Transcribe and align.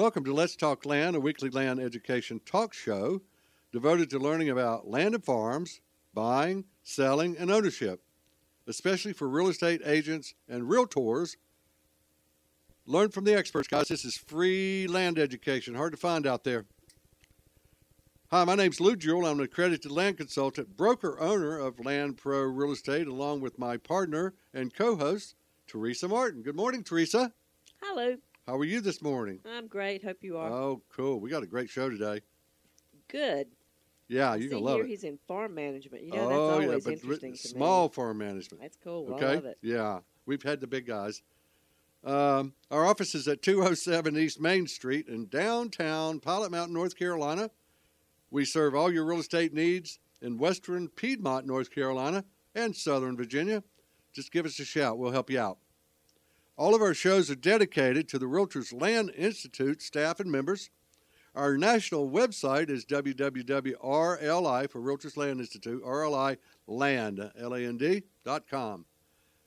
Welcome 0.00 0.24
to 0.24 0.32
Let's 0.32 0.56
Talk 0.56 0.86
Land, 0.86 1.14
a 1.14 1.20
weekly 1.20 1.50
land 1.50 1.78
education 1.78 2.40
talk 2.46 2.72
show 2.72 3.20
devoted 3.70 4.08
to 4.08 4.18
learning 4.18 4.48
about 4.48 4.88
land 4.88 5.14
and 5.14 5.22
farms, 5.22 5.82
buying, 6.14 6.64
selling, 6.82 7.36
and 7.36 7.50
ownership, 7.50 8.00
especially 8.66 9.12
for 9.12 9.28
real 9.28 9.48
estate 9.48 9.82
agents 9.84 10.32
and 10.48 10.62
realtors. 10.62 11.36
Learn 12.86 13.10
from 13.10 13.24
the 13.24 13.36
experts, 13.36 13.68
guys. 13.68 13.88
This 13.88 14.06
is 14.06 14.16
free 14.16 14.86
land 14.86 15.18
education, 15.18 15.74
hard 15.74 15.92
to 15.92 15.98
find 15.98 16.26
out 16.26 16.44
there. 16.44 16.64
Hi, 18.30 18.44
my 18.44 18.54
name's 18.54 18.80
Lou 18.80 18.96
Jewell. 18.96 19.26
I'm 19.26 19.38
an 19.38 19.44
accredited 19.44 19.92
land 19.92 20.16
consultant, 20.16 20.78
broker 20.78 21.20
owner 21.20 21.58
of 21.58 21.78
Land 21.78 22.16
Pro 22.16 22.40
Real 22.44 22.72
Estate, 22.72 23.06
along 23.06 23.42
with 23.42 23.58
my 23.58 23.76
partner 23.76 24.32
and 24.54 24.74
co 24.74 24.96
host, 24.96 25.34
Teresa 25.66 26.08
Martin. 26.08 26.40
Good 26.40 26.56
morning, 26.56 26.84
Teresa. 26.84 27.34
Hello. 27.82 28.16
How 28.50 28.56
are 28.56 28.64
you 28.64 28.80
this 28.80 29.00
morning? 29.00 29.38
I'm 29.46 29.68
great. 29.68 30.02
Hope 30.02 30.16
you 30.22 30.36
are. 30.36 30.50
Oh, 30.50 30.82
cool. 30.92 31.20
We 31.20 31.30
got 31.30 31.44
a 31.44 31.46
great 31.46 31.70
show 31.70 31.88
today. 31.88 32.20
Good. 33.06 33.46
Yeah, 34.08 34.34
you're 34.34 34.50
going 34.50 34.60
to 34.60 34.68
love 34.68 34.74
here 34.78 34.86
it. 34.86 34.88
he's 34.88 35.04
in 35.04 35.20
farm 35.28 35.54
management. 35.54 36.02
You 36.02 36.14
know, 36.14 36.28
oh, 36.32 36.48
that's 36.48 36.62
yeah, 36.62 36.66
always 36.66 36.84
but 36.84 36.92
interesting 36.94 37.36
small 37.36 37.86
me. 37.86 37.92
farm 37.94 38.18
management. 38.18 38.60
That's 38.60 38.76
cool. 38.82 39.14
Okay. 39.14 39.24
I 39.24 39.34
love 39.36 39.44
it. 39.44 39.58
Yeah, 39.62 40.00
we've 40.26 40.42
had 40.42 40.58
the 40.58 40.66
big 40.66 40.84
guys. 40.84 41.22
Um, 42.02 42.54
our 42.72 42.84
office 42.84 43.14
is 43.14 43.28
at 43.28 43.40
207 43.40 44.18
East 44.18 44.40
Main 44.40 44.66
Street 44.66 45.06
in 45.06 45.28
downtown 45.28 46.18
Pilot 46.18 46.50
Mountain, 46.50 46.74
North 46.74 46.96
Carolina. 46.96 47.52
We 48.32 48.44
serve 48.44 48.74
all 48.74 48.90
your 48.90 49.04
real 49.04 49.20
estate 49.20 49.54
needs 49.54 50.00
in 50.22 50.38
western 50.38 50.88
Piedmont, 50.88 51.46
North 51.46 51.70
Carolina, 51.70 52.24
and 52.56 52.74
southern 52.74 53.16
Virginia. 53.16 53.62
Just 54.12 54.32
give 54.32 54.44
us 54.44 54.58
a 54.58 54.64
shout. 54.64 54.98
We'll 54.98 55.12
help 55.12 55.30
you 55.30 55.38
out. 55.38 55.58
All 56.60 56.74
of 56.74 56.82
our 56.82 56.92
shows 56.92 57.30
are 57.30 57.36
dedicated 57.36 58.06
to 58.08 58.18
the 58.18 58.26
Realtors 58.26 58.78
Land 58.78 59.12
Institute 59.16 59.80
staff 59.80 60.20
and 60.20 60.30
members. 60.30 60.68
Our 61.34 61.56
national 61.56 62.10
website 62.10 62.68
is 62.68 62.84
www.rli 62.84 64.70
for 64.70 64.80
Realtors 64.82 65.16
Land 65.16 65.40
Institute, 65.40 65.82
RLI 65.82 66.36
Land, 66.66 67.30
L-A-N-D, 67.40 68.02
dot 68.26 68.46
com. 68.46 68.84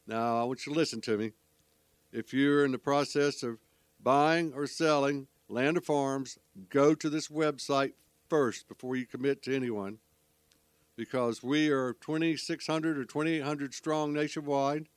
Now, 0.07 0.41
I 0.41 0.43
want 0.45 0.65
you 0.65 0.73
to 0.73 0.79
listen 0.79 1.01
to 1.01 1.19
me. 1.19 1.33
If 2.11 2.33
you're 2.33 2.65
in 2.65 2.71
the 2.71 2.79
process 2.79 3.43
of 3.43 3.59
buying 4.01 4.51
or 4.55 4.65
selling 4.65 5.27
land 5.47 5.77
or 5.77 5.81
farms, 5.81 6.39
go 6.69 6.95
to 6.95 7.11
this 7.11 7.27
website 7.27 7.93
first 8.27 8.67
before 8.67 8.95
you 8.95 9.05
commit 9.05 9.43
to 9.43 9.55
anyone 9.55 9.99
because 10.95 11.43
we 11.43 11.69
are 11.69 11.93
2,600 11.93 12.97
or 12.97 13.05
2,800 13.05 13.75
strong 13.75 14.13
nationwide. 14.13 14.87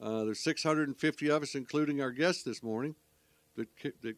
Uh, 0.00 0.24
there's 0.24 0.40
650 0.40 1.30
of 1.30 1.42
us, 1.42 1.54
including 1.54 2.00
our 2.00 2.10
guest 2.10 2.44
this 2.44 2.62
morning, 2.62 2.94
that, 3.56 3.68
ca- 3.80 3.92
that 4.02 4.16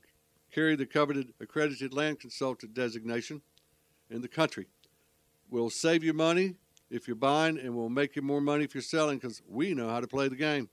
carry 0.52 0.76
the 0.76 0.86
coveted 0.86 1.32
accredited 1.40 1.92
land 1.92 2.20
consultant 2.20 2.74
designation 2.74 3.42
in 4.10 4.20
the 4.22 4.28
country. 4.28 4.66
We'll 5.50 5.70
save 5.70 6.04
you 6.04 6.12
money 6.12 6.54
if 6.90 7.08
you're 7.08 7.16
buying, 7.16 7.58
and 7.58 7.74
we'll 7.74 7.88
make 7.88 8.14
you 8.16 8.22
more 8.22 8.40
money 8.40 8.64
if 8.64 8.74
you're 8.74 8.82
selling 8.82 9.18
because 9.18 9.42
we 9.48 9.74
know 9.74 9.88
how 9.88 10.00
to 10.00 10.06
play 10.06 10.28
the 10.28 10.36
game. 10.36 10.68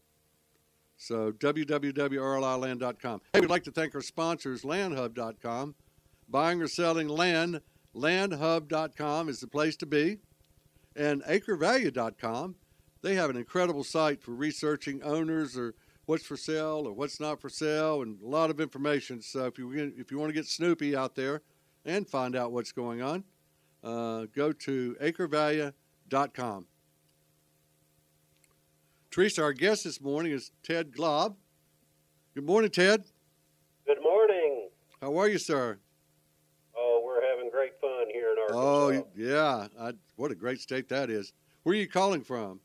So, 0.98 1.32
www.rliland.com. 1.32 3.22
Hey, 3.34 3.40
we'd 3.40 3.50
like 3.50 3.64
to 3.64 3.72
thank 3.72 3.96
our 3.96 4.02
sponsors, 4.02 4.64
landhub.com. 4.64 5.76
Buying 6.28 6.62
or 6.62 6.68
selling 6.68 7.08
land, 7.08 7.62
landhub.com 7.96 9.30
is 9.30 9.40
the 9.40 9.48
place 9.48 9.78
to 9.78 9.86
be. 9.86 10.18
And 10.96 11.24
acrevalue.com. 11.24 12.56
They 13.02 13.16
have 13.16 13.30
an 13.30 13.38
incredible 13.38 13.84
site 13.84 14.22
for 14.22 14.32
researching 14.32 15.02
owners 15.04 15.58
or 15.58 15.74
what's 16.06 16.26
for 16.26 16.36
sale 16.36 16.84
or 16.86 16.92
what's 16.92 17.20
not 17.20 17.40
for 17.40 17.50
sale 17.50 18.02
and 18.02 18.22
a 18.22 18.28
lot 18.28 18.50
of 18.50 18.60
information. 18.60 19.22
So, 19.22 19.46
if 19.46 19.58
you, 19.58 19.72
if 19.98 20.12
you 20.12 20.18
want 20.18 20.30
to 20.30 20.34
get 20.34 20.46
snoopy 20.46 20.96
out 20.96 21.16
there 21.16 21.42
and 21.86 22.08
find 22.08 22.36
out 22.36 22.52
what's 22.52 22.72
going 22.72 23.02
on, 23.02 23.24
uh, 23.84 24.26
go 24.36 24.52
to 24.52 24.98
acrevalue.com. 25.02 26.66
Teresa, 29.12 29.42
our 29.42 29.54
guest 29.54 29.86
this 29.86 30.02
morning 30.02 30.34
is 30.34 30.52
Ted 30.62 30.96
Glaub. 30.96 31.36
Good 32.36 32.46
morning, 32.46 32.70
Ted. 32.70 33.04
Good 33.88 34.02
morning. 34.04 34.70
How 35.02 35.18
are 35.18 35.28
you, 35.28 35.38
sir? 35.38 35.80
Oh, 36.78 37.02
we're 37.04 37.26
having 37.28 37.50
great 37.50 37.72
fun 37.82 38.08
here 38.14 38.32
in 38.34 38.38
Arkansas. 38.40 38.62
Oh, 38.62 39.08
yeah. 39.16 39.68
I, 39.80 39.94
what 40.16 40.32
a 40.32 40.36
great 40.36 40.60
state 40.60 40.90
that 40.90 41.10
is. 41.10 41.34
Where 41.64 41.74
are 41.74 41.80
you 41.80 41.88
calling 41.88 42.22
from? 42.22 42.60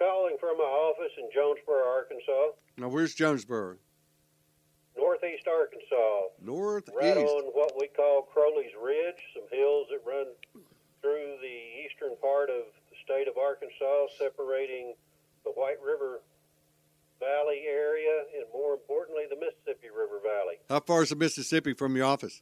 Calling 0.00 0.36
from 0.40 0.56
my 0.56 0.64
office 0.64 1.12
in 1.20 1.28
Jonesboro, 1.28 1.84
Arkansas, 1.84 2.56
Now, 2.78 2.88
where's 2.88 3.12
Jonesboro? 3.14 3.76
northeast 4.96 5.46
Arkansas, 5.46 6.32
Northeast. 6.40 6.96
right 6.96 7.16
on 7.18 7.44
what 7.52 7.72
we 7.78 7.88
call 7.88 8.22
Crowley's 8.32 8.72
Ridge, 8.82 9.20
some 9.34 9.44
hills 9.52 9.88
that 9.90 10.00
run 10.08 10.26
through 11.02 11.36
the 11.42 11.58
eastern 11.84 12.16
part 12.22 12.48
of 12.48 12.64
the 12.88 12.96
state 13.04 13.28
of 13.28 13.36
Arkansas, 13.36 14.06
separating 14.18 14.94
the 15.44 15.50
White 15.50 15.80
River 15.84 16.20
Valley 17.20 17.64
area 17.68 18.24
and, 18.36 18.46
more 18.54 18.72
importantly, 18.72 19.24
the 19.28 19.36
Mississippi 19.36 19.88
River 19.92 20.20
Valley. 20.24 20.56
How 20.70 20.80
far 20.80 21.02
is 21.02 21.10
the 21.10 21.16
Mississippi 21.16 21.74
from 21.74 21.94
your 21.96 22.06
office? 22.06 22.40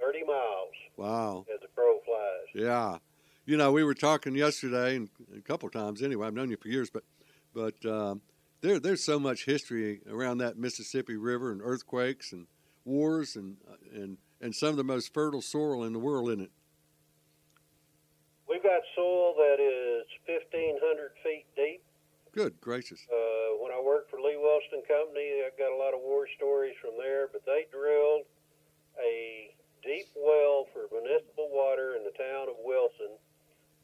30 0.00 0.24
miles 0.24 0.74
Wow. 0.96 1.46
as 1.54 1.60
the 1.60 1.68
crow 1.68 2.00
flies. 2.04 2.48
Yeah. 2.54 2.98
You 3.46 3.58
know, 3.58 3.72
we 3.72 3.84
were 3.84 3.94
talking 3.94 4.34
yesterday 4.34 4.96
and 4.96 5.10
a 5.36 5.40
couple 5.40 5.68
times 5.68 6.02
anyway. 6.02 6.26
I've 6.26 6.34
known 6.34 6.50
you 6.50 6.56
for 6.56 6.68
years, 6.68 6.88
but 6.88 7.04
but 7.52 7.74
um, 7.84 8.22
there 8.62 8.80
there's 8.80 9.04
so 9.04 9.20
much 9.20 9.44
history 9.44 10.00
around 10.08 10.38
that 10.38 10.56
Mississippi 10.56 11.16
River 11.16 11.52
and 11.52 11.60
earthquakes 11.62 12.32
and 12.32 12.46
wars 12.86 13.36
and 13.36 13.58
and 13.92 14.16
and 14.40 14.54
some 14.54 14.70
of 14.70 14.76
the 14.76 14.84
most 14.84 15.12
fertile 15.12 15.42
soil 15.42 15.84
in 15.84 15.92
the 15.92 15.98
world 15.98 16.30
in 16.30 16.40
it. 16.40 16.50
We've 18.48 18.62
got 18.62 18.80
soil 18.94 19.34
that 19.36 19.60
is 19.60 20.04
1,500 20.26 21.12
feet 21.22 21.44
deep. 21.56 21.82
Good 22.32 22.60
gracious. 22.60 23.00
Uh, 23.12 23.60
when 23.60 23.72
I 23.72 23.80
worked 23.80 24.10
for 24.10 24.20
Lee 24.20 24.36
Wilson 24.36 24.82
Company, 24.88 25.44
I 25.44 25.50
got 25.58 25.70
a 25.70 25.76
lot 25.76 25.92
of 25.92 26.00
war 26.00 26.26
stories 26.36 26.74
from 26.80 26.92
there. 26.96 27.28
But 27.30 27.44
they 27.44 27.66
drilled 27.70 28.24
a 28.96 29.52
deep 29.84 30.08
well 30.16 30.66
for 30.72 30.88
municipal 30.90 31.48
water 31.52 31.96
in 31.96 32.04
the 32.04 32.16
town 32.16 32.48
of 32.48 32.56
Wilson. 32.64 33.20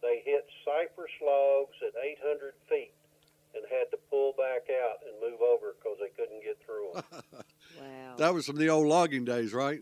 They 0.03 0.23
hit 0.25 0.47
cypress 0.65 1.13
logs 1.21 1.77
at 1.85 1.93
800 1.97 2.55
feet 2.69 2.93
and 3.55 3.65
had 3.69 3.91
to 3.91 3.99
pull 4.09 4.33
back 4.39 4.71
out 4.71 5.03
and 5.05 5.13
move 5.21 5.43
over 5.43 5.75
because 5.77 5.99
they 6.01 6.09
couldn't 6.17 6.41
get 6.43 6.59
through 6.65 6.95
them. 6.95 7.05
Wow. 7.79 8.19
That 8.19 8.35
was 8.35 8.45
from 8.45 8.59
the 8.59 8.69
old 8.69 8.91
logging 8.91 9.25
days, 9.25 9.55
right? 9.55 9.81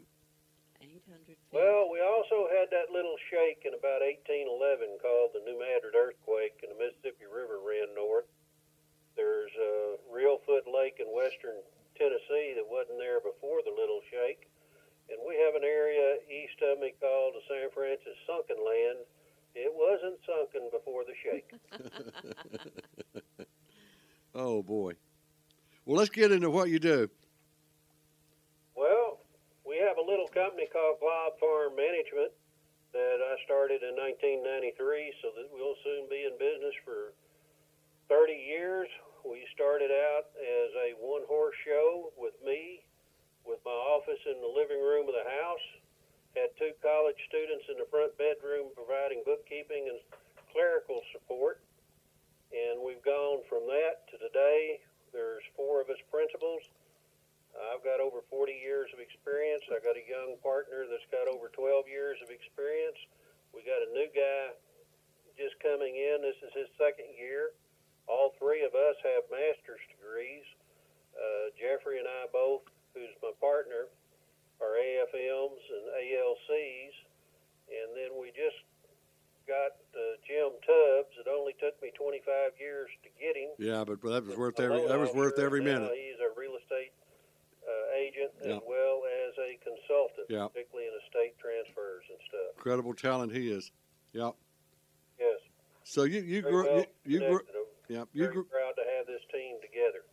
800 0.79 1.27
feet. 1.27 1.39
well, 1.51 1.89
we 1.91 1.99
also 2.05 2.47
had 2.53 2.69
that 2.71 2.93
little 2.95 3.17
shake 3.33 3.65
in 3.67 3.73
about 3.75 4.05
1811 4.05 5.01
called 5.03 5.33
the 5.34 5.43
New 5.43 5.59
Madrid 5.59 5.97
earthquake, 5.97 6.61
and 6.62 6.71
the 6.71 6.79
Mississippi 6.79 7.27
River 7.27 7.59
ran 7.65 7.91
north. 7.97 8.29
There's 9.17 9.50
a 9.56 9.99
Reelfoot 10.12 10.69
Lake 10.71 11.00
in 11.03 11.11
western 11.11 11.59
Tennessee 11.99 12.55
that 12.55 12.69
wasn't 12.69 13.03
there 13.03 13.19
before 13.19 13.67
the 13.67 13.75
little 13.75 14.05
shake. 14.12 14.47
And 15.11 15.19
we 15.27 15.35
have 15.43 15.56
an 15.59 15.65
area 15.67 16.23
east 16.29 16.61
of 16.62 16.79
me 16.79 16.95
called 17.03 17.35
the 17.35 17.43
San 17.50 17.73
Francis 17.75 18.15
Sunken 18.29 18.61
Land. 18.62 19.03
It 19.59 19.73
wasn't 19.99 20.19
sunken 20.27 20.71
before 20.71 21.03
the 21.05 21.15
shake. 21.23 21.51
Oh 24.35 24.63
boy. 24.63 24.93
Well, 25.85 25.97
let's 25.99 26.13
get 26.13 26.31
into 26.31 26.51
what 26.53 26.69
you 26.69 26.79
do. 26.79 27.09
well, 28.77 29.19
we 29.67 29.81
have 29.83 29.97
a 29.99 30.05
little 30.05 30.29
company 30.31 30.69
called 30.71 31.01
Glaub 31.01 31.41
Farm 31.41 31.75
Management 31.75 32.31
that 32.93 33.19
I 33.25 33.35
started 33.43 33.83
in 33.83 33.97
1993, 33.99 35.17
so 35.25 35.33
that 35.35 35.49
we'll 35.51 35.75
soon 35.83 36.07
be 36.13 36.29
in 36.29 36.37
business 36.39 36.77
for 36.85 37.17
30 38.13 38.37
years. 38.37 38.87
We 39.27 39.43
started 39.57 39.91
out 39.91 40.31
as 40.39 40.71
a 40.87 40.89
one 41.03 41.25
horse 41.27 41.57
show 41.67 42.13
with 42.21 42.37
me, 42.45 42.85
with 43.49 43.59
my 43.65 43.75
office 43.75 44.23
in 44.29 44.39
the 44.39 44.53
living 44.55 44.79
room 44.79 45.09
of 45.09 45.17
the 45.17 45.27
house. 45.27 45.67
Had 46.37 46.53
two 46.61 46.77
college 46.85 47.19
students 47.27 47.65
in 47.73 47.81
the 47.81 47.89
front 47.91 48.12
bedroom 48.21 48.71
providing 48.77 49.25
bookkeeping 49.25 49.89
and 49.89 49.99
clerical 50.53 51.01
support. 51.17 51.65
And 52.49 52.81
we've 52.81 53.05
gone 53.05 53.44
from 53.44 53.69
that 53.69 54.09
to 54.09 54.17
today. 54.17 54.81
There's 55.12 55.44
four 55.53 55.85
of 55.85 55.93
us 55.93 56.01
principals. 56.09 56.65
I've 57.53 57.85
got 57.85 58.01
over 58.01 58.25
40 58.33 58.56
years 58.56 58.89
of 58.97 59.05
experience. 59.05 59.61
I've 59.69 59.85
got 59.85 60.01
a 60.01 60.06
young 60.09 60.41
partner 60.41 60.89
that's 60.89 61.05
got 61.12 61.29
over 61.29 61.53
12 61.53 61.85
years 61.93 62.17
of 62.25 62.33
experience. 62.33 62.97
We 63.53 63.61
got 63.69 63.85
a 63.85 63.91
new 63.93 64.09
guy 64.17 64.56
just 65.37 65.61
coming 65.61 65.93
in. 65.93 66.25
This 66.25 66.41
is 66.41 66.56
his 66.56 66.73
second 66.81 67.12
year. 67.21 67.53
All 68.09 68.33
three 68.41 68.65
of 68.65 68.73
us 68.73 68.97
have 69.05 69.29
master's 69.29 69.85
degrees. 69.93 70.44
Uh, 71.12 71.53
Jeffrey 71.61 72.01
and 72.01 72.09
I 72.09 72.33
both, 72.33 72.65
who's 72.97 73.12
my 73.21 73.37
partner, 73.44 73.93
are 74.65 74.73
AFMs 74.81 75.61
and 75.69 75.85
ALCs. 76.01 76.94
And 77.69 77.89
then 77.93 78.17
we 78.17 78.33
just 78.33 78.56
got 79.49 79.81
uh, 79.97 80.15
Jim 80.29 80.53
Tubbs. 80.61 81.17
It 81.17 81.25
only 81.25 81.56
took 81.56 81.73
me 81.81 81.89
25 81.97 82.21
years 82.61 82.93
to 83.03 83.09
get 83.17 83.33
him. 83.33 83.56
Yeah, 83.56 83.81
but 83.83 83.99
that 84.05 84.29
was 84.29 84.37
worth 84.37 84.61
A 84.61 84.69
every 84.69 84.85
loan 84.85 84.89
that 84.93 85.01
was 85.01 85.11
worth 85.17 85.41
officer, 85.41 85.47
every 85.49 85.61
and 85.65 85.69
now 85.73 85.79
minute. 85.89 85.97
He's 85.97 86.21
a 86.21 86.29
real 86.39 86.53
estate 86.61 86.93
Yeah. 90.29 90.47
particularly 90.49 90.89
in 90.89 90.94
estate 91.06 91.39
transfers 91.39 92.05
and 92.11 92.19
stuff. 92.29 92.56
Incredible 92.56 92.94
talent 92.94 93.32
he 93.32 93.51
is. 93.51 93.73
Yep. 94.13 94.35
Yes. 95.19 95.39
So 95.85 96.05
you 96.05 96.21
you 96.21 96.43
very 96.43 96.53
grew 96.53 96.65
well 96.65 96.77
you, 96.79 96.85
you 97.05 97.19
grew 97.19 97.39
connected. 97.39 97.55
I'm 97.56 97.94
yeah 97.97 98.05
you 98.13 98.23
very 98.25 98.35
grew 98.35 98.44
proud 98.44 98.73
to 98.77 98.82
have 98.97 99.06
this 99.06 99.21
team 99.32 99.56
together. 99.63 100.05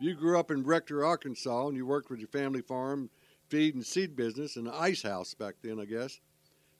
you 0.00 0.14
grew 0.14 0.38
up 0.38 0.50
in 0.50 0.64
Rector, 0.64 1.04
Arkansas, 1.22 1.68
and 1.68 1.76
you 1.76 1.86
worked 1.86 2.10
with 2.10 2.18
your 2.18 2.28
family 2.28 2.62
farm, 2.62 3.08
feed 3.48 3.76
and 3.76 3.86
seed 3.86 4.16
business, 4.16 4.56
and 4.56 4.66
the 4.66 4.74
ice 4.74 5.02
house 5.02 5.34
back 5.34 5.54
then, 5.62 5.78
I 5.78 5.84
guess. 5.84 6.18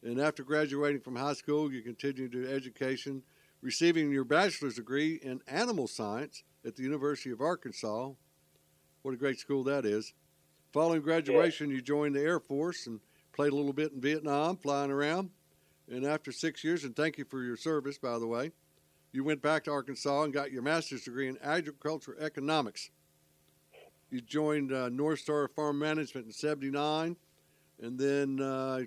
And 0.03 0.21
after 0.21 0.43
graduating 0.43 1.03
from 1.03 1.15
high 1.15 1.35
school, 1.35 1.73
you 1.73 1.81
continued 1.81 2.35
your 2.35 2.49
education, 2.49 3.23
receiving 3.61 4.11
your 4.11 4.25
bachelor's 4.25 4.75
degree 4.75 5.21
in 5.23 5.41
animal 5.47 5.87
science 5.87 6.43
at 6.67 6.75
the 6.75 6.83
University 6.83 7.31
of 7.31 7.41
Arkansas. 7.41 8.11
What 9.03 9.15
a 9.15 9.17
great 9.17 9.39
school 9.39 9.63
that 9.63 9.87
is. 9.87 10.13
Following 10.73 11.03
graduation, 11.03 11.71
you 11.71 11.81
joined 11.81 12.17
the 12.17 12.23
Air 12.23 12.41
Force 12.41 12.89
and 12.89 12.99
played 13.33 13.53
a 13.53 13.57
little 13.57 13.73
bit 13.73 13.93
in 13.93 14.01
Vietnam, 14.01 14.57
flying 14.57 14.91
around. 14.91 15.31
And 15.89 16.05
after 16.05 16.33
six 16.33 16.65
years, 16.65 16.83
and 16.83 16.97
thank 16.97 17.17
you 17.17 17.25
for 17.25 17.45
your 17.45 17.57
service, 17.57 17.97
by 17.97 18.19
the 18.19 18.27
way, 18.27 18.51
you 19.13 19.23
went 19.23 19.41
back 19.41 19.63
to 19.65 19.71
Arkansas 19.71 20.25
and 20.25 20.33
got 20.33 20.51
your 20.51 20.63
master's 20.63 21.05
degree 21.05 21.29
in 21.29 21.39
agriculture 21.45 22.17
economics. 22.19 22.91
You 24.13 24.21
joined 24.21 24.73
uh, 24.75 24.91
North 24.91 25.21
Star 25.21 25.49
Farm 25.49 25.79
Management 25.79 26.27
in 26.27 26.33
'79, 26.33 27.17
and 27.81 27.99
then 27.99 28.41
uh, 28.41 28.81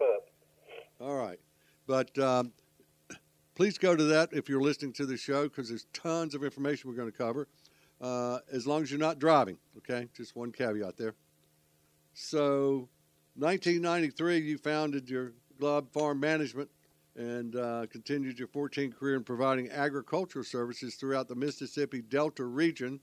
All 1.00 1.16
right. 1.16 1.40
But 1.88 2.18
um, 2.18 2.52
please 3.56 3.78
go 3.78 3.96
to 3.96 4.04
that 4.06 4.30
if 4.32 4.48
you're 4.50 4.62
listening 4.62 4.94
to 4.94 5.06
the 5.06 5.18
show 5.18 5.44
because 5.44 5.70
there's 5.70 5.86
tons 5.94 6.36
of 6.36 6.44
information 6.44 6.90
we're 6.90 6.96
going 6.96 7.12
to 7.12 7.18
cover. 7.18 7.48
Uh, 8.02 8.40
as 8.52 8.68
long 8.68 8.82
as 8.82 8.92
you're 8.92 9.00
not 9.00 9.20
driving, 9.20 9.58
okay? 9.78 10.10
Just 10.16 10.36
one 10.36 10.52
caveat 10.52 10.98
there. 10.98 11.16
So, 12.14 12.90
1993, 13.36 14.40
you 14.40 14.58
founded 14.58 15.10
your 15.10 15.32
Glaub 15.60 15.90
Farm 15.94 16.20
Management 16.20 16.70
and 17.16 17.56
uh, 17.56 17.86
continued 17.90 18.40
your 18.40 18.50
14 18.50 18.92
career 18.92 19.16
in 19.16 19.24
providing 19.24 19.70
agricultural 19.72 20.44
services 20.44 20.96
throughout 20.96 21.30
the 21.30 21.36
Mississippi 21.36 22.02
Delta 22.02 22.44
region. 22.44 23.00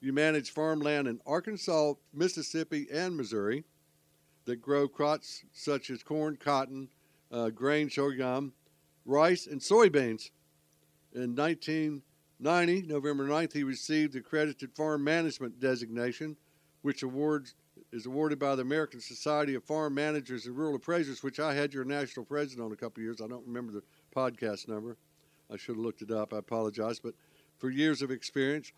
You 0.00 0.12
manage 0.12 0.50
farmland 0.52 1.08
in 1.08 1.20
Arkansas, 1.26 1.94
Mississippi, 2.14 2.86
and 2.90 3.16
Missouri 3.16 3.64
that 4.46 4.62
grow 4.62 4.88
crops 4.88 5.44
such 5.52 5.90
as 5.90 6.02
corn, 6.02 6.36
cotton, 6.36 6.88
uh, 7.30 7.50
grain, 7.50 7.90
sorghum, 7.90 8.52
rice, 9.04 9.46
and 9.46 9.60
soybeans. 9.60 10.30
In 11.14 11.34
1990, 11.34 12.82
November 12.82 13.28
9th, 13.28 13.52
he 13.52 13.62
received 13.62 14.14
the 14.14 14.20
Accredited 14.20 14.74
Farm 14.74 15.04
Management 15.04 15.60
designation, 15.60 16.36
which 16.82 17.02
awards 17.02 17.54
is 17.92 18.06
awarded 18.06 18.38
by 18.38 18.54
the 18.54 18.62
American 18.62 19.00
Society 19.00 19.54
of 19.54 19.64
Farm 19.64 19.94
Managers 19.94 20.46
and 20.46 20.56
Rural 20.56 20.76
Appraisers, 20.76 21.22
which 21.22 21.40
I 21.40 21.52
had 21.52 21.74
your 21.74 21.84
national 21.84 22.24
president 22.24 22.64
on 22.64 22.72
a 22.72 22.76
couple 22.76 23.02
years. 23.02 23.20
I 23.20 23.26
don't 23.26 23.46
remember 23.46 23.72
the 23.72 23.82
podcast 24.14 24.68
number. 24.68 24.96
I 25.52 25.56
should 25.56 25.76
have 25.76 25.84
looked 25.84 26.02
it 26.02 26.12
up. 26.12 26.32
I 26.32 26.38
apologize, 26.38 27.00
but 27.00 27.14
for 27.60 27.68
years 27.68 28.00
of 28.00 28.10
experience, 28.10 28.72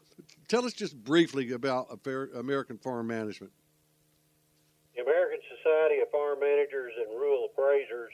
tell 0.48 0.66
us 0.66 0.74
just 0.74 0.98
briefly 0.98 1.52
about 1.52 1.86
American 2.34 2.76
Farm 2.76 3.06
Management. 3.06 3.54
The 4.98 5.02
American 5.06 5.38
Society 5.56 6.02
of 6.02 6.10
Farm 6.10 6.42
Managers 6.42 6.92
and 6.98 7.14
Rural 7.16 7.48
Appraisers 7.48 8.12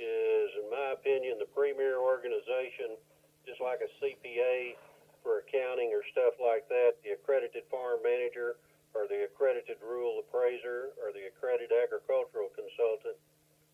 is, 0.00 0.48
in 0.56 0.66
my 0.72 0.96
opinion, 0.96 1.38
the 1.38 1.46
premier 1.52 2.00
organization, 2.00 2.96
just 3.44 3.60
like 3.60 3.84
a 3.84 3.90
CPA 4.00 4.74
for 5.22 5.44
accounting 5.44 5.92
or 5.92 6.02
stuff 6.10 6.34
like 6.40 6.66
that. 6.72 6.96
The 7.04 7.14
accredited 7.14 7.68
farm 7.70 8.00
manager, 8.02 8.56
or 8.96 9.06
the 9.06 9.28
accredited 9.28 9.76
rural 9.84 10.24
appraiser, 10.24 10.96
or 10.96 11.12
the 11.12 11.28
accredited 11.28 11.70
agricultural 11.76 12.48
consultant, 12.56 13.20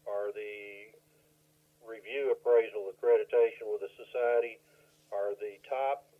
or 0.05 0.35
the 0.35 0.91
review 1.87 2.35
appraisal 2.35 2.91
accreditation 2.91 3.71
with 3.71 3.81
the 3.87 3.93
society, 3.95 4.59
are 5.15 5.33
the 5.39 5.57
top 5.71 6.12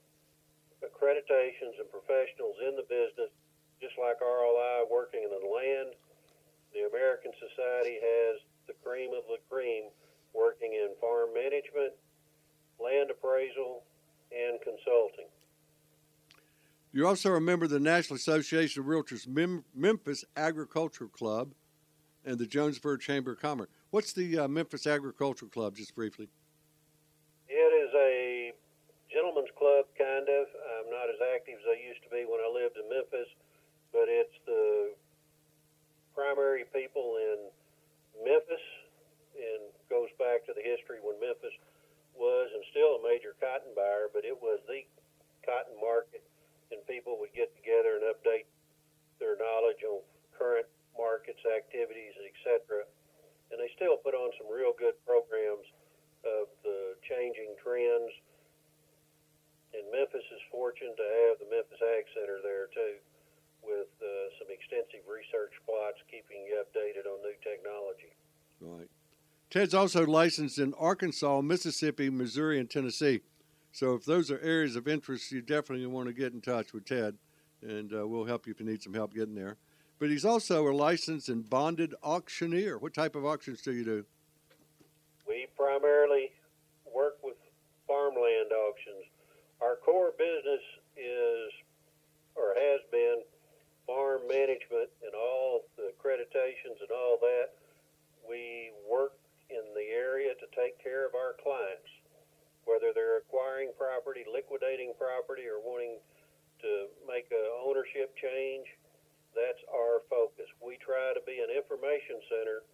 accreditations 1.03 1.75
and 1.83 1.91
professionals 1.91 2.55
in 2.63 2.79
the 2.79 2.87
business, 2.87 3.35
just 3.83 3.99
like 3.99 4.23
RLI 4.23 4.87
working 4.87 5.27
in 5.27 5.31
the 5.35 5.43
land 5.43 5.99
the 6.73 6.89
American 6.89 7.33
Society 7.37 7.99
has 8.01 8.41
the 8.67 8.75
cream 8.83 9.11
of 9.13 9.25
the 9.29 9.39
cream 9.51 9.91
working 10.35 10.73
in 10.73 10.95
farm 11.01 11.35
management, 11.35 11.93
land 12.81 13.11
appraisal, 13.11 13.83
and 14.33 14.59
consulting. 14.63 15.29
You're 16.93 17.07
also 17.07 17.35
a 17.35 17.41
member 17.41 17.65
of 17.65 17.71
the 17.71 17.81
National 17.81 18.17
Association 18.17 18.83
of 18.83 18.87
Realtors 18.87 19.27
Mem- 19.27 19.65
Memphis 19.75 20.25
Agricultural 20.37 21.11
Club 21.11 21.53
and 22.25 22.39
the 22.39 22.47
Jonesboro 22.47 22.97
Chamber 22.97 23.33
of 23.33 23.41
Commerce. 23.41 23.69
What's 23.91 24.13
the 24.13 24.39
uh, 24.39 24.49
Memphis 24.49 24.87
Agricultural 24.87 25.51
Club, 25.51 25.77
just 25.77 25.95
briefly? 25.95 26.29
It 27.49 27.53
is 27.53 27.91
a 27.95 28.53
gentleman's 29.13 29.53
club, 29.59 29.85
kind 29.99 30.25
of. 30.29 30.47
I'm 30.49 30.89
not 30.89 31.09
as 31.13 31.21
active 31.53 31.69
as 31.69 31.69
I 31.69 31.79
used 31.85 32.01
to 32.05 32.11
be 32.11 32.25
when 32.25 32.41
I 32.41 32.49
lived 32.49 32.81
in 32.81 32.89
Memphis, 32.89 33.29
but 33.93 34.09
it's 34.09 34.33
the 34.49 34.97
primary 36.17 36.65
people 36.73 37.21
in 37.21 38.25
Memphis 38.25 38.65
and 39.37 39.69
goes 39.89 40.09
back 40.17 40.45
to 40.49 40.57
the 40.57 40.65
history 40.65 41.01
when 41.05 41.21
Memphis 41.21 41.53
was 42.17 42.49
and 42.53 42.65
still 42.73 43.01
a 43.01 43.03
major 43.05 43.37
cotton 43.41 43.73
buyer, 43.77 44.09
but 44.13 44.25
it 44.25 44.37
was 44.37 44.61
the 44.69 44.85
cotton 45.45 45.77
market, 45.81 46.25
and 46.73 46.81
people 46.89 47.21
would 47.21 47.33
get 47.37 47.53
together 47.61 48.01
and 48.01 48.05
update 48.09 48.49
their 49.21 49.37
knowledge 49.37 49.81
on 49.85 50.01
current 50.37 50.69
markets, 50.97 51.41
activities, 51.49 52.17
etc. 52.21 52.85
And 53.53 53.61
they 53.61 53.69
still 53.77 54.01
put 54.01 54.17
on 54.17 54.33
some 54.41 54.49
real 54.49 54.73
good 54.77 54.97
programs 55.05 55.69
of 56.25 56.49
the 56.65 56.97
changing 57.05 57.57
trends. 57.61 58.13
And 59.73 59.89
Memphis 59.91 60.25
is 60.29 60.43
fortunate 60.51 60.97
to 60.97 61.09
have 61.27 61.41
the 61.41 61.49
Memphis 61.49 61.81
Ag 61.81 62.05
Center 62.13 62.39
there 62.45 62.69
too, 62.73 63.01
with 63.65 63.89
uh, 64.01 64.29
some 64.39 64.49
extensive 64.53 65.05
research 65.09 65.57
plots 65.65 65.99
keeping 66.11 66.45
you 66.45 66.61
updated 66.61 67.09
on 67.09 67.21
new 67.25 67.37
technology. 67.41 68.13
Right. 68.61 68.91
Ted's 69.51 69.75
also 69.75 70.07
licensed 70.07 70.59
in 70.59 70.73
Arkansas, 70.75 71.41
Mississippi, 71.43 72.09
Missouri, 72.09 72.59
and 72.59 72.71
Tennessee. 72.71 73.21
So 73.73 73.95
if 73.95 74.05
those 74.05 74.31
are 74.31 74.39
areas 74.41 74.77
of 74.77 74.89
interest, 74.89 75.33
you 75.33 75.41
definitely 75.41 75.87
want 75.87 76.09
to 76.09 76.15
get 76.15 76.33
in 76.33 76.41
touch 76.41 76.73
with 76.73 76.85
Ted, 76.85 77.17
and 77.63 77.93
uh, 77.93 78.07
we'll 78.07 78.25
help 78.25 78.47
you 78.47 78.53
if 78.53 78.61
you 78.61 78.67
need 78.67 78.83
some 78.83 78.95
help 78.95 79.15
getting 79.15 79.35
there. 79.35 79.57
But 79.99 80.11
he's 80.11 80.25
also 80.25 80.69
a 80.69 80.75
licensed 80.75 81.29
and 81.29 81.49
bonded 81.49 81.95
auctioneer. 82.03 82.79
What 82.79 82.93
type 82.93 83.15
of 83.15 83.25
auctions 83.25 83.63
do 83.63 83.73
you 83.73 83.85
do? 83.85 84.05
We 85.29 85.47
primarily 85.57 86.33
work 86.95 87.17
with 87.23 87.37
farmland 87.87 88.53
auctions. 88.53 89.05
Our 89.63 89.79
core 89.79 90.11
business 90.19 90.65
is, 90.99 91.49
or 92.35 92.51
has 92.59 92.83
been, 92.91 93.23
farm 93.87 94.27
management 94.27 94.91
and 95.07 95.15
all 95.15 95.63
the 95.79 95.95
accreditations 95.95 96.83
and 96.83 96.91
all 96.91 97.19
that. 97.23 97.55
We 98.27 98.75
work 98.91 99.15
in 99.51 99.63
the 99.75 99.87
area 99.95 100.35
to 100.35 100.47
take 100.51 100.83
care 100.83 101.07
of 101.07 101.15
our 101.15 101.39
clients, 101.39 101.87
whether 102.67 102.91
they're 102.91 103.23
acquiring 103.23 103.71
property, 103.79 104.27
liquidating 104.27 104.99
property, 104.99 105.47
or 105.47 105.63
wanting 105.63 106.03
to 106.63 106.91
make 107.07 107.31
a 107.31 107.45
ownership 107.63 108.15
change. 108.19 108.67
That's 109.35 109.63
our 109.71 110.03
focus. 110.11 110.51
We 110.59 110.75
try 110.83 111.15
to 111.15 111.23
be 111.23 111.39
an 111.39 111.55
information 111.55 112.19
center 112.27 112.67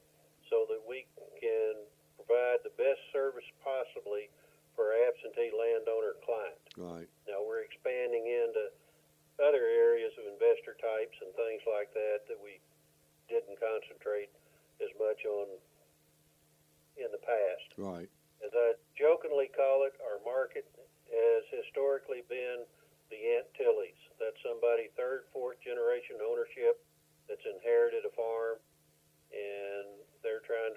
so 0.48 0.64
that 0.72 0.80
we 0.88 1.04
can 1.36 1.84
provide 2.16 2.64
the 2.64 2.72
best 2.80 3.00
service 3.12 3.46
possibly 3.60 4.32
for 4.78 4.94
absentee 4.94 5.50
landowner 5.50 6.14
client. 6.22 6.62
Right. 6.78 7.10
Now 7.26 7.42
we're 7.42 7.66
expanding 7.66 8.22
into 8.22 8.70
other 9.42 9.66
areas 9.66 10.14
of 10.14 10.30
investor 10.30 10.78
types 10.78 11.18
and 11.18 11.34
things 11.34 11.66
like 11.66 11.90
that 11.98 12.22
that 12.30 12.38
we 12.38 12.62
didn't 13.26 13.58
concentrate 13.58 14.30
as 14.78 14.94
much 15.02 15.18
on 15.26 15.50
in 16.94 17.10
the 17.10 17.18
past. 17.26 17.68
Right. 17.74 18.10
As 18.38 18.54
I 18.54 18.78
jokingly 18.94 19.50
call 19.50 19.82
it, 19.82 19.98
our 20.06 20.22
market 20.22 20.70
has 21.10 21.42
historically 21.50 22.22
been 22.30 22.62
the 23.10 23.18
Aunt. 23.34 23.50
That's 24.18 24.38
somebody 24.42 24.90
third, 24.94 25.26
fourth 25.30 25.58
generation 25.62 26.18
ownership 26.22 26.82
that's 27.30 27.42
inherited 27.46 28.06
a 28.06 28.12
farm 28.14 28.58
and 29.30 29.86
they're 30.22 30.42
trying 30.42 30.74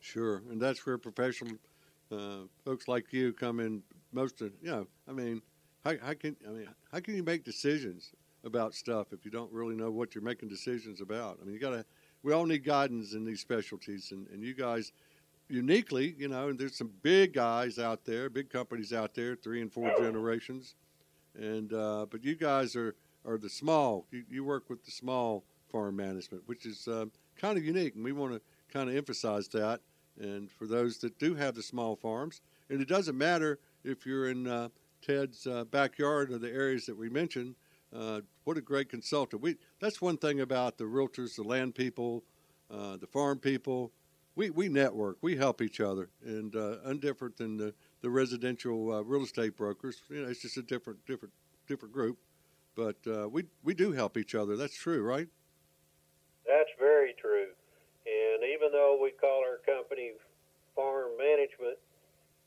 Sure, 0.00 0.42
and 0.50 0.60
that's 0.60 0.84
where 0.86 0.98
professional 0.98 1.56
uh, 2.12 2.46
folks 2.64 2.88
like 2.88 3.12
you 3.12 3.32
come 3.32 3.60
in. 3.60 3.82
Most 4.12 4.40
of 4.40 4.52
you 4.62 4.70
know, 4.70 4.86
I 5.08 5.12
mean, 5.12 5.42
how, 5.84 5.94
how 6.02 6.14
can 6.14 6.36
I 6.46 6.50
mean 6.50 6.68
how 6.92 7.00
can 7.00 7.14
you 7.14 7.22
make 7.22 7.44
decisions 7.44 8.12
about 8.44 8.74
stuff 8.74 9.12
if 9.12 9.24
you 9.24 9.30
don't 9.30 9.52
really 9.52 9.76
know 9.76 9.90
what 9.90 10.14
you're 10.14 10.24
making 10.24 10.48
decisions 10.48 11.00
about? 11.00 11.38
I 11.40 11.44
mean, 11.44 11.54
you 11.54 11.60
got 11.60 11.70
to. 11.70 11.84
We 12.22 12.32
all 12.34 12.44
need 12.44 12.64
guidance 12.64 13.14
in 13.14 13.24
these 13.24 13.40
specialties, 13.40 14.12
and, 14.12 14.26
and 14.28 14.42
you 14.44 14.54
guys 14.54 14.92
uniquely, 15.48 16.14
you 16.18 16.28
know, 16.28 16.48
and 16.48 16.58
there's 16.58 16.76
some 16.76 16.90
big 17.02 17.32
guys 17.32 17.78
out 17.78 18.04
there, 18.04 18.28
big 18.28 18.50
companies 18.50 18.92
out 18.92 19.14
there, 19.14 19.34
three 19.34 19.62
and 19.62 19.72
four 19.72 19.90
generations, 19.98 20.74
and 21.34 21.72
uh, 21.72 22.06
but 22.10 22.24
you 22.24 22.34
guys 22.34 22.76
are 22.76 22.94
are 23.24 23.38
the 23.38 23.48
small. 23.48 24.06
You, 24.10 24.24
you 24.28 24.44
work 24.44 24.68
with 24.70 24.84
the 24.84 24.90
small 24.90 25.44
farm 25.70 25.96
management, 25.96 26.42
which 26.46 26.66
is 26.66 26.88
um, 26.88 27.12
kind 27.40 27.56
of 27.56 27.64
unique, 27.64 27.94
and 27.94 28.04
we 28.04 28.12
want 28.12 28.32
to 28.32 28.40
kind 28.72 28.88
of 28.88 28.96
emphasize 28.96 29.48
that. 29.48 29.80
And 30.20 30.50
for 30.50 30.66
those 30.66 30.98
that 30.98 31.18
do 31.18 31.34
have 31.34 31.54
the 31.54 31.62
small 31.62 31.96
farms, 31.96 32.42
and 32.68 32.80
it 32.80 32.88
doesn't 32.88 33.16
matter 33.16 33.58
if 33.84 34.04
you're 34.04 34.28
in 34.28 34.46
uh, 34.46 34.68
Ted's 35.00 35.46
uh, 35.46 35.64
backyard 35.64 36.30
or 36.30 36.38
the 36.38 36.50
areas 36.50 36.86
that 36.86 36.96
we 36.96 37.08
mentioned. 37.08 37.54
Uh, 37.92 38.20
what 38.44 38.56
a 38.56 38.60
great 38.60 38.88
consultant! 38.88 39.42
We 39.42 39.56
that's 39.80 40.00
one 40.00 40.16
thing 40.16 40.40
about 40.40 40.78
the 40.78 40.84
realtors, 40.84 41.34
the 41.34 41.42
land 41.42 41.74
people, 41.74 42.22
uh, 42.70 42.96
the 42.98 43.06
farm 43.06 43.38
people. 43.38 43.92
We 44.36 44.50
we 44.50 44.68
network, 44.68 45.16
we 45.22 45.36
help 45.36 45.60
each 45.60 45.80
other, 45.80 46.10
and 46.24 46.54
uh, 46.54 46.76
undifferent 46.86 47.36
than 47.36 47.56
the 47.56 47.74
the 48.00 48.10
residential 48.10 48.92
uh, 48.92 49.00
real 49.00 49.24
estate 49.24 49.56
brokers. 49.56 50.02
You 50.08 50.22
know, 50.22 50.28
it's 50.28 50.42
just 50.42 50.56
a 50.56 50.62
different 50.62 51.04
different 51.04 51.34
different 51.66 51.92
group, 51.92 52.18
but 52.76 52.96
we 53.32 53.44
we 53.64 53.74
do 53.74 53.90
help 53.90 54.16
each 54.16 54.36
other. 54.36 54.56
That's 54.56 54.76
true, 54.76 55.02
right? 55.02 55.26
That's 56.46 56.70
very 56.78 57.14
true. 57.20 57.54
And 58.06 58.42
even 58.60 58.76
though 58.76 59.00
we 59.00 59.08
call 59.16 59.40
our 59.40 59.56
company 59.64 60.12
farm 60.76 61.16
management, 61.16 61.80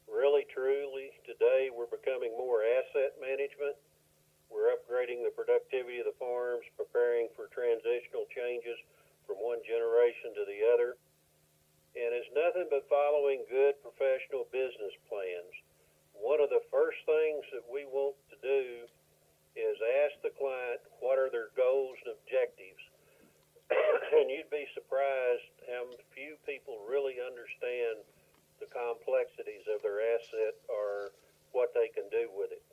really 0.05 0.45
truly 0.53 1.09
today 1.25 1.73
we're 1.73 1.89
becoming 1.89 2.29
more 2.37 2.61
asset 2.61 3.17
management. 3.17 3.73
We're 4.45 4.77
upgrading 4.77 5.25
the 5.25 5.33
productivity 5.33 5.97
of 5.97 6.05
the 6.05 6.13
farms, 6.21 6.69
preparing 6.77 7.33
for 7.33 7.49
transitional 7.49 8.29
changes 8.29 8.77
from 9.25 9.41
one 9.41 9.65
generation 9.65 10.37
to 10.37 10.45
the 10.45 10.61
other. 10.69 11.01
And 11.97 12.13
it's 12.13 12.29
nothing 12.37 12.69
but 12.69 12.85
following 12.85 13.41
good 13.49 13.81
professional 13.81 14.45
business 14.53 14.93
plans. 15.09 15.53
One 16.13 16.37
of 16.37 16.53
the 16.53 16.61
first 16.69 17.01
things 17.09 17.41
that 17.57 17.65
we 17.65 17.89
want 17.89 18.13
to 18.29 18.37
do 18.37 18.85
is 19.57 19.81
ask 20.05 20.21
the 20.21 20.37
client 20.37 20.77
what 21.01 21.17
are 21.17 21.33
their 21.33 21.49
goals 21.57 21.97
and 22.05 22.13
objectives 22.13 22.82
and 24.17 24.27
you'd 24.29 24.51
be 24.51 24.67
surprised 24.73 25.47
how 25.69 25.87
few 26.15 26.35
people 26.45 26.83
really 26.87 27.17
understand 27.23 28.03
the 28.59 28.69
complexities 28.69 29.65
of 29.71 29.81
their 29.81 29.99
asset 30.15 30.55
or 30.67 31.11
what 31.51 31.73
they 31.73 31.89
can 31.91 32.07
do 32.09 32.29
with 32.33 32.51
it. 32.51 32.63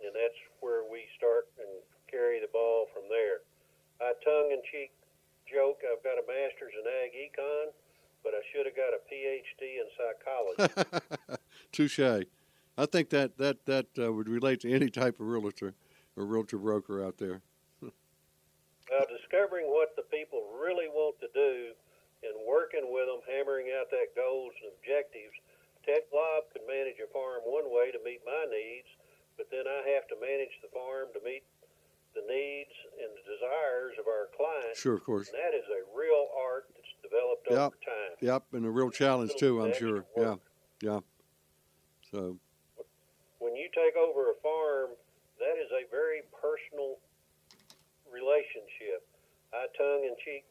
And 0.00 0.16
that's 0.16 0.38
where 0.60 0.84
we 0.88 1.04
start 1.16 1.52
and 1.60 1.68
carry 2.08 2.40
the 2.40 2.50
ball 2.52 2.88
from 2.92 3.04
there. 3.08 3.44
I 4.00 4.16
tongue 4.24 4.50
in 4.52 4.62
cheek 4.72 4.92
joke 5.50 5.82
I've 5.84 6.02
got 6.02 6.16
a 6.16 6.24
master's 6.24 6.72
in 6.78 6.86
ag 6.86 7.10
econ, 7.12 7.74
but 8.22 8.32
I 8.34 8.42
should 8.52 8.66
have 8.66 8.76
got 8.76 8.94
a 8.94 9.02
PhD 9.10 9.82
in 9.82 9.86
psychology. 9.98 11.02
Touche. 11.72 12.26
I 12.78 12.86
think 12.86 13.10
that 13.10 13.36
that 13.38 13.66
that 13.66 13.86
uh, 13.98 14.12
would 14.12 14.28
relate 14.28 14.60
to 14.60 14.72
any 14.72 14.88
type 14.88 15.20
of 15.20 15.26
realtor 15.26 15.74
or 16.16 16.24
realtor 16.24 16.58
broker 16.58 17.04
out 17.04 17.18
there. 17.18 17.42
Now, 18.90 19.06
discovering 19.06 19.70
what 19.70 19.94
the 19.94 19.99
people 20.20 20.44
really 20.60 20.92
want 20.92 21.16
to 21.24 21.28
do 21.32 21.72
and 22.20 22.36
working 22.44 22.92
with 22.92 23.08
them, 23.08 23.24
hammering 23.24 23.72
out 23.72 23.88
that 23.88 24.12
goals 24.12 24.52
and 24.60 24.68
objectives. 24.76 25.32
Ted 25.88 26.04
Glaub 26.12 26.44
could 26.52 26.68
manage 26.68 27.00
a 27.00 27.08
farm 27.08 27.40
one 27.48 27.72
way 27.72 27.88
to 27.88 27.96
meet 28.04 28.20
my 28.28 28.44
needs, 28.52 28.90
but 29.40 29.48
then 29.48 29.64
I 29.64 29.80
have 29.96 30.04
to 30.12 30.16
manage 30.20 30.52
the 30.60 30.68
farm 30.76 31.08
to 31.16 31.20
meet 31.24 31.40
the 32.12 32.20
needs 32.28 32.76
and 33.00 33.08
the 33.16 33.24
desires 33.24 33.96
of 33.96 34.04
our 34.04 34.28
clients. 34.36 34.76
Sure, 34.76 35.00
of 35.00 35.04
course. 35.08 35.32
And 35.32 35.40
that 35.40 35.56
is 35.56 35.64
a 35.72 35.88
real 35.96 36.28
art 36.36 36.68
that's 36.76 36.92
developed 37.00 37.48
Yep. 37.48 37.72
over 37.72 37.80
time. 37.80 38.12
Yep, 38.20 38.42
and 38.60 38.64
a 38.68 38.72
real 38.72 38.92
challenge 38.92 39.32
too. 39.40 39.64
I'm 39.64 39.72
sure. 39.72 40.04
Yeah, 40.20 40.36
yeah. 40.84 41.00
So 42.12 42.36
When 43.40 43.56
you 43.56 43.70
take 43.72 43.96
over 43.96 44.28
a 44.28 44.36
farm, 44.44 44.90
that 45.40 45.56
is 45.56 45.72
a 45.72 45.88
very 45.88 46.20
personal 46.36 47.00
relationship. 48.12 49.06
I 49.52 49.66
tongue 49.76 50.04
in 50.06 50.14
cheek 50.24 50.46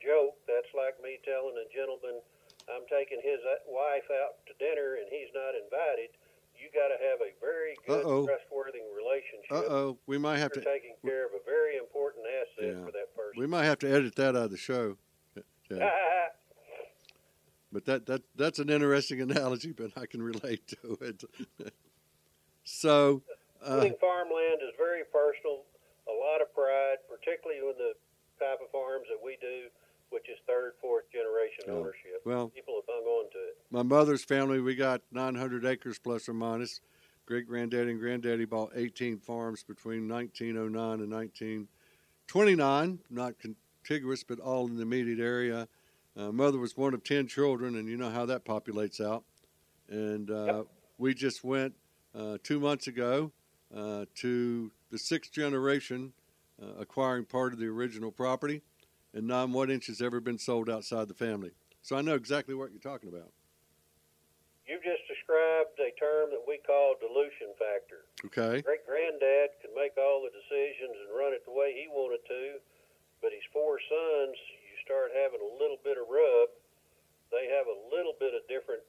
joke. 0.00 0.36
That's 0.48 0.70
like 0.72 0.96
me 1.04 1.20
telling 1.24 1.56
a 1.60 1.68
gentleman 1.74 2.20
I'm 2.68 2.86
taking 2.88 3.20
his 3.20 3.40
uh, 3.44 3.60
wife 3.68 4.06
out 4.22 4.40
to 4.48 4.52
dinner 4.56 4.96
and 5.00 5.08
he's 5.10 5.28
not 5.34 5.52
invited. 5.56 6.14
You 6.56 6.68
got 6.76 6.92
to 6.92 6.98
have 7.00 7.20
a 7.24 7.32
very 7.40 7.72
good, 7.88 8.04
Uh-oh. 8.04 8.26
trustworthy 8.26 8.84
relationship. 8.92 9.50
uh 9.50 9.64
oh, 9.72 9.98
we 10.06 10.18
might 10.18 10.38
have 10.38 10.52
to 10.52 10.60
taking 10.60 10.94
care 11.04 11.24
of 11.24 11.32
a 11.32 11.42
very 11.44 11.76
important 11.76 12.24
asset 12.28 12.76
Yeah. 12.76 12.84
for 12.84 12.92
that 12.92 13.08
person. 13.16 13.40
we 13.40 13.46
might 13.46 13.64
have 13.64 13.78
to 13.80 13.88
edit 13.90 14.14
that 14.16 14.36
out 14.36 14.48
of 14.48 14.50
the 14.50 14.56
show. 14.60 14.96
Yeah. 15.70 15.90
But 17.72 17.84
that 17.86 18.06
that 18.06 18.22
that's 18.34 18.58
an 18.58 18.68
interesting 18.68 19.20
analogy, 19.20 19.70
but 19.70 19.92
I 19.96 20.04
can 20.06 20.20
relate 20.20 20.66
to 20.82 20.98
it. 21.00 21.22
so 22.64 23.22
uh, 23.62 23.86
farmland 24.00 24.58
is 24.58 24.74
very 24.76 25.04
personal, 25.12 25.62
a 26.08 26.16
lot 26.18 26.42
of 26.42 26.52
pride, 26.52 26.98
particularly 27.08 27.62
when 27.62 27.78
the 27.78 27.92
type 28.40 28.58
of 28.64 28.70
farms 28.72 29.06
that 29.08 29.20
we 29.22 29.36
do, 29.40 29.68
which 30.10 30.28
is 30.28 30.38
third, 30.46 30.72
fourth 30.80 31.04
generation 31.12 31.64
Yeah. 31.68 31.74
ownership. 31.74 32.22
well, 32.24 32.48
People 32.50 32.76
have 32.80 32.88
hung 32.88 33.04
on 33.04 33.30
to 33.30 33.38
it. 33.38 33.58
my 33.70 33.82
mother's 33.82 34.24
family, 34.24 34.60
we 34.60 34.74
got 34.74 35.02
900 35.12 35.64
acres 35.64 35.98
plus 35.98 36.28
or 36.28 36.34
minus. 36.34 36.80
Great 37.26 37.46
granddaddy 37.46 37.90
and 37.92 38.00
granddaddy 38.00 38.44
bought 38.44 38.72
18 38.74 39.18
farms 39.18 39.62
between 39.62 40.08
1909 40.08 41.00
and 41.00 41.12
1929, 41.12 42.98
not 43.10 43.34
contiguous, 43.38 44.24
but 44.24 44.40
all 44.40 44.66
in 44.66 44.76
the 44.76 44.82
immediate 44.82 45.20
area. 45.20 45.68
Uh, 46.16 46.32
mother 46.32 46.58
was 46.58 46.76
one 46.76 46.92
of 46.92 47.04
10 47.04 47.28
children, 47.28 47.76
and 47.76 47.88
you 47.88 47.96
know 47.96 48.10
how 48.10 48.26
that 48.26 48.44
populates 48.44 49.00
out. 49.00 49.22
And 49.88 50.28
uh, 50.30 50.44
Yep. 50.58 50.66
we 50.98 51.14
just 51.14 51.44
went 51.44 51.74
uh, 52.14 52.38
two 52.42 52.58
months 52.58 52.88
ago 52.88 53.30
uh, 53.74 54.06
to 54.16 54.72
the 54.90 54.98
sixth 54.98 55.30
generation 55.32 56.12
uh, 56.60 56.80
acquiring 56.80 57.24
part 57.24 57.52
of 57.52 57.58
the 57.58 57.66
original 57.66 58.10
property, 58.10 58.62
and 59.14 59.26
not 59.26 59.48
one 59.48 59.70
inch 59.70 59.86
has 59.86 60.00
ever 60.00 60.20
been 60.20 60.38
sold 60.38 60.68
outside 60.68 61.08
the 61.08 61.14
family. 61.14 61.50
So 61.82 61.96
I 61.96 62.02
know 62.02 62.14
exactly 62.14 62.54
what 62.54 62.70
you're 62.70 62.84
talking 62.84 63.08
about. 63.08 63.32
You've 64.68 64.84
just 64.84 65.02
described 65.10 65.74
a 65.82 65.90
term 65.98 66.30
that 66.30 66.44
we 66.46 66.62
call 66.62 66.94
dilution 67.00 67.50
factor. 67.58 68.06
Okay. 68.30 68.62
Great 68.62 68.86
granddad 68.86 69.58
could 69.58 69.74
make 69.74 69.98
all 69.98 70.22
the 70.22 70.30
decisions 70.30 70.94
and 70.94 71.10
run 71.10 71.34
it 71.34 71.42
the 71.42 71.50
way 71.50 71.74
he 71.74 71.90
wanted 71.90 72.22
to, 72.28 72.62
but 73.18 73.34
his 73.34 73.42
four 73.50 73.82
sons, 73.82 74.36
you 74.38 74.76
start 74.86 75.10
having 75.10 75.42
a 75.42 75.52
little 75.58 75.80
bit 75.82 75.98
of 75.98 76.06
rub. 76.06 76.54
They 77.34 77.50
have 77.50 77.66
a 77.66 77.78
little 77.90 78.14
bit 78.20 78.30
of 78.30 78.46
different 78.46 78.84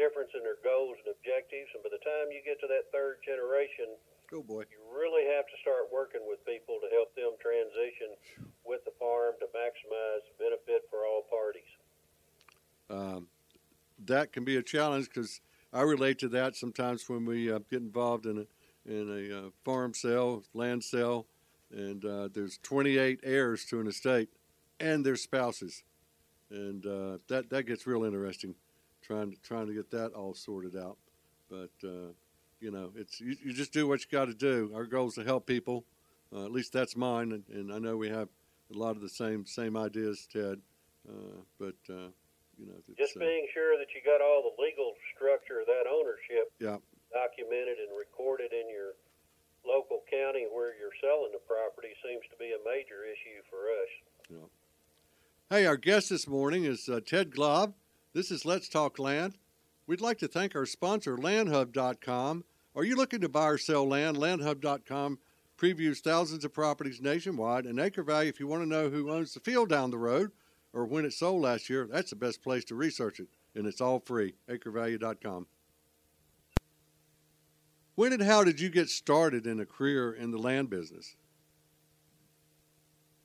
difference 0.00 0.32
in 0.36 0.44
their 0.44 0.60
goals 0.64 0.96
and 1.04 1.12
objectives, 1.12 1.72
and 1.76 1.84
by 1.84 1.92
the 1.92 2.00
time 2.04 2.32
you 2.32 2.40
get 2.44 2.60
to 2.64 2.68
that 2.68 2.88
third 2.92 3.20
generation, 3.24 3.96
Go 4.30 4.42
boy. 4.42 4.62
you 4.70 4.82
really 4.90 5.24
have 5.36 5.46
to 5.46 5.56
start 5.62 5.86
working 5.92 6.20
with 6.26 6.44
people 6.44 6.78
to 6.82 6.88
help 6.90 7.14
them 7.14 7.38
transition 7.40 8.18
with 8.64 8.84
the 8.84 8.90
farm 8.98 9.34
to 9.38 9.46
maximize 9.54 10.26
benefit 10.38 10.82
for 10.90 11.06
all 11.06 11.22
parties. 11.30 11.70
Um, 12.90 13.28
that 14.04 14.32
can 14.32 14.44
be 14.44 14.56
a 14.56 14.62
challenge 14.62 15.06
because 15.06 15.40
I 15.72 15.82
relate 15.82 16.18
to 16.20 16.28
that 16.30 16.56
sometimes 16.56 17.08
when 17.08 17.24
we 17.24 17.52
uh, 17.52 17.60
get 17.70 17.82
involved 17.82 18.26
in 18.26 18.38
a 18.38 18.46
in 18.90 19.10
a 19.10 19.38
uh, 19.38 19.50
farm 19.64 19.94
sale, 19.94 20.44
land 20.54 20.82
sale, 20.82 21.26
and 21.72 22.04
uh, 22.04 22.28
there's 22.32 22.58
28 22.62 23.20
heirs 23.24 23.64
to 23.66 23.80
an 23.80 23.88
estate 23.88 24.28
and 24.78 25.04
their 25.04 25.16
spouses, 25.16 25.82
and 26.50 26.86
uh, 26.86 27.18
that 27.28 27.50
that 27.50 27.66
gets 27.66 27.86
real 27.86 28.04
interesting, 28.04 28.54
trying 29.02 29.32
to 29.32 29.36
trying 29.42 29.66
to 29.66 29.74
get 29.74 29.90
that 29.90 30.12
all 30.12 30.34
sorted 30.34 30.76
out. 30.76 30.98
But 31.48 31.70
uh, 31.84 32.12
you 32.60 32.70
know, 32.70 32.90
it's 32.96 33.20
you, 33.20 33.36
you 33.44 33.52
just 33.52 33.72
do 33.72 33.86
what 33.86 34.00
you 34.00 34.06
got 34.10 34.26
to 34.26 34.34
do. 34.34 34.72
Our 34.74 34.84
goal 34.84 35.08
is 35.08 35.14
to 35.14 35.24
help 35.24 35.46
people. 35.46 35.84
Uh, 36.34 36.44
at 36.44 36.52
least 36.52 36.72
that's 36.72 36.96
mine, 36.96 37.32
and, 37.32 37.44
and 37.48 37.72
I 37.72 37.78
know 37.78 37.96
we 37.96 38.08
have 38.08 38.28
a 38.74 38.78
lot 38.78 38.96
of 38.96 39.02
the 39.02 39.08
same 39.08 39.46
same 39.46 39.76
ideas, 39.76 40.26
Ted. 40.30 40.60
Uh, 41.08 41.42
but 41.58 41.78
uh, 41.88 42.10
you 42.58 42.66
know, 42.66 42.74
it's, 42.88 42.98
Just 42.98 43.16
uh, 43.16 43.20
being 43.20 43.46
sure 43.54 43.78
that 43.78 43.86
you 43.94 44.00
got 44.04 44.20
all 44.20 44.42
the 44.42 44.62
legal 44.62 44.94
structure 45.14 45.60
of 45.60 45.66
that 45.66 45.86
ownership 45.86 46.50
Yeah. 46.58 46.78
documented 47.12 47.78
and 47.78 47.96
recorded 47.96 48.52
in 48.52 48.68
your 48.68 48.98
local 49.64 50.02
county 50.10 50.46
where 50.50 50.74
you're 50.78 50.94
selling 51.00 51.30
the 51.32 51.42
property 51.46 51.94
seems 52.02 52.22
to 52.30 52.36
be 52.38 52.54
a 52.54 52.60
major 52.64 53.04
issue 53.04 53.42
for 53.50 53.70
us. 53.70 53.90
Hey, 55.48 55.64
our 55.64 55.76
guest 55.76 56.10
this 56.10 56.26
morning 56.26 56.64
is 56.64 56.88
uh, 56.88 56.98
Ted 57.06 57.30
Glaub. 57.30 57.74
This 58.14 58.32
is 58.32 58.44
Let's 58.44 58.68
Talk 58.68 58.98
Land. 58.98 59.38
We'd 59.86 60.00
like 60.00 60.18
to 60.18 60.28
thank 60.28 60.56
our 60.56 60.66
sponsor, 60.66 61.16
LandHub.com. 61.16 62.44
Are 62.74 62.84
you 62.84 62.96
looking 62.96 63.20
to 63.20 63.28
buy 63.28 63.46
or 63.48 63.58
sell 63.58 63.86
land? 63.86 64.16
LandHub.com 64.16 65.18
previews 65.56 66.00
thousands 66.00 66.44
of 66.44 66.52
properties 66.52 67.00
nationwide. 67.00 67.64
and 67.64 67.80
acre 67.80 68.02
value, 68.02 68.28
if 68.28 68.38
you 68.40 68.46
want 68.46 68.62
to 68.62 68.68
know 68.68 68.90
who 68.90 69.10
owns 69.10 69.32
the 69.32 69.40
field 69.40 69.68
down 69.70 69.90
the 69.90 69.96
road, 69.98 70.30
or 70.74 70.84
when 70.84 71.04
it 71.06 71.12
sold 71.14 71.40
last 71.42 71.70
year, 71.70 71.88
that's 71.90 72.10
the 72.10 72.16
best 72.16 72.42
place 72.42 72.64
to 72.66 72.74
research 72.74 73.20
it, 73.20 73.28
and 73.54 73.66
it's 73.66 73.80
all 73.80 73.98
free. 74.00 74.34
AcreValue.com. 74.50 75.46
When 77.94 78.12
and 78.12 78.22
how 78.22 78.44
did 78.44 78.60
you 78.60 78.68
get 78.68 78.90
started 78.90 79.46
in 79.46 79.58
a 79.60 79.64
career 79.64 80.12
in 80.12 80.30
the 80.30 80.36
land 80.38 80.68
business? 80.68 81.16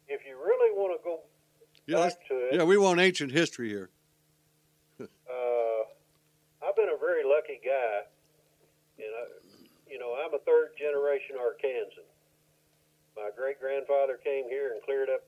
If 0.08 0.22
you 0.26 0.38
really 0.38 0.72
want 0.78 0.98
to 0.98 1.04
go 1.04 1.20
Yeah, 1.88 2.08
back 2.08 2.26
to 2.30 2.34
it, 2.36 2.56
yeah, 2.56 2.64
we 2.64 2.78
want 2.78 3.02
ancient 3.02 3.34
history 3.34 3.68
here. 3.68 3.90
uh, 5.02 5.06
I've 6.64 6.76
been 6.78 6.88
a 6.88 6.98
very 6.98 7.24
lucky 7.52 7.68
guy, 7.68 8.08
and 9.04 9.12
I, 9.12 9.24
you 9.92 10.00
know, 10.00 10.16
I'm 10.16 10.34
a 10.34 10.40
third 10.48 10.72
generation 10.80 11.36
Arkansan. 11.36 12.08
My 13.16 13.28
great 13.36 13.60
grandfather 13.60 14.16
came 14.24 14.48
here 14.48 14.72
and 14.72 14.82
cleared 14.84 15.10
up 15.10 15.28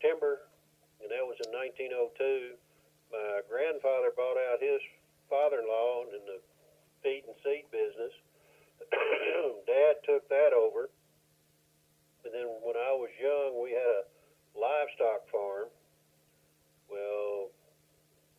timber, 0.00 0.48
and 1.04 1.12
that 1.12 1.20
was 1.20 1.36
in 1.44 1.52
1902. 1.52 2.56
My 3.12 3.44
grandfather 3.44 4.08
bought 4.16 4.40
out 4.40 4.56
his 4.60 4.80
father-in-law 5.28 6.08
in 6.16 6.22
the 6.24 6.40
feed 7.04 7.28
and 7.28 7.36
seed 7.44 7.68
business. 7.68 8.14
Dad 9.68 10.00
took 10.08 10.24
that 10.32 10.56
over, 10.56 10.88
and 12.24 12.32
then 12.32 12.48
when 12.64 12.76
I 12.76 12.96
was 12.96 13.12
young, 13.20 13.60
we 13.60 13.76
had 13.76 13.84
a 13.84 14.04
livestock 14.56 15.28
farm. 15.28 15.68
Well, 16.88 17.52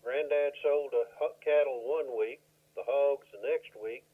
Granddad 0.05 0.53
sold 0.62 0.93
the 0.93 1.09
cattle 1.41 1.81
one 1.81 2.13
week, 2.13 2.38
the 2.77 2.85
hogs 2.85 3.25
the 3.33 3.41
next 3.41 3.74
week, 3.74 4.05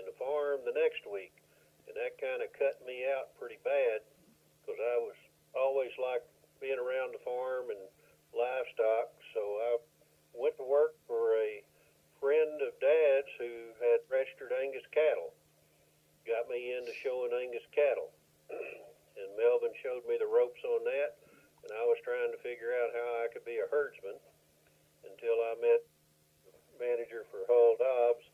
and 0.00 0.08
the 0.08 0.16
farm 0.16 0.64
the 0.64 0.72
next 0.72 1.04
week, 1.04 1.36
and 1.84 1.92
that 1.92 2.16
kind 2.16 2.40
of 2.40 2.48
cut 2.56 2.80
me 2.88 3.04
out 3.04 3.28
pretty 3.36 3.60
bad 3.60 4.00
because 4.64 4.80
I 4.80 4.96
was 5.04 5.18
always 5.52 5.92
liked 6.00 6.24
being 6.64 6.80
around 6.80 7.12
the 7.12 7.20
farm 7.20 7.68
and 7.68 7.84
livestock. 8.32 9.12
So 9.36 9.42
I 9.68 9.72
went 10.32 10.56
to 10.56 10.64
work 10.64 10.96
for 11.04 11.36
a 11.36 11.60
friend 12.24 12.64
of 12.64 12.72
Dad's 12.80 13.28
who 13.36 13.76
had 13.84 14.00
registered 14.08 14.56
Angus 14.56 14.88
cattle. 14.96 15.36
Got 16.24 16.48
me 16.48 16.72
into 16.72 16.96
showing 17.04 17.36
Angus 17.36 17.68
cattle, 17.76 18.16
and 18.48 19.28
Melvin 19.36 19.76
showed 19.84 20.08
me 20.08 20.16
the 20.16 20.24
ropes 20.24 20.64
on 20.64 20.88
that, 20.88 21.20
and 21.68 21.70
I 21.76 21.84
was 21.84 22.00
trying 22.00 22.32
to 22.32 22.40
figure 22.40 22.72
out 22.80 22.96
how 22.96 23.20
I 23.20 23.28
could 23.28 23.44
be 23.44 23.60
a 23.60 23.68
herdsman 23.68 24.16
until 25.14 25.38
I 25.46 25.54
met 25.62 25.80
the 26.42 26.52
manager 26.82 27.22
for 27.30 27.46
Hull 27.46 27.78
Dobbs, 27.78 28.26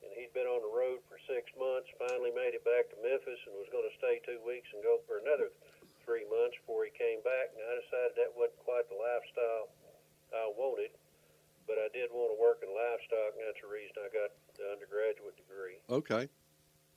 and 0.00 0.08
he'd 0.16 0.32
been 0.32 0.48
on 0.48 0.64
the 0.64 0.72
road 0.72 1.04
for 1.04 1.20
six 1.28 1.52
months. 1.60 1.88
Finally, 2.00 2.32
made 2.32 2.56
it 2.56 2.64
back 2.64 2.88
to 2.92 2.96
Memphis 3.04 3.40
and 3.44 3.52
was 3.60 3.68
going 3.68 3.84
to 3.84 3.94
stay 4.00 4.24
two 4.24 4.40
weeks 4.40 4.68
and 4.72 4.80
go 4.80 5.04
for 5.04 5.20
another 5.20 5.52
three 6.08 6.24
months 6.32 6.56
before 6.64 6.88
he 6.88 6.92
came 6.96 7.20
back. 7.24 7.52
And 7.52 7.60
I 7.60 7.74
decided 7.84 8.12
that 8.16 8.32
wasn't 8.32 8.60
quite 8.64 8.88
the 8.88 8.96
lifestyle 8.96 9.68
I 10.32 10.48
wanted, 10.56 10.92
but 11.68 11.76
I 11.80 11.88
did 11.92 12.08
want 12.12 12.32
to 12.32 12.38
work 12.40 12.64
in 12.64 12.72
livestock, 12.72 13.36
and 13.36 13.44
that's 13.44 13.60
the 13.60 13.68
reason 13.68 13.96
I 14.00 14.08
got 14.12 14.32
the 14.56 14.64
undergraduate 14.72 15.36
degree. 15.36 15.80
Okay. 15.92 16.24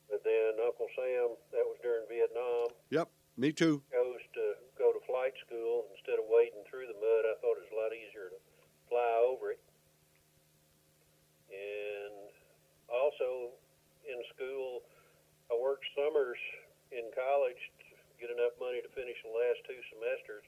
But 0.07 0.23
then 0.23 0.55
Uncle 0.63 0.87
Sam, 0.95 1.35
that 1.51 1.67
was 1.67 1.75
during 1.83 2.07
Vietnam, 2.07 2.71
Yep. 2.95 3.11
Me 3.37 3.53
too. 3.53 3.85
chose 3.93 4.23
to 4.33 4.57
go 4.81 4.89
to 4.89 4.97
flight 5.05 5.35
school 5.45 5.85
instead 5.93 6.17
of 6.17 6.25
wading 6.25 6.65
through 6.65 6.89
the 6.89 6.97
mud. 6.97 7.23
I 7.29 7.37
thought 7.37 7.53
it 7.61 7.69
was 7.69 7.73
a 7.75 7.77
lot 7.77 7.93
easier 7.93 8.33
to 8.33 8.39
fly 8.89 9.11
over 9.23 9.51
it. 9.55 9.61
And 11.51 12.31
also 12.91 13.55
in 14.07 14.19
school, 14.35 14.83
I 15.51 15.55
worked 15.55 15.87
summers 15.95 16.39
in 16.91 17.07
college 17.15 17.59
to 17.83 18.13
get 18.19 18.31
enough 18.31 18.55
money 18.59 18.83
to 18.83 18.89
finish 18.95 19.15
the 19.23 19.31
last 19.31 19.63
two 19.67 19.79
semesters 19.91 20.43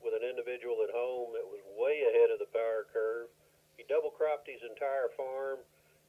with 0.00 0.12
an 0.16 0.24
individual 0.24 0.84
at 0.84 0.92
home 0.92 1.32
that 1.32 1.44
was 1.44 1.60
way 1.76 2.04
ahead 2.04 2.32
of 2.32 2.40
the 2.40 2.48
power 2.52 2.84
curve. 2.92 3.28
He 3.76 3.84
double 3.88 4.12
cropped 4.12 4.48
his 4.48 4.60
entire 4.64 5.12
farm. 5.16 5.60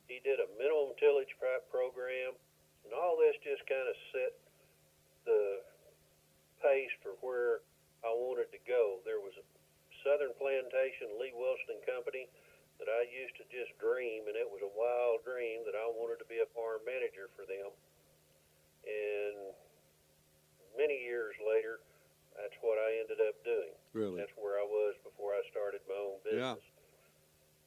He 0.07 0.23
did 0.23 0.39
a 0.39 0.47
minimum 0.55 0.95
tillage 0.99 1.35
program, 1.67 2.35
and 2.87 2.91
all 2.95 3.19
this 3.19 3.35
just 3.43 3.63
kind 3.67 3.87
of 3.87 3.95
set 4.15 4.31
the 5.27 5.43
pace 6.63 6.95
for 7.03 7.19
where 7.19 7.59
I 8.07 8.11
wanted 8.15 8.47
to 8.55 8.61
go. 8.63 9.03
There 9.03 9.19
was 9.19 9.35
a 9.35 9.45
Southern 10.07 10.31
Plantation, 10.39 11.19
Lee 11.19 11.35
Wilson 11.35 11.75
and 11.75 11.83
Company, 11.83 12.31
that 12.79 12.87
I 12.87 13.03
used 13.11 13.35
to 13.43 13.45
just 13.51 13.75
dream, 13.75 14.31
and 14.31 14.39
it 14.39 14.47
was 14.47 14.63
a 14.63 14.71
wild 14.71 15.19
dream 15.27 15.67
that 15.67 15.75
I 15.75 15.83
wanted 15.91 16.23
to 16.23 16.27
be 16.31 16.39
a 16.39 16.47
farm 16.55 16.79
manager 16.87 17.27
for 17.35 17.43
them. 17.43 17.75
And 18.87 19.51
many 20.79 20.95
years 21.03 21.35
later, 21.43 21.83
that's 22.39 22.55
what 22.63 22.79
I 22.79 23.03
ended 23.03 23.19
up 23.19 23.35
doing. 23.43 23.75
Really. 23.91 24.23
That's 24.23 24.31
where 24.39 24.55
I 24.55 24.63
was 24.63 24.95
before 25.03 25.35
I 25.35 25.43
started 25.51 25.83
my 25.89 25.99
own 25.99 26.23
Yeah. 26.23 26.55
business. 26.55 26.71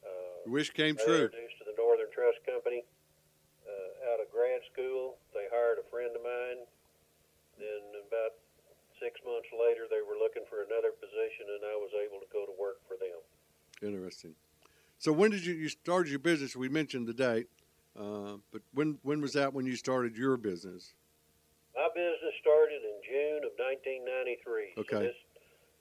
Uh, 0.01 0.49
Wish 0.49 0.73
came 0.73 0.97
I 0.97 1.03
true. 1.03 1.29
introduced 1.29 1.59
to 1.61 1.65
the 1.69 1.77
Northern 1.77 2.09
Trust 2.09 2.41
Company 2.47 2.81
uh, 3.67 4.09
out 4.09 4.19
of 4.23 4.31
grad 4.31 4.63
school. 4.73 5.19
They 5.35 5.45
hired 5.53 5.77
a 5.77 5.85
friend 5.93 6.15
of 6.15 6.23
mine. 6.23 6.65
Then 7.59 7.83
about 8.07 8.33
six 9.01 9.19
months 9.25 9.49
later, 9.51 9.89
they 9.89 10.05
were 10.05 10.15
looking 10.21 10.45
for 10.47 10.61
another 10.61 10.93
position, 10.93 11.49
and 11.57 11.65
I 11.65 11.75
was 11.75 11.89
able 11.97 12.21
to 12.21 12.29
go 12.31 12.45
to 12.45 12.53
work 12.55 12.79
for 12.87 12.95
them. 13.01 13.17
Interesting. 13.81 14.35
So 15.01 15.11
when 15.11 15.31
did 15.31 15.43
you 15.43 15.53
you 15.55 15.67
started 15.67 16.09
your 16.11 16.19
business? 16.21 16.55
We 16.55 16.69
mentioned 16.69 17.07
the 17.07 17.17
date, 17.17 17.49
uh, 17.97 18.37
but 18.53 18.61
when 18.73 18.99
when 19.01 19.19
was 19.19 19.33
that 19.33 19.53
when 19.53 19.65
you 19.65 19.75
started 19.75 20.15
your 20.15 20.37
business? 20.37 20.93
My 21.73 21.89
business 21.95 22.35
started 22.39 22.81
in 22.85 22.97
June 23.09 23.41
of 23.47 23.51
1993. 23.57 24.75
So 24.75 24.81
Okay. 24.85 25.07
this 25.09 25.17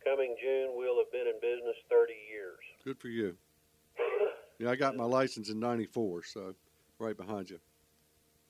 coming 0.02 0.34
June, 0.40 0.72
we'll 0.72 0.96
have 0.96 1.12
been 1.12 1.26
in 1.28 1.36
business 1.42 1.76
30 1.90 2.14
years. 2.32 2.58
Good 2.84 2.98
for 2.98 3.08
you. 3.08 3.36
Yeah, 4.60 4.68
I 4.68 4.76
got 4.76 4.94
my 4.94 5.08
license 5.08 5.48
in 5.48 5.58
'94, 5.58 6.22
so 6.24 6.54
right 6.98 7.16
behind 7.16 7.48
you. 7.48 7.56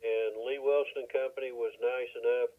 And 0.02 0.42
Lee 0.42 0.58
Wilson 0.58 1.06
and 1.06 1.08
Company 1.08 1.52
was 1.54 1.70
nice 1.78 2.10
enough 2.18 2.50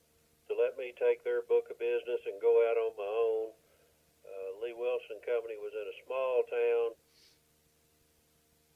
to 0.52 0.60
let 0.60 0.76
me 0.76 0.92
take 1.00 1.24
their 1.24 1.48
book 1.48 1.72
of 1.72 1.80
business 1.80 2.20
and 2.28 2.36
go 2.44 2.60
out 2.68 2.76
on 2.76 2.92
my 3.00 3.08
own. 3.08 3.56
Uh, 4.28 4.50
Lee 4.60 4.76
Wilson 4.76 5.24
Company 5.24 5.56
was 5.56 5.72
in 5.72 5.88
a 5.88 5.98
small 6.04 6.44
town, 6.52 6.90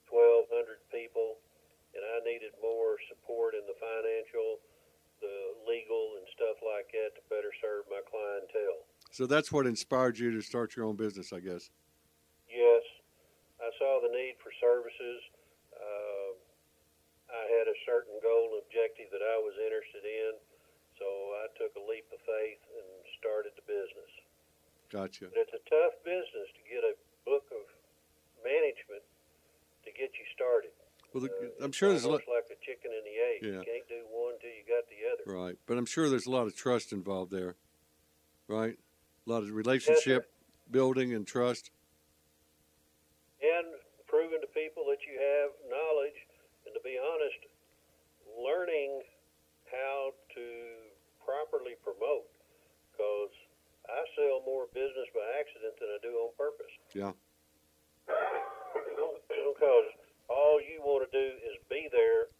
1,200 0.08 0.80
people, 0.88 1.44
and 1.92 2.00
I 2.00 2.24
needed 2.24 2.56
more 2.64 2.96
support 3.12 3.60
in 3.60 3.68
the 3.68 3.76
financial, 3.76 4.64
the 5.20 5.36
legal, 5.68 6.16
and 6.16 6.26
stuff 6.32 6.64
like 6.64 6.88
that 6.96 7.20
to 7.20 7.22
better 7.28 7.52
serve 7.60 7.84
my 7.92 8.00
clientele. 8.08 8.88
So 9.12 9.28
that's 9.28 9.52
what 9.52 9.68
inspired 9.68 10.16
you 10.16 10.32
to 10.32 10.40
start 10.40 10.80
your 10.80 10.88
own 10.88 10.96
business, 10.96 11.36
I 11.36 11.44
guess. 11.44 11.68
Yes, 12.48 12.84
I 13.60 13.68
saw 13.76 14.00
the 14.00 14.16
need 14.16 14.40
for 14.40 14.56
services. 14.64 15.20
Uh, 15.76 16.40
I 17.36 17.44
had 17.60 17.68
a 17.68 17.78
certain 17.84 18.16
goal 18.24 18.56
and 18.56 18.64
objective 18.64 19.12
that 19.12 19.24
I 19.24 19.38
was 19.44 19.56
interested 19.60 20.08
in, 20.08 20.40
so 21.00 21.06
I 21.06 21.48
took 21.60 21.76
a 21.76 21.84
leap 21.84 22.08
of 22.14 22.20
faith 22.24 22.62
and 22.76 22.88
started 23.20 23.52
the 23.56 23.66
business. 23.68 24.12
Gotcha. 24.92 25.28
But 25.34 25.50
it's 25.50 25.56
a 25.56 25.64
tough 25.70 25.96
business 26.06 26.48
to 26.56 26.62
get 26.70 26.82
a 26.86 26.94
book 27.26 27.46
of 27.52 27.64
management 28.46 29.04
to 29.84 29.90
get 29.92 30.14
you 30.16 30.26
started. 30.34 30.72
Well, 31.14 31.24
the, 31.24 31.32
Uh, 31.32 31.64
I'm 31.66 31.72
sure 31.72 31.90
there's 31.90 32.04
a 32.04 32.12
lot. 32.12 32.22
like 32.28 32.48
the 32.48 32.60
chicken 32.62 32.92
and 32.92 33.06
the 33.06 33.18
egg. 33.18 33.38
Yeah. 33.42 33.60
You 33.60 33.66
can't 33.66 33.88
do 33.88 34.02
one 34.12 34.36
till 34.40 34.52
you 34.52 34.64
got 34.68 34.84
the 34.92 35.00
other. 35.10 35.24
Right, 35.26 35.58
but 35.66 35.78
I'm 35.78 35.86
sure 35.86 36.10
there's 36.10 36.28
a 36.28 36.32
lot 36.32 36.46
of 36.48 36.56
trust 36.56 36.92
involved 36.92 37.32
there, 37.32 37.56
right? 38.48 38.78
A 39.26 39.30
lot 39.30 39.44
of 39.44 39.52
relationship 39.52 40.32
building 40.70 41.14
and 41.14 41.26
trust. 41.26 41.72
and 43.42 43.68
proving 44.08 44.42
to 44.42 44.48
people 44.48 44.86
that 44.90 45.02
you 45.06 45.14
have 45.20 45.52
knowledge 45.70 46.18
and 46.66 46.74
to 46.74 46.82
be 46.82 46.98
honest 46.98 47.38
learning 48.42 49.02
how 49.72 50.12
to 50.34 50.46
properly 51.36 51.76
promote 51.84 52.24
because 52.96 53.34
i 53.92 54.00
sell 54.16 54.40
more 54.48 54.72
business 54.72 55.04
by 55.12 55.20
accident 55.36 55.76
than 55.84 55.92
i 55.92 56.00
do 56.00 56.16
on 56.24 56.32
purpose 56.40 56.72
Yeah. 56.96 57.12
because 59.28 59.88
all 60.32 60.64
you 60.64 60.80
want 60.80 61.04
to 61.04 61.12
do 61.12 61.28
is 61.44 61.60
be 61.68 61.92
there 61.92 62.32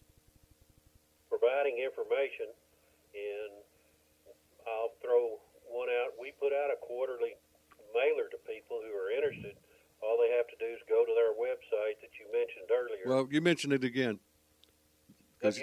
providing 1.28 1.76
information 1.76 2.48
and 3.12 3.52
i'll 4.64 4.96
throw 5.04 5.36
one 5.68 5.92
out 5.92 6.16
we 6.16 6.32
put 6.40 6.56
out 6.56 6.72
a 6.72 6.78
quarterly 6.80 7.36
mailer 7.92 8.32
to 8.32 8.38
people 8.48 8.80
who 8.80 8.96
are 8.96 9.12
interested 9.12 9.52
all 10.00 10.16
they 10.16 10.32
have 10.32 10.48
to 10.48 10.56
do 10.56 10.68
is 10.72 10.80
go 10.88 11.04
to 11.04 11.12
their 11.12 11.36
website 11.36 12.00
that 12.00 12.12
you 12.16 12.24
mentioned 12.32 12.68
earlier 12.72 13.04
Well, 13.04 13.28
you 13.30 13.40
mentioned 13.40 13.72
it 13.72 13.84
again. 13.84 14.20
'Cause- 15.40 15.60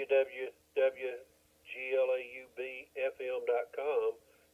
www.glaubfm.com 1.74 4.10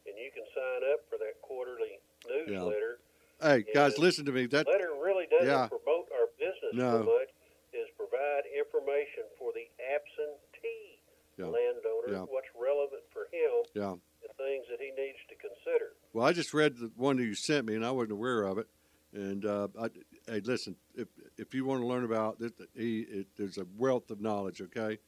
and 0.06 0.14
you 0.16 0.30
can 0.32 0.44
sign 0.56 0.80
up 0.92 1.00
for 1.10 1.18
that 1.18 1.36
quarterly 1.42 2.00
newsletter 2.28 2.98
hey, 3.42 3.64
guys, 3.74 3.96
listen 3.98 4.24
to 4.26 4.32
me. 4.32 4.44
That 4.46 4.66
letter 4.66 4.90
really 5.02 5.26
doesn't 5.30 5.46
Yeah. 5.48 5.66
promote 5.68 6.08
our 6.12 6.28
business 6.38 6.74
No. 6.74 6.98
so 7.00 7.04
much 7.04 7.28
is 7.72 7.88
provide 7.96 8.42
information 8.56 9.24
for 9.38 9.52
the 9.52 9.66
absentee 9.80 11.00
Yeah. 11.38 11.46
landowner 11.46 12.12
Yeah. 12.12 12.22
what's 12.28 12.48
relevant 12.54 13.02
for 13.12 13.28
him 13.32 13.64
Yeah. 13.74 13.96
the 14.22 14.28
things 14.34 14.66
that 14.68 14.80
he 14.80 14.90
needs 14.90 15.18
to 15.28 15.34
consider 15.36 15.92
Well, 16.12 16.26
I 16.26 16.32
just 16.32 16.52
read 16.52 16.76
the 16.76 16.90
one 16.96 17.16
that 17.16 17.24
you 17.24 17.34
sent 17.34 17.66
me, 17.66 17.74
and 17.76 17.84
I 17.84 17.90
wasn't 17.92 18.12
aware 18.12 18.42
of 18.42 18.58
it. 18.58 18.66
And 19.12 19.44
uh, 19.46 19.68
I, 19.78 19.88
hey, 20.26 20.40
listen, 20.40 20.76
if 20.94 21.08
if 21.38 21.54
you 21.54 21.64
want 21.64 21.80
to 21.82 21.86
learn 21.86 22.04
about 22.04 22.40
it, 22.40 22.52
he, 22.76 23.00
it, 23.02 23.28
there's 23.36 23.58
a 23.58 23.64
wealth 23.76 24.10
of 24.10 24.20
knowledge. 24.20 24.60
Okay, 24.62 24.98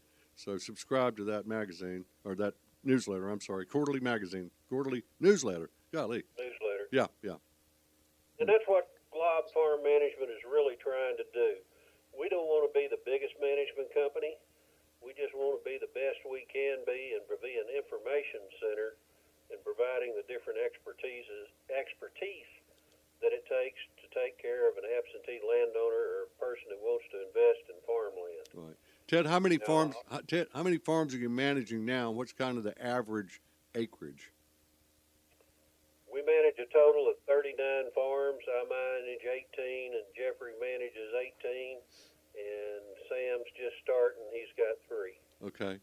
so 0.42 0.58
subscribe 0.58 1.14
to 1.16 1.24
that 1.30 1.46
magazine 1.46 2.04
or 2.26 2.34
that 2.34 2.58
newsletter. 2.82 3.30
I'm 3.30 3.40
sorry, 3.40 3.62
quarterly 3.62 4.02
magazine, 4.02 4.50
quarterly 4.66 5.06
newsletter. 5.22 5.70
Golly, 5.94 6.26
newsletter. 6.34 6.90
yeah, 6.90 7.06
yeah, 7.22 7.38
And 8.40 8.48
that's 8.48 8.66
what 8.66 8.90
Glaub 9.14 9.44
Farm 9.54 9.84
Management 9.86 10.34
is 10.34 10.42
really 10.48 10.74
trying 10.82 11.14
to 11.20 11.26
do. 11.30 11.62
We 12.16 12.26
don't 12.26 12.48
want 12.50 12.66
to 12.66 12.72
be 12.74 12.90
the 12.90 12.98
biggest 13.06 13.38
management 13.38 13.92
company. 13.94 14.34
We 14.98 15.14
just 15.14 15.36
want 15.36 15.60
to 15.60 15.62
be 15.62 15.78
the 15.78 15.92
best 15.94 16.18
we 16.26 16.48
can 16.50 16.82
be 16.88 17.14
and 17.14 17.22
be 17.28 17.54
an 17.60 17.70
information 17.70 18.42
center 18.58 18.98
and 19.52 19.60
providing 19.62 20.16
the 20.16 20.24
different 20.26 20.58
expertises, 20.58 21.52
expertise 21.70 22.50
that 23.20 23.30
it 23.30 23.44
takes 23.46 23.78
to 24.00 24.06
take 24.16 24.40
care 24.42 24.66
of 24.66 24.74
an 24.80 24.88
absentee 24.90 25.38
landowner 25.44 26.02
or 26.02 26.18
a 26.26 26.32
person 26.40 26.66
that 26.72 26.80
wants 26.82 27.06
to 27.14 27.20
invest 27.30 27.62
in 27.70 27.78
farmland. 27.86 28.48
right. 28.56 28.80
Ted, 29.12 29.26
how 29.26 29.38
many 29.38 29.58
farms? 29.58 29.94
how- 30.10 30.20
Ted, 30.26 30.46
how 30.54 30.62
many 30.62 30.78
farms 30.78 31.12
are 31.14 31.18
you 31.18 31.28
managing 31.28 31.84
now? 31.84 32.08
and 32.08 32.16
What's 32.16 32.32
kind 32.32 32.56
of 32.56 32.64
the 32.64 32.72
average 32.82 33.42
acreage? 33.74 34.32
We 36.10 36.22
manage 36.22 36.58
a 36.58 36.64
total 36.72 37.10
of 37.10 37.16
39 37.28 37.90
farms. 37.94 38.40
I 38.48 38.64
manage 38.64 39.20
18, 39.20 39.92
and 39.92 40.04
Jeffrey 40.16 40.54
manages 40.58 41.12
18, 41.12 41.76
and 42.36 42.82
Sam's 43.10 43.52
just 43.54 43.76
starting. 43.84 44.22
He's 44.32 44.48
got 44.56 44.80
three. 44.88 45.20
Okay. 45.44 45.78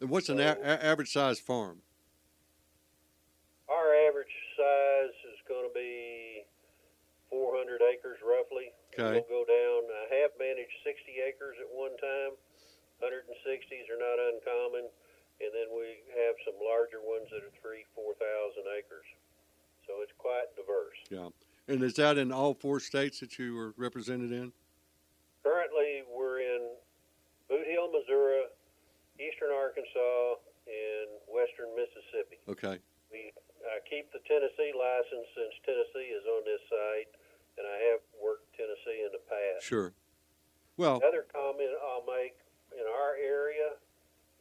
And 0.00 0.08
what's 0.08 0.28
an 0.28 0.38
a- 0.38 0.58
a- 0.62 0.84
average 0.84 1.10
size 1.12 1.40
farm? 1.40 1.82
Our 3.68 3.94
average 4.06 4.30
size 4.56 5.14
is 5.32 5.40
going 5.48 5.66
to 5.68 5.74
be 5.74 6.46
400 7.30 7.82
acres 7.82 8.18
roughly. 8.22 8.72
Okay. 8.92 9.24
We'll 9.24 9.44
go 9.44 9.44
down. 9.48 9.80
I 9.88 10.20
have 10.20 10.36
managed 10.36 10.76
60 10.84 11.16
acres 11.24 11.56
at 11.60 11.68
one 11.72 11.96
time. 11.96 12.36
160s 13.00 13.88
are 13.90 13.98
not 13.98 14.20
uncommon, 14.20 14.86
and 15.40 15.50
then 15.50 15.72
we 15.74 16.04
have 16.14 16.36
some 16.46 16.54
larger 16.60 17.02
ones 17.02 17.26
that 17.32 17.42
are 17.42 17.54
three, 17.58 17.82
4,000 17.96 18.62
acres. 18.78 19.08
So 19.88 20.04
it's 20.04 20.14
quite 20.20 20.46
diverse. 20.54 21.00
Yeah. 21.10 21.34
And 21.66 21.82
is 21.82 21.94
that 21.98 22.18
in 22.18 22.30
all 22.30 22.54
four 22.54 22.78
states 22.78 23.18
that 23.20 23.38
you 23.38 23.58
are 23.58 23.74
represented 23.76 24.30
in? 24.30 24.52
Currently, 25.42 26.06
we're 26.06 26.38
in 26.38 26.76
Bootheel, 27.50 27.90
Missouri, 27.90 28.46
Eastern 29.18 29.50
Arkansas, 29.50 30.38
and 30.70 31.08
Western 31.26 31.74
Mississippi. 31.74 32.38
Okay. 32.46 32.78
We 33.10 33.34
I 33.62 33.78
keep 33.86 34.10
the 34.10 34.22
Tennessee 34.26 34.74
license 34.74 35.26
since 35.38 35.54
Tennessee 35.62 36.10
is 36.10 36.26
on 36.26 36.42
this 36.42 36.62
site, 36.66 37.10
and 37.62 37.70
I 37.70 37.78
have 37.94 38.02
worked 38.18 38.50
Tennessee 38.58 39.06
in 39.06 39.14
the 39.14 39.22
past. 39.30 39.62
Sure. 39.62 39.94
Well, 40.74 40.98
Another 40.98 41.30
comment 41.30 41.70
I'll 41.78 42.02
make 42.02 42.34
in 42.74 42.82
our 42.82 43.14
area, 43.14 43.78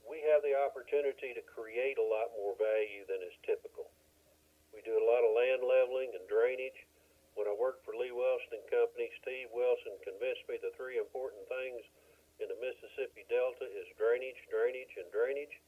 we 0.02 0.26
have 0.34 0.42
the 0.42 0.58
opportunity 0.58 1.38
to 1.38 1.44
create 1.46 2.02
a 2.02 2.08
lot 2.08 2.34
more 2.34 2.58
value 2.58 3.06
than 3.06 3.22
is 3.22 3.38
typical. 3.46 3.94
We 4.74 4.82
do 4.82 4.98
a 4.98 5.06
lot 5.06 5.22
of 5.22 5.38
land 5.38 5.62
leveling 5.62 6.18
and 6.18 6.26
drainage. 6.26 6.90
When 7.38 7.46
I 7.46 7.54
worked 7.54 7.86
for 7.86 7.94
Lee 7.94 8.10
Wilson 8.10 8.58
and 8.58 8.66
Company, 8.74 9.14
Steve 9.22 9.54
Wilson 9.54 9.94
convinced 10.02 10.50
me 10.50 10.58
the 10.58 10.74
three 10.74 10.98
important 10.98 11.46
things 11.46 11.86
in 12.42 12.50
the 12.50 12.58
Mississippi 12.58 13.22
Delta 13.30 13.70
is 13.70 13.86
drainage, 14.02 14.42
drainage, 14.50 14.98
and 14.98 15.08
drainage, 15.14 15.62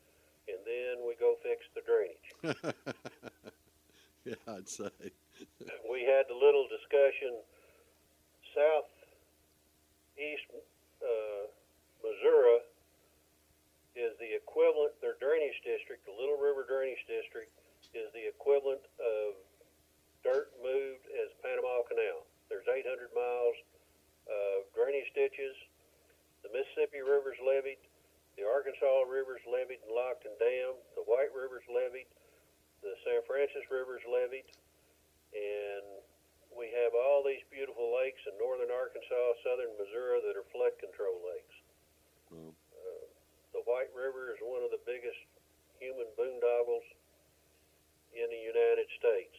and 0.50 0.60
then 0.66 1.06
we 1.06 1.14
go 1.22 1.38
fix 1.46 1.62
the 1.78 1.86
drainage. 1.86 2.28
yeah, 4.26 4.42
I'd 4.50 4.68
say. 4.68 4.90
We 5.90 6.04
had 6.04 6.26
the 6.28 6.36
little 6.38 6.68
discussion 6.68 7.38
southeast 8.54 10.48
uh, 11.02 11.44
Missouri 12.02 12.60
is 13.94 14.18
the 14.18 14.34
equivalent 14.34 14.94
their 15.02 15.18
drainage 15.22 15.62
district 15.62 16.06
the 16.10 16.16
Little 16.16 16.38
River 16.42 16.66
Drainage 16.66 17.06
District 17.06 17.50
is 17.94 18.10
the 18.18 18.26
equivalent 18.26 18.82
of 18.98 19.38
dirt 20.26 20.50
moved 20.64 21.06
as 21.14 21.30
Panama 21.46 21.86
Canal. 21.86 22.26
There's 22.50 22.66
800 22.66 23.14
miles 23.14 23.58
of 24.26 24.66
drainage 24.74 25.12
ditches. 25.14 25.54
The 26.42 26.50
Mississippi 26.50 27.06
River's 27.06 27.38
levied 27.44 27.78
the 28.34 28.50
Arkansas 28.50 29.06
River's 29.06 29.46
levied 29.46 29.78
and 29.86 29.94
locked 29.94 30.26
and 30.26 30.34
dammed 30.42 30.82
the 30.98 31.06
White 31.06 31.30
River's 31.38 31.66
levied. 31.70 32.10
The 32.82 32.98
San 33.06 33.22
Francisco 33.30 33.70
River's 33.70 34.04
levied 34.10 34.50
and 35.34 35.86
we 36.54 36.70
have 36.70 36.94
all 36.94 37.26
these 37.26 37.42
beautiful 37.50 37.90
lakes 37.94 38.22
in 38.30 38.38
northern 38.38 38.70
Arkansas, 38.70 39.42
southern 39.42 39.74
Missouri 39.78 40.22
that 40.22 40.38
are 40.38 40.46
flood 40.54 40.78
control 40.80 41.18
lakes. 41.26 41.58
Well, 42.30 42.54
Uh, 42.74 43.06
the 43.54 43.64
White 43.66 43.94
River 43.94 44.34
is 44.34 44.40
one 44.42 44.62
of 44.64 44.70
the 44.72 44.82
biggest 44.86 45.18
human 45.80 46.08
boondoggles 46.18 46.86
in 48.14 48.30
the 48.30 48.38
United 48.38 48.90
States. 48.98 49.38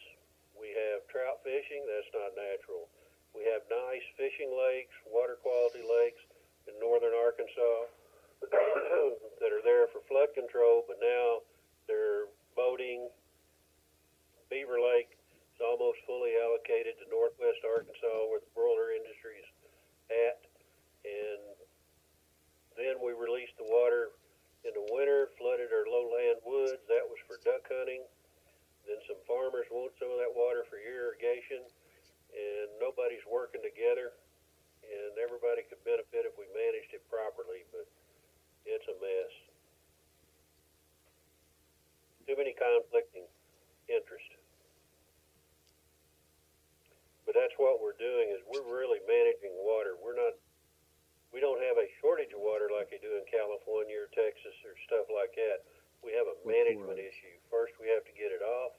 We 0.59 0.71
have 0.71 1.07
trout 1.07 1.43
fishing, 1.43 1.85
that's 1.87 2.11
not 2.13 2.35
natural. 2.35 2.87
We 3.33 3.43
have 3.51 3.63
nice 3.69 4.03
fishing 4.15 4.51
lakes, 4.55 4.95
water 5.07 5.35
quality 5.35 5.83
lakes 5.83 6.21
in 6.67 6.79
northern 6.79 7.13
Arkansas 7.13 7.87
that 9.39 9.51
are 9.51 9.63
there 9.63 9.87
for 9.87 9.99
flood 10.07 10.31
control, 10.33 10.83
but 10.87 10.99
now 11.01 11.41
they're 11.87 12.27
boating. 12.55 13.09
Beaver 14.49 14.79
Lake 14.79 15.17
is 15.55 15.63
almost 15.63 16.03
fully 16.03 16.35
allocated 16.35 16.99
to 16.99 17.07
northwest 17.07 17.63
Arkansas 17.63 18.27
where 18.27 18.43
the 18.43 18.51
broiler 18.51 18.91
industry 18.91 19.39
is 19.39 19.49
at. 20.11 20.43
And 21.07 21.43
then 22.75 22.99
we 22.99 23.15
released 23.15 23.55
the 23.55 23.63
water 23.71 24.11
in 24.67 24.75
the 24.75 24.83
winter, 24.91 25.31
flooded 25.39 25.71
our 25.71 25.87
lowland 25.87 26.43
woods. 26.43 26.83
That 26.91 27.07
was 27.07 27.21
for 27.23 27.39
duck 27.47 27.63
hunting. 27.71 28.03
Then 28.83 28.99
some 29.07 29.21
farmers 29.23 29.65
want 29.71 29.95
some 29.95 30.11
of 30.11 30.19
that 30.19 30.35
water 30.35 30.67
for 30.67 30.77
irrigation, 30.77 31.63
and 32.35 32.67
nobody's 32.77 33.23
working 33.23 33.63
together. 33.63 34.11
And 34.83 35.17
everybody 35.17 35.65
could 35.65 35.81
benefit 35.87 36.27
if 36.27 36.35
we 36.37 36.45
managed 36.51 36.93
it 36.93 37.01
properly, 37.09 37.65
but 37.71 37.87
it's 38.67 38.85
a 38.91 38.97
mess. 38.99 39.33
Too 42.27 42.37
many 42.37 42.53
conflicting 42.53 43.25
interests. 43.89 44.34
But 47.25 47.33
that's 47.33 47.57
what 47.57 47.81
we're 47.81 47.97
doing 47.97 48.29
is 48.29 48.39
we're 48.45 48.65
really 48.69 49.01
managing 49.09 49.53
water. 49.57 49.97
We're 49.97 50.17
not 50.17 50.37
we 51.33 51.43
don't 51.43 51.59
have 51.59 51.75
a 51.75 51.87
shortage 51.99 52.31
of 52.31 52.39
water 52.39 52.71
like 52.71 52.87
they 52.87 53.01
do 53.03 53.11
in 53.11 53.27
California 53.27 53.99
or 53.99 54.07
Texas 54.15 54.55
or 54.63 54.71
stuff 54.87 55.11
like 55.11 55.35
that. 55.35 55.67
We 55.99 56.15
have 56.15 56.29
a 56.31 56.37
management 56.47 56.95
floods. 56.95 57.11
issue. 57.11 57.35
First 57.51 57.75
we 57.81 57.91
have 57.91 58.07
to 58.07 58.13
get 58.15 58.31
it 58.31 58.39
off, 58.39 58.77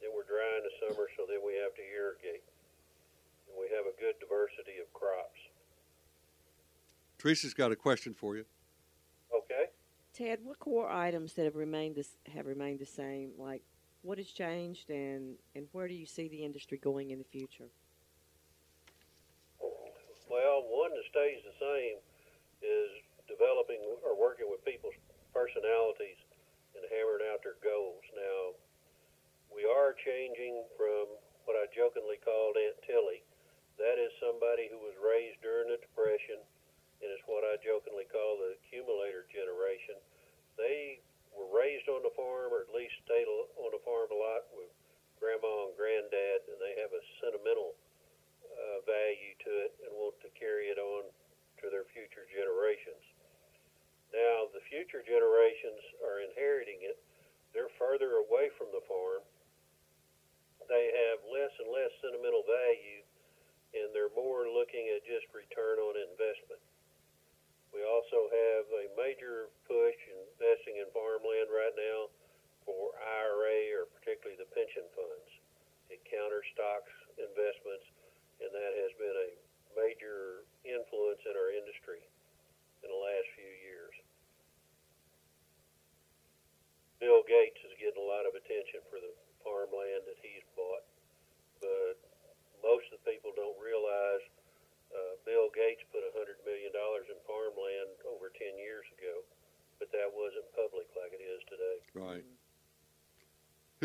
then 0.00 0.10
we're 0.16 0.24
dry 0.24 0.46
in 0.56 0.64
the 0.64 0.74
summer, 0.82 1.06
so 1.18 1.28
then 1.28 1.44
we 1.44 1.54
have 1.60 1.74
to 1.76 1.84
irrigate. 1.84 2.42
And 3.46 3.54
we 3.60 3.68
have 3.70 3.84
a 3.84 3.94
good 4.00 4.16
diversity 4.18 4.80
of 4.80 4.88
crops. 4.96 5.38
Teresa's 7.18 7.54
got 7.54 7.70
a 7.70 7.76
question 7.76 8.14
for 8.14 8.36
you. 8.36 8.44
Okay? 9.30 9.70
Ted, 10.12 10.40
what 10.42 10.58
core 10.58 10.90
items 10.90 11.34
that 11.34 11.44
have 11.44 11.56
remained 11.56 11.94
this 11.94 12.16
have 12.34 12.46
remained 12.46 12.80
the 12.80 12.86
same? 12.86 13.30
Like, 13.38 13.62
what 14.02 14.18
has 14.18 14.28
changed, 14.28 14.90
and 14.90 15.38
and 15.54 15.66
where 15.72 15.88
do 15.88 15.94
you 15.94 16.06
see 16.06 16.28
the 16.28 16.44
industry 16.44 16.78
going 16.78 17.10
in 17.10 17.18
the 17.18 17.30
future? 17.30 17.70
Well, 20.28 20.64
one 20.66 20.90
that 20.90 21.06
stays 21.10 21.44
the 21.46 21.56
same 21.60 21.98
is 22.62 22.90
developing 23.30 23.78
or 24.02 24.18
working 24.18 24.50
with 24.50 24.64
people's 24.64 24.96
personalities 25.30 26.18
and 26.74 26.82
hammering 26.90 27.26
out 27.30 27.44
their 27.46 27.58
goals. 27.62 28.02
Now, 28.16 28.56
we 29.52 29.68
are 29.68 29.92
changing 29.92 30.64
from 30.74 31.06
what 31.44 31.54
I 31.54 31.68
jokingly 31.70 32.18
called 32.24 32.56
Aunt 32.56 32.78
Tilly. 32.86 33.22
That 33.76 34.00
is 34.00 34.12
somebody 34.18 34.72
who 34.72 34.80
was 34.80 34.96
raised 35.00 35.42
during 35.44 35.68
the 35.68 35.80
Depression, 35.80 36.40
and 37.02 37.08
it's 37.12 37.24
what 37.28 37.44
I 37.44 37.60
jokingly 37.60 38.08
call 38.08 38.40
the 38.40 38.56
accumulator 38.56 39.28
generation. 39.28 40.00
They 40.56 41.02
were 41.32 41.48
raised 41.48 41.88
on 41.88 42.04
the 42.04 42.12
farm, 42.12 42.52
or 42.52 42.64
at 42.64 42.72
least 42.72 42.94
stayed 43.04 43.28
al- 43.28 43.52
on 43.64 43.72
the 43.72 43.82
farm 43.84 44.08
a 44.12 44.18
lot 44.18 44.48
with 44.52 44.68
grandma 45.16 45.68
and 45.68 45.74
granddad, 45.76 46.44
and 46.48 46.60
they 46.60 46.76
have 46.80 46.92
a 46.92 47.02
sentimental 47.20 47.72
uh, 48.52 48.84
value 48.84 49.34
to 49.48 49.50
it 49.66 49.72
and 49.82 49.90
want 49.96 50.16
to 50.20 50.28
carry 50.36 50.68
it 50.68 50.76
on 50.76 51.08
to 51.64 51.72
their 51.72 51.88
future 51.94 52.28
generations. 52.28 53.02
Now, 54.12 54.52
the 54.52 54.60
future 54.68 55.00
generations 55.00 55.80
are 56.04 56.20
inheriting 56.20 56.84
it. 56.84 57.00
They're 57.56 57.72
further 57.80 58.20
away 58.20 58.52
from 58.60 58.68
the 58.68 58.84
farm. 58.84 59.24
They 60.68 60.92
have 60.92 61.24
less 61.32 61.52
and 61.58 61.72
less 61.72 61.92
sentimental 62.04 62.44
value, 62.44 63.02
and 63.72 63.88
they're 63.96 64.12
more 64.12 64.52
looking 64.52 64.84
at 64.92 65.00
just 65.08 65.32
return 65.32 65.80
on 65.80 65.96
investment. 65.96 66.60
We 67.72 67.80
also 67.88 68.28
have 68.28 68.64
a 68.68 68.84
major 69.00 69.48
push 69.64 69.96
investing 70.12 70.76
in 70.76 70.92
farmland 70.92 71.48
right 71.48 71.72
now 71.72 72.12
for 72.68 72.92
IRA 73.00 73.80
or 73.80 73.88
particularly 73.96 74.36
the 74.36 74.48
pension 74.52 74.84
funds. 74.92 75.30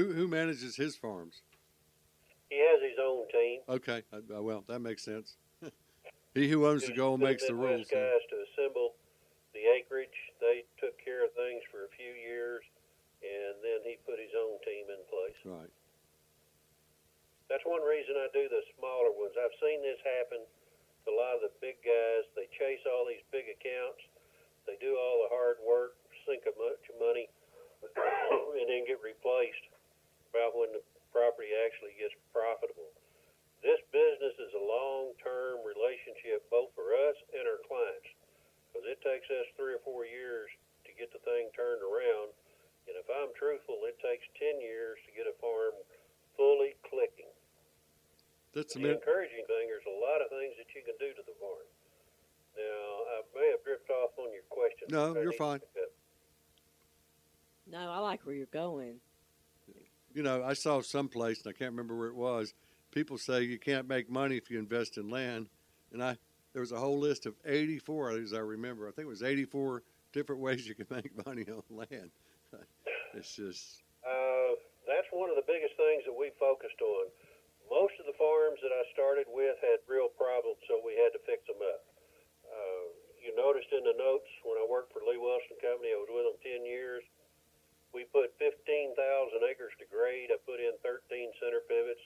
Who 0.08 0.16
who 0.16 0.28
manages 0.32 0.80
his 0.80 0.96
farms? 0.96 1.44
He 2.48 2.56
has 2.64 2.80
his 2.80 2.96
own 2.96 3.28
team. 3.28 3.60
Okay, 3.68 4.08
uh, 4.16 4.40
well 4.40 4.64
that 4.72 4.80
makes 4.80 5.04
sense. 5.04 5.36
he 6.34 6.48
who 6.48 6.64
owns 6.64 6.88
the 6.88 6.96
goal 6.96 7.20
makes 7.20 7.44
the 7.44 7.52
rules. 7.52 7.92
Guys 7.92 8.24
to 8.32 8.38
assemble 8.48 8.96
the 9.52 9.68
acreage. 9.68 10.16
They 10.40 10.64
took 10.80 10.96
care 11.04 11.28
of 11.28 11.36
things 11.36 11.60
for 11.68 11.84
a 11.84 11.92
few 12.00 12.16
years, 12.16 12.64
and 13.20 13.60
then 13.60 13.84
he 13.84 14.00
put 14.08 14.16
his 14.16 14.32
own 14.32 14.56
team 14.64 14.88
in 14.88 15.02
place. 15.12 15.40
Right. 15.44 15.74
That's 17.52 17.68
one 17.68 17.84
reason 17.84 18.16
I 18.16 18.32
do 18.32 18.48
the 18.48 18.64
smaller 18.80 19.12
ones. 19.12 19.36
I've 19.36 19.56
seen 19.60 19.84
this 19.84 20.00
happen 20.08 20.40
to 20.40 21.08
a 21.12 21.16
lot 21.20 21.36
of 21.36 21.52
the 21.52 21.54
big 21.60 21.84
guys. 21.84 22.24
They 22.40 22.48
chase 22.56 22.84
all 22.88 23.04
these 23.04 23.24
big 23.28 23.52
accounts. 23.52 24.08
They 24.64 24.80
do 24.80 24.96
all 24.96 25.28
the 25.28 25.36
hard 25.36 25.60
work, 25.68 26.00
sink 26.24 26.48
a 26.48 26.56
bunch 26.56 26.84
of 26.92 26.96
money, 26.96 27.28
and 28.56 28.68
then 28.72 28.88
get 28.88 29.04
replaced 29.04 29.68
about 30.38 30.54
when 30.54 30.70
the 30.70 30.84
property 31.10 31.50
actually 31.66 31.98
gets 31.98 32.14
profitable. 32.30 32.94
This 33.66 33.82
business 33.90 34.38
is 34.38 34.54
a 34.54 34.62
long-term 34.62 35.66
relationship 35.66 36.46
both 36.54 36.70
for 36.78 36.94
us 36.94 37.18
and 37.34 37.50
our 37.50 37.58
clients 37.66 38.06
because 38.70 38.86
it 38.86 39.02
takes 39.02 39.26
us 39.34 39.50
three 39.58 39.74
or 39.74 39.82
four 39.82 40.06
years 40.06 40.52
to 40.86 40.94
get 40.94 41.10
the 41.10 41.22
thing 41.26 41.50
turned 41.58 41.82
around. 41.82 42.30
And 42.86 42.96
if 42.96 43.10
I'm 43.10 43.34
truthful, 43.34 43.82
it 43.90 43.98
takes 44.00 44.24
10 44.38 44.62
years 44.62 45.02
to 45.10 45.12
get 45.18 45.26
a 45.26 45.36
farm 45.42 45.74
fully 46.38 46.78
clicking. 46.86 47.34
That's 48.54 48.78
The 48.78 48.86
the 48.86 48.94
min- 48.94 49.02
encouraging 49.02 49.44
thing, 49.50 49.66
there's 49.68 49.90
a 49.90 49.98
lot 50.00 50.22
of 50.22 50.30
things 50.30 50.54
that 50.68 50.76
you 50.76 50.84
can 50.84 50.96
do 51.00 51.14
to 51.16 51.24
the 51.26 51.34
barn. 51.40 51.66
Now, 52.58 52.88
I 53.16 53.40
may 53.40 53.52
have 53.52 53.64
drifted 53.64 53.94
off 53.94 54.12
on 54.18 54.34
your 54.34 54.44
question. 54.50 54.88
No, 54.90 55.20
you're 55.22 55.32
fine. 55.32 55.62
No, 57.70 57.90
I 57.90 58.00
like 58.00 58.26
where 58.26 58.36
you're 58.36 58.46
going. 58.48 59.00
you 60.14 60.24
know, 60.24 60.44
I 60.44 60.54
saw 60.54 60.82
someplace, 60.82 61.44
and 61.44 61.54
I 61.54 61.58
can't 61.58 61.72
remember 61.72 61.96
where 61.96 62.08
it 62.08 62.16
was. 62.16 62.54
People 62.92 63.18
say 63.18 63.44
you 63.44 63.60
can't 63.60 63.88
make 63.88 64.10
money 64.10 64.38
if 64.38 64.50
you 64.50 64.58
invest 64.58 64.98
in 64.98 65.10
land, 65.10 65.50
and 65.92 66.04
I 66.04 66.18
there 66.54 66.62
was 66.62 66.72
a 66.72 66.80
whole 66.80 66.98
list 66.98 67.28
of 67.28 67.36
84, 67.46 68.12
as 68.12 68.34
I 68.34 68.40
remember. 68.40 68.88
I 68.88 68.92
think 68.92 69.06
it 69.06 69.10
was 69.10 69.22
84 69.22 69.84
different 70.14 70.42
ways 70.46 70.68
you 70.68 70.74
can 70.74 70.88
make 70.90 71.12
money 71.26 71.46
on 71.52 71.62
land. 71.70 72.10
it's 73.14 73.36
just 73.36 73.84
Uh, 74.02 74.56
that's 74.88 75.08
one 75.12 75.30
of 75.30 75.36
the 75.36 75.46
biggest 75.46 75.76
things 75.76 76.04
that 76.08 76.16
we 76.18 76.32
focused 76.40 76.82
on. 76.82 77.06
Most 77.68 78.00
of 78.00 78.08
the 78.08 78.16
farms 78.16 78.60
that 78.64 78.72
I 78.72 78.84
started 78.96 79.28
with 79.28 79.60
had 79.60 79.84
real 79.92 80.08
problems, 80.08 80.60
so 80.72 80.80
we 80.80 80.96
had 80.96 81.12
to 81.12 81.22
fix 81.28 81.44
them 81.48 81.60
up. 81.60 81.84
Uh, 82.48 82.86
you 83.20 83.36
noticed 83.36 83.68
in 83.76 83.84
the 83.84 83.96
notes 84.00 84.28
when 84.48 84.56
I 84.56 84.64
worked 84.64 84.96
for 84.96 85.04
Lee 85.04 85.20
Wilson 85.20 85.60
Company, 85.60 85.92
I 85.92 86.00
was 86.00 86.08
with 86.08 86.24
them 86.24 86.40
10 86.40 86.64
years. 86.64 87.04
We 87.92 88.08
put 88.16 88.32
15,000 88.40 88.96
acres 89.52 89.76
to 89.84 89.86
grade. 89.92 90.32
I 90.32 90.40
put 90.48 90.64
in 90.64 90.80
13 90.80 91.04
center 91.44 91.60
pivots. 91.68 92.04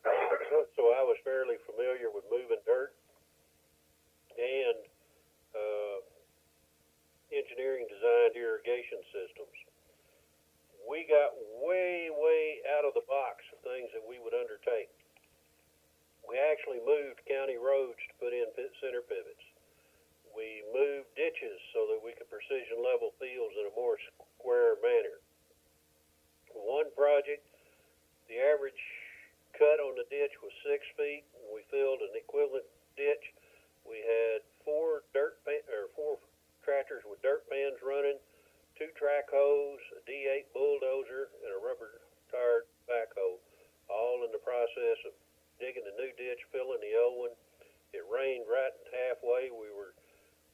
so 0.76 0.82
I 0.96 1.04
was 1.04 1.20
fairly 1.28 1.60
familiar 1.68 2.08
with 2.08 2.24
moving 2.32 2.60
dirt 2.64 2.96
and 4.40 4.80
uh, 5.52 5.98
engineering 7.36 7.84
designed 7.84 8.32
irrigation 8.32 9.04
systems 9.12 9.56
we 10.84 11.04
got 11.08 11.36
way, 11.60 12.08
way 12.08 12.60
out 12.76 12.84
of 12.84 12.96
the 12.96 13.04
box 13.04 13.44
of 13.52 13.60
things 13.64 13.90
that 13.92 14.04
we 14.04 14.20
would 14.20 14.36
undertake. 14.36 14.90
We 16.24 16.38
actually 16.38 16.80
moved 16.84 17.26
county 17.26 17.58
roads 17.58 17.98
to 18.06 18.14
put 18.22 18.30
in 18.30 18.46
pit 18.54 18.70
center 18.78 19.02
pivots. 19.02 19.42
We 20.30 20.62
moved 20.70 21.10
ditches 21.18 21.58
so 21.74 21.90
that 21.90 21.98
we 21.98 22.14
could 22.14 22.30
precision 22.30 22.78
level 22.78 23.10
fields 23.18 23.56
in 23.58 23.66
a 23.66 23.74
more 23.74 23.98
square 24.38 24.78
manner. 24.78 25.18
One 26.54 26.86
project, 26.94 27.42
the 28.30 28.38
average 28.38 28.78
cut 29.58 29.82
on 29.82 29.98
the 29.98 30.06
ditch 30.06 30.34
was 30.38 30.54
six 30.62 30.86
feet. 30.94 31.26
We 31.50 31.66
filled 31.66 31.98
an 31.98 32.14
equivalent 32.14 32.66
ditch. 32.94 33.34
We 33.82 33.98
had 34.06 34.46
four 34.62 35.02
dirt 35.10 35.42
pan, 35.42 35.66
or 35.66 35.90
four 35.98 36.22
tractors 36.62 37.02
with 37.02 37.18
dirt 37.26 37.42
pans 37.50 37.82
running 37.82 38.22
two 38.80 38.88
track 38.96 39.28
hoes, 39.28 39.76
a 39.92 40.00
D8 40.08 40.48
bulldozer, 40.56 41.28
and 41.44 41.52
a 41.52 41.60
rubber 41.60 42.00
tired 42.32 42.64
backhoe, 42.88 43.36
all 43.92 44.24
in 44.24 44.32
the 44.32 44.40
process 44.40 44.96
of 45.04 45.12
digging 45.60 45.84
the 45.84 45.92
new 46.00 46.08
ditch, 46.16 46.40
filling 46.48 46.80
the 46.80 46.96
old 46.96 47.28
one. 47.28 47.36
It 47.92 48.00
rained 48.08 48.48
right 48.48 48.72
halfway. 48.88 49.52
We 49.52 49.68
were 49.76 49.92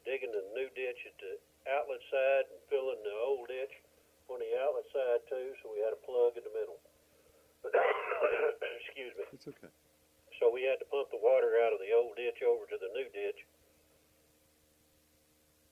digging 0.02 0.34
the 0.34 0.42
new 0.58 0.66
ditch 0.74 1.06
at 1.06 1.14
the 1.22 1.38
outlet 1.70 2.02
side 2.10 2.50
and 2.50 2.58
filling 2.66 2.98
the 3.06 3.14
old 3.14 3.46
ditch 3.46 3.78
on 4.26 4.42
the 4.42 4.52
outlet 4.58 4.90
side 4.90 5.22
too, 5.30 5.54
so 5.62 5.70
we 5.70 5.78
had 5.86 5.94
a 5.94 6.00
plug 6.02 6.34
in 6.34 6.42
the 6.42 6.50
middle. 6.50 6.82
Excuse 8.82 9.14
me. 9.14 9.24
it's 9.38 9.46
okay. 9.46 9.70
So 10.42 10.50
we 10.50 10.66
had 10.66 10.82
to 10.82 10.86
pump 10.90 11.14
the 11.14 11.22
water 11.22 11.62
out 11.62 11.70
of 11.70 11.78
the 11.78 11.94
old 11.94 12.18
ditch 12.18 12.42
over 12.42 12.66
to 12.66 12.74
the 12.74 12.90
new 12.90 13.06
ditch. 13.14 13.38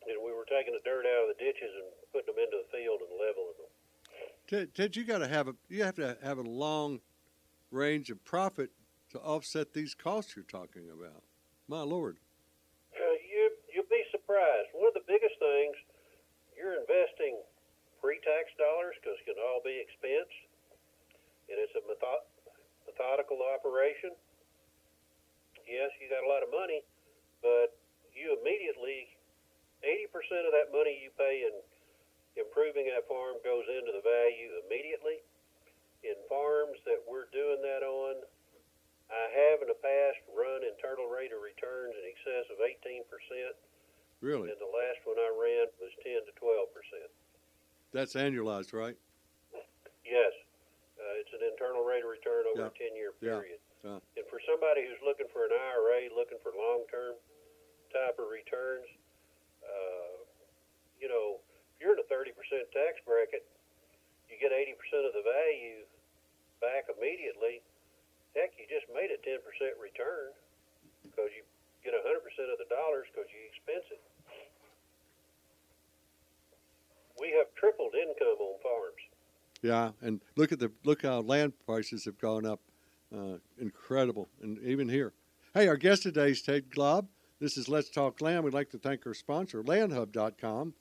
And 0.05 0.21
we 0.21 0.33
were 0.33 0.45
taking 0.45 0.77
the 0.77 0.85
dirt 0.85 1.09
out 1.09 1.29
of 1.29 1.37
the 1.37 1.41
ditches 1.41 1.73
and 1.73 1.89
putting 2.13 2.35
them 2.35 2.41
into 2.41 2.61
the 2.61 2.69
field 2.69 3.01
and 3.01 3.13
leveling 3.17 3.57
them. 3.57 3.73
Ted, 4.45 4.75
Ted 4.77 4.97
you 4.97 5.05
got 5.05 5.25
to 5.25 5.29
have 5.29 5.49
a 5.49 5.57
you 5.69 5.85
have 5.85 5.97
to 5.97 6.17
have 6.23 6.37
a 6.37 6.45
long 6.45 7.01
range 7.71 8.11
of 8.11 8.23
profit 8.25 8.71
to 9.11 9.19
offset 9.21 9.73
these 9.73 9.95
costs 9.95 10.37
you're 10.37 10.45
talking 10.45 10.91
about. 10.93 11.25
My 11.67 11.81
lord. 11.81 12.21
Uh, 12.93 13.17
you 13.25 13.51
you'll 13.73 13.89
be 13.89 14.05
surprised. 14.13 14.69
One 14.77 14.93
of 14.93 14.95
the 14.95 15.07
biggest 15.09 15.41
things 15.41 15.75
you're 16.53 16.77
investing 16.77 17.41
pre-tax 18.05 18.53
dollars 18.61 18.93
because 19.01 19.17
it 19.17 19.33
can 19.33 19.41
all 19.41 19.65
be 19.65 19.81
expensed, 19.81 20.45
and 21.49 21.57
it's 21.57 21.73
a 21.73 21.83
method- 21.89 22.29
methodical 22.85 23.41
operation. 23.57 24.13
Yes, 25.65 25.89
you 25.97 26.13
got 26.13 26.21
a 26.21 26.29
lot 26.29 26.45
of 26.45 26.53
money, 26.53 26.85
but 27.41 27.73
you 28.13 28.37
immediately 28.37 29.14
eighty 29.85 30.09
percent 30.11 30.49
of 30.49 30.53
that 30.57 30.73
money 30.73 30.97
you 31.05 31.11
pay 31.15 31.45
in 31.47 31.55
improving 32.35 32.89
that 32.91 33.07
farm 33.07 33.39
goes 33.47 33.63
into 33.71 33.93
the 33.95 34.03
value 34.03 34.51
immediately. 34.67 35.23
In 36.05 36.19
farms 36.29 36.77
that 36.85 37.01
we're 37.09 37.31
doing 37.33 37.63
that 37.65 37.81
on, 37.87 38.21
I 39.09 39.25
have 39.33 39.63
in 39.65 39.69
the 39.73 39.79
past 39.81 40.21
run 40.37 40.61
internal 40.67 41.09
rate 41.09 41.33
of 41.33 41.41
returns 41.41 41.95
in 41.97 42.05
excess 42.05 42.45
of 42.53 42.61
18%, 42.61 43.07
Really? 44.21 44.53
and 44.53 44.61
the 44.61 44.69
last 44.69 45.01
one 45.09 45.17
I 45.17 45.33
ran 45.33 45.65
was 45.81 45.93
10 46.05 46.29
to 46.29 46.33
12%. 46.37 47.09
That's 47.97 48.13
annualized, 48.21 48.77
right? 48.77 48.99
Yes, 50.05 50.33
uh, 51.01 51.21
it's 51.25 51.33
an 51.33 51.41
internal 51.49 51.81
rate 51.89 52.05
of 52.05 52.11
return 52.13 52.45
over 52.53 52.69
Yeah. 52.69 52.75
a 52.75 52.77
10 52.77 52.97
year 53.01 53.13
period. 53.17 53.61
Yeah. 53.81 54.01
And 54.21 54.27
for 54.29 54.41
somebody 54.45 54.85
who's 54.85 55.01
looking 55.01 55.29
for 55.33 55.47
an 55.49 55.53
IRA, 55.57 56.13
looking 56.13 56.39
for 56.45 56.53
long 56.53 56.85
term 56.93 57.17
type 57.95 58.19
of 58.19 58.29
returns, 58.29 58.85
uh, 59.69 60.15
you 61.01 61.09
know, 61.09 61.41
if 61.75 61.77
you're 61.81 61.97
in 61.97 62.01
a 62.01 62.09
30% 62.09 62.33
tax 62.73 63.01
bracket, 63.05 63.45
you 64.29 64.37
get 64.41 64.53
80% 64.53 65.07
of 65.07 65.13
the 65.13 65.25
value 65.25 65.85
back 66.61 66.89
immediately. 66.89 67.61
Heck, 68.33 68.57
you 68.59 68.67
just 68.67 68.89
made 68.91 69.13
a 69.15 69.21
10% 69.23 69.39
return 69.79 70.35
because 71.07 71.31
you 71.37 71.45
get 71.85 71.95
100% 71.95 72.03
of 72.51 72.59
the 72.59 72.69
dollars 72.73 73.07
because 73.13 73.29
you 73.31 73.41
expense 73.47 73.87
it. 73.93 74.03
We 77.21 77.31
have 77.39 77.47
tripled 77.55 77.95
income 77.95 78.41
on 78.41 78.59
farms. 78.59 79.03
Yeah, 79.63 79.93
and 80.03 80.21
look 80.37 80.53
at 80.53 80.59
the 80.59 80.73
look 80.85 81.03
how 81.03 81.21
land 81.21 81.55
prices 81.65 82.05
have 82.05 82.19
gone 82.19 82.45
up, 82.45 82.61
uh, 83.15 83.39
incredible, 83.59 84.29
and 84.43 84.59
even 84.63 84.89
here. 84.89 85.15
Hey, 85.55 85.69
our 85.69 85.77
guest 85.77 86.03
today 86.03 86.33
is 86.33 86.43
Ted 86.43 86.71
Glaub. 86.71 87.07
This 87.41 87.57
is 87.57 87.69
Let's 87.69 87.91
Talk 87.91 88.21
Land. 88.21 88.45
We'd 88.45 88.55
like 88.55 88.71
to 88.71 88.79
thank 88.79 89.07
our 89.07 89.15
sponsor, 89.15 89.63
LandHub.com. 89.63 90.75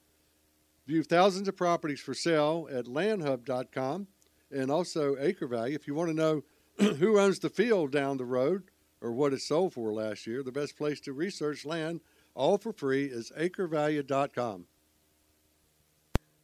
View 0.86 1.02
thousands 1.02 1.48
of 1.48 1.56
properties 1.56 2.00
for 2.00 2.14
sale 2.14 2.68
at 2.70 2.84
LandHub.com, 2.84 4.06
and 4.52 4.70
also 4.70 5.16
Acre 5.18 5.48
Value. 5.48 5.74
If 5.74 5.88
you 5.88 5.94
want 5.94 6.10
to 6.10 6.14
know 6.14 6.44
who 6.96 7.18
owns 7.18 7.40
the 7.40 7.50
field 7.50 7.90
down 7.90 8.18
the 8.18 8.24
road 8.24 8.64
or 9.00 9.12
what 9.12 9.32
it 9.32 9.40
sold 9.40 9.74
for 9.74 9.92
last 9.92 10.26
year, 10.26 10.42
the 10.42 10.52
best 10.52 10.76
place 10.76 11.00
to 11.00 11.12
research 11.12 11.64
land, 11.64 12.00
all 12.34 12.56
for 12.56 12.72
free, 12.72 13.06
is 13.06 13.32
AcreValue.com. 13.36 14.66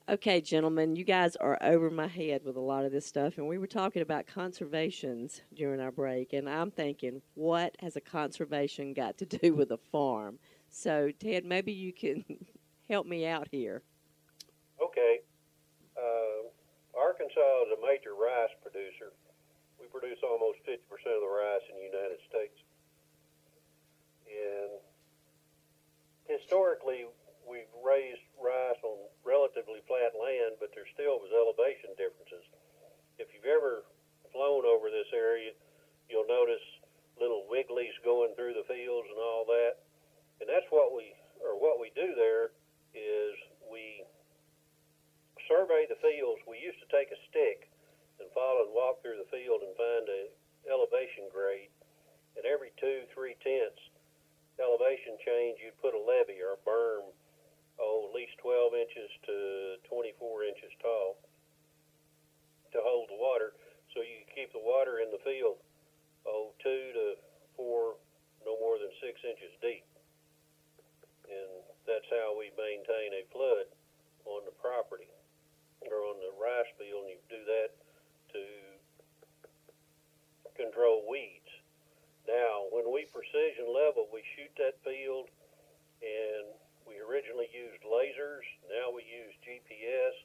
Okay, 0.09 0.41
gentlemen, 0.41 0.97
you 0.97 1.05
guys 1.05 1.37
are 1.37 1.57
over 1.63 1.89
my 1.89 2.09
head 2.09 2.43
with 2.45 2.57
a 2.57 2.61
lot 2.61 2.85
of 2.85 2.91
this 2.91 3.07
stuff, 3.07 3.39
and 3.39 3.47
we 3.47 3.59
were 3.59 3.69
talking 3.69 4.03
about 4.03 4.27
conservations 4.27 5.43
during 5.55 5.79
our 5.79 5.93
break, 5.93 6.33
and 6.33 6.49
I'm 6.49 6.73
thinking, 6.73 7.23
what 7.35 7.77
has 7.79 7.95
a 7.95 8.01
conservation 8.01 8.93
got 8.93 9.19
to 9.19 9.27
do 9.27 9.55
with 9.55 9.71
a 9.71 9.79
farm? 9.93 10.41
So, 10.69 11.11
Ted, 11.21 11.45
maybe 11.45 11.73
you 11.73 11.93
can 11.93 12.25
help 12.89 13.07
me 13.07 13.27
out 13.27 13.47
here. 13.53 13.83
Okay. 14.83 15.21
Uh, 15.97 16.49
Arkansas 16.99 17.67
is 17.67 17.79
a 17.79 17.87
major 17.87 18.15
rice 18.19 18.51
producer. 18.63 19.13
We 19.79 19.87
produce 19.87 20.19
almost 20.25 20.59
50% 20.67 20.75
of 20.75 21.23
the 21.23 21.31
rice 21.31 21.63
in 21.71 21.77
the 21.79 21.87
United 21.87 22.19
States. 22.29 22.59
And 24.27 24.71
historically, 26.27 27.07
we've 27.47 27.71
raised 27.85 28.27
rice 28.43 28.79
on 28.83 29.10
relatively 29.25 29.85
flat 29.85 30.17
land, 30.17 30.57
but 30.61 30.73
there 30.73 30.89
still 30.97 31.21
was 31.21 31.33
elevation 31.33 31.93
differences. 31.97 32.45
If 33.21 33.29
you've 33.33 33.49
ever 33.49 33.85
flown 34.33 34.65
over 34.65 34.89
this 34.89 35.11
area, 35.13 35.53
you'll 36.09 36.29
notice 36.29 36.63
little 37.21 37.45
wigglies 37.53 37.95
going 38.01 38.33
through 38.35 38.57
the 38.57 38.65
fields 38.65 39.09
and 39.13 39.21
all 39.21 39.45
that. 39.45 39.85
And 40.41 40.49
that's 40.49 40.69
what 40.73 40.97
we 40.97 41.13
or 41.45 41.57
what 41.57 41.81
we 41.81 41.93
do 41.93 42.17
there 42.17 42.53
is 42.97 43.33
we 43.69 44.05
survey 45.49 45.85
the 45.89 46.01
fields. 46.01 46.41
We 46.49 46.61
used 46.61 46.81
to 46.81 46.89
take 46.89 47.13
a 47.13 47.21
stick 47.29 47.69
and 48.21 48.29
follow 48.33 48.69
and 48.69 48.73
walk 48.73 49.05
through 49.05 49.21
the 49.21 49.29
field 49.29 49.61
and 49.65 49.73
find 49.77 50.05
a 50.09 50.23
elevation 50.69 51.29
grade. 51.33 51.73
And 52.37 52.45
every 52.49 52.73
two, 52.81 53.05
three 53.13 53.37
tenths 53.45 53.81
elevation 54.61 55.17
change, 55.25 55.57
you'd 55.65 55.81
put 55.81 55.97
a 55.97 56.01
levee 56.01 56.45
or 56.45 56.53
a 56.53 56.61
berm 56.69 57.09
oh, 57.81 58.07
at 58.09 58.15
least 58.15 58.37
12 58.45 58.77
inches 58.77 59.11
to 59.25 59.81
24 59.89 60.45
inches 60.45 60.73
tall 60.79 61.17
to 62.71 62.79
hold 62.85 63.09
the 63.09 63.19
water 63.19 63.57
so 63.91 64.05
you 64.05 64.23
keep 64.31 64.53
the 64.53 64.63
water 64.63 65.03
in 65.03 65.11
the 65.11 65.19
field 65.27 65.59
oh, 66.27 66.53
two 66.61 66.93
to 66.93 67.17
four, 67.57 67.97
no 68.45 68.57
more 68.61 68.77
than 68.81 68.91
six 69.01 69.21
inches 69.25 69.53
deep. 69.61 69.85
And 71.31 71.63
that's 71.87 72.09
how 72.11 72.35
we 72.35 72.51
maintain 72.59 73.15
a 73.15 73.25
flood 73.31 73.71
on 74.27 74.43
the 74.45 74.57
property 74.59 75.09
or 75.87 76.03
on 76.11 76.19
the 76.19 76.33
rice 76.37 76.69
field. 76.77 77.07
And 77.07 77.15
you 77.15 77.21
do 77.31 77.43
that 77.47 77.71
to 78.35 78.43
control 80.59 81.07
weeds. 81.07 81.49
Now, 82.27 82.67
when 82.71 82.91
we 82.91 83.07
precision 83.09 83.71
level, 83.71 84.11
we 84.11 84.23
shoot 84.37 84.51
that 84.59 84.79
field 84.83 85.31
and 86.03 86.47
we 86.91 86.99
originally 86.99 87.47
used 87.55 87.87
lasers. 87.87 88.43
Now 88.67 88.91
we 88.91 89.07
use 89.07 89.31
GPS, 89.47 90.17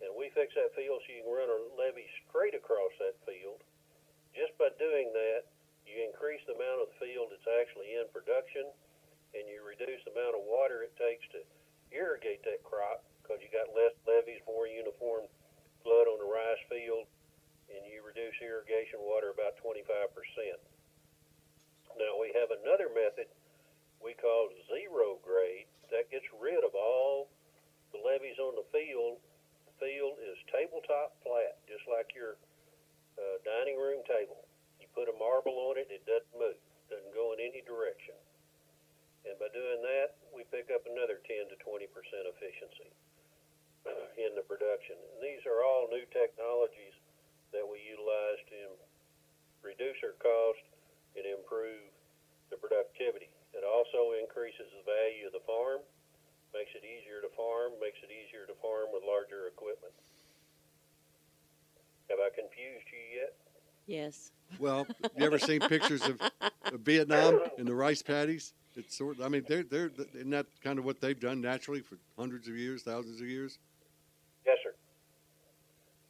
and 0.00 0.16
we 0.16 0.32
fix 0.32 0.56
that 0.56 0.72
field 0.72 1.04
so 1.04 1.12
you 1.12 1.20
can 1.20 1.28
run 1.28 1.52
a 1.52 1.60
levee 1.76 2.08
straight 2.24 2.56
across 2.56 2.96
that 3.04 3.20
field. 3.28 3.60
Just 4.32 4.56
by 4.56 4.72
doing 4.80 5.12
that, 5.12 5.44
you 5.84 6.00
increase 6.00 6.40
the 6.48 6.56
amount 6.56 6.80
of 6.80 6.88
the 6.88 6.98
field 7.04 7.28
that's 7.28 7.52
actually 7.60 8.00
in 8.00 8.08
production, 8.16 8.64
and 9.36 9.44
you 9.44 9.60
reduce 9.60 10.00
the 10.08 10.16
amount 10.16 10.40
of 10.40 10.48
water 10.48 10.88
it 10.88 10.96
takes 10.96 11.28
to 11.36 11.44
irrigate 11.92 12.40
that 12.48 12.64
crop 12.64 13.04
because 13.20 13.44
you 13.44 13.52
got 13.52 13.68
less 13.76 13.92
levees, 14.08 14.40
more 14.48 14.64
uniform 14.64 15.28
flood 15.84 16.08
on 16.08 16.16
the 16.16 16.26
rice 16.26 16.64
field, 16.72 17.04
and 17.68 17.84
you 17.84 18.00
reduce 18.00 18.34
irrigation 18.40 19.04
water 19.04 19.36
about 19.36 19.60
25%. 19.60 19.84
Now 22.00 22.16
we 22.16 22.32
have 22.32 22.48
another 22.48 22.88
method 22.88 23.28
we 24.00 24.16
call 24.16 24.48
zero 24.72 25.20
grade 25.20 25.69
that 25.90 26.10
gets 26.10 26.26
rid 26.38 26.62
of 26.62 26.74
all 26.74 27.28
the 27.90 28.00
levees 28.02 28.38
on 28.38 28.54
the 28.54 28.66
field. 28.70 29.18
The 29.66 29.76
field 29.82 30.18
is 30.22 30.38
tabletop 30.50 31.18
flat, 31.22 31.58
just 31.66 31.84
like 31.90 32.14
your 32.14 32.38
uh, 33.18 33.36
dining 33.42 33.78
room 33.78 34.02
table. 34.06 34.46
You 34.78 34.86
put 34.94 35.10
a 35.10 35.16
marble 35.18 35.70
on 35.70 35.78
it, 35.78 35.90
it 35.90 36.06
doesn't 36.06 36.34
move, 36.38 36.58
doesn't 36.88 37.14
go 37.14 37.34
in 37.34 37.42
any 37.42 37.62
direction. 37.66 38.16
And 39.28 39.36
by 39.36 39.52
doing 39.52 39.84
that, 39.84 40.16
we 40.32 40.48
pick 40.48 40.72
up 40.72 40.86
another 40.88 41.20
10 41.28 41.52
to 41.52 41.56
20% 41.60 41.84
efficiency 41.92 42.90
in 44.24 44.32
the 44.32 44.46
production. 44.48 44.96
And 44.96 45.20
these 45.20 45.44
are 45.44 45.60
all 45.60 45.92
new 45.92 46.06
technologies 46.08 46.96
that 47.52 47.66
we 47.66 47.82
utilize 47.84 48.40
to 48.48 48.62
reduce 49.60 50.00
our 50.00 50.16
cost 50.16 50.64
and 51.18 51.26
improve 51.26 51.84
the 52.48 52.56
productivity. 52.56 53.28
It 53.52 53.66
also 53.66 54.14
increases 54.18 54.70
the 54.70 54.86
value 54.86 55.26
of 55.26 55.34
the 55.34 55.44
farm, 55.46 55.82
makes 56.54 56.70
it 56.74 56.86
easier 56.86 57.20
to 57.22 57.30
farm, 57.34 57.74
makes 57.82 57.98
it 58.02 58.10
easier 58.10 58.46
to 58.46 58.54
farm 58.62 58.90
with 58.94 59.02
larger 59.02 59.50
equipment. 59.50 59.94
Have 62.10 62.18
I 62.18 62.30
confused 62.34 62.86
you 62.90 63.04
yet? 63.22 63.32
Yes. 63.86 64.32
Well, 64.58 64.88
you 65.16 65.24
ever 65.24 65.38
seen 65.38 65.60
pictures 65.60 66.06
of, 66.06 66.20
of 66.72 66.80
Vietnam 66.80 67.38
and 67.56 67.68
the 67.68 67.74
rice 67.74 68.02
paddies? 68.02 68.52
It's 68.76 68.98
sort. 68.98 69.22
I 69.22 69.28
mean, 69.28 69.44
they're 69.48 69.62
they're 69.62 69.90
isn't 70.14 70.30
that 70.30 70.46
kind 70.62 70.78
of 70.78 70.84
what 70.84 71.00
they've 71.00 71.18
done 71.18 71.40
naturally 71.40 71.80
for 71.80 71.98
hundreds 72.18 72.48
of 72.48 72.56
years, 72.56 72.82
thousands 72.82 73.20
of 73.20 73.28
years? 73.28 73.58
Yes, 74.44 74.58
sir. 74.62 74.74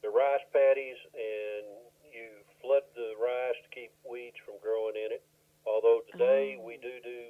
The 0.03 0.09
rice 0.09 0.41
paddies, 0.51 0.97
and 1.13 1.65
you 2.11 2.27
flood 2.61 2.83
the 2.95 3.13
rice 3.21 3.57
to 3.61 3.69
keep 3.73 3.91
weeds 4.09 4.37
from 4.43 4.55
growing 4.61 4.95
in 4.97 5.13
it. 5.13 5.23
Although 5.71 6.03
today 6.11 6.57
Oh. 6.59 6.63
we 6.67 6.75
do 6.83 6.99
do 6.99 7.21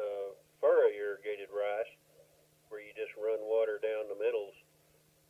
uh, 0.00 0.28
furrow 0.60 0.88
irrigated 0.88 1.52
rice, 1.52 1.92
where 2.72 2.80
you 2.80 2.92
just 2.96 3.12
run 3.20 3.38
water 3.44 3.78
down 3.78 4.08
the 4.08 4.16
middles 4.16 4.54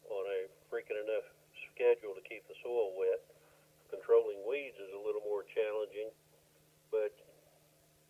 on 0.09 0.25
a 0.25 0.47
freaking 0.71 0.95
enough 1.03 1.27
schedule 1.75 2.15
to 2.15 2.23
keep 2.23 2.47
the 2.47 2.55
soil 2.63 2.95
wet. 2.97 3.19
Controlling 3.91 4.47
weeds 4.47 4.79
is 4.79 4.93
a 4.95 5.03
little 5.03 5.21
more 5.27 5.43
challenging, 5.43 6.11
but 6.91 7.13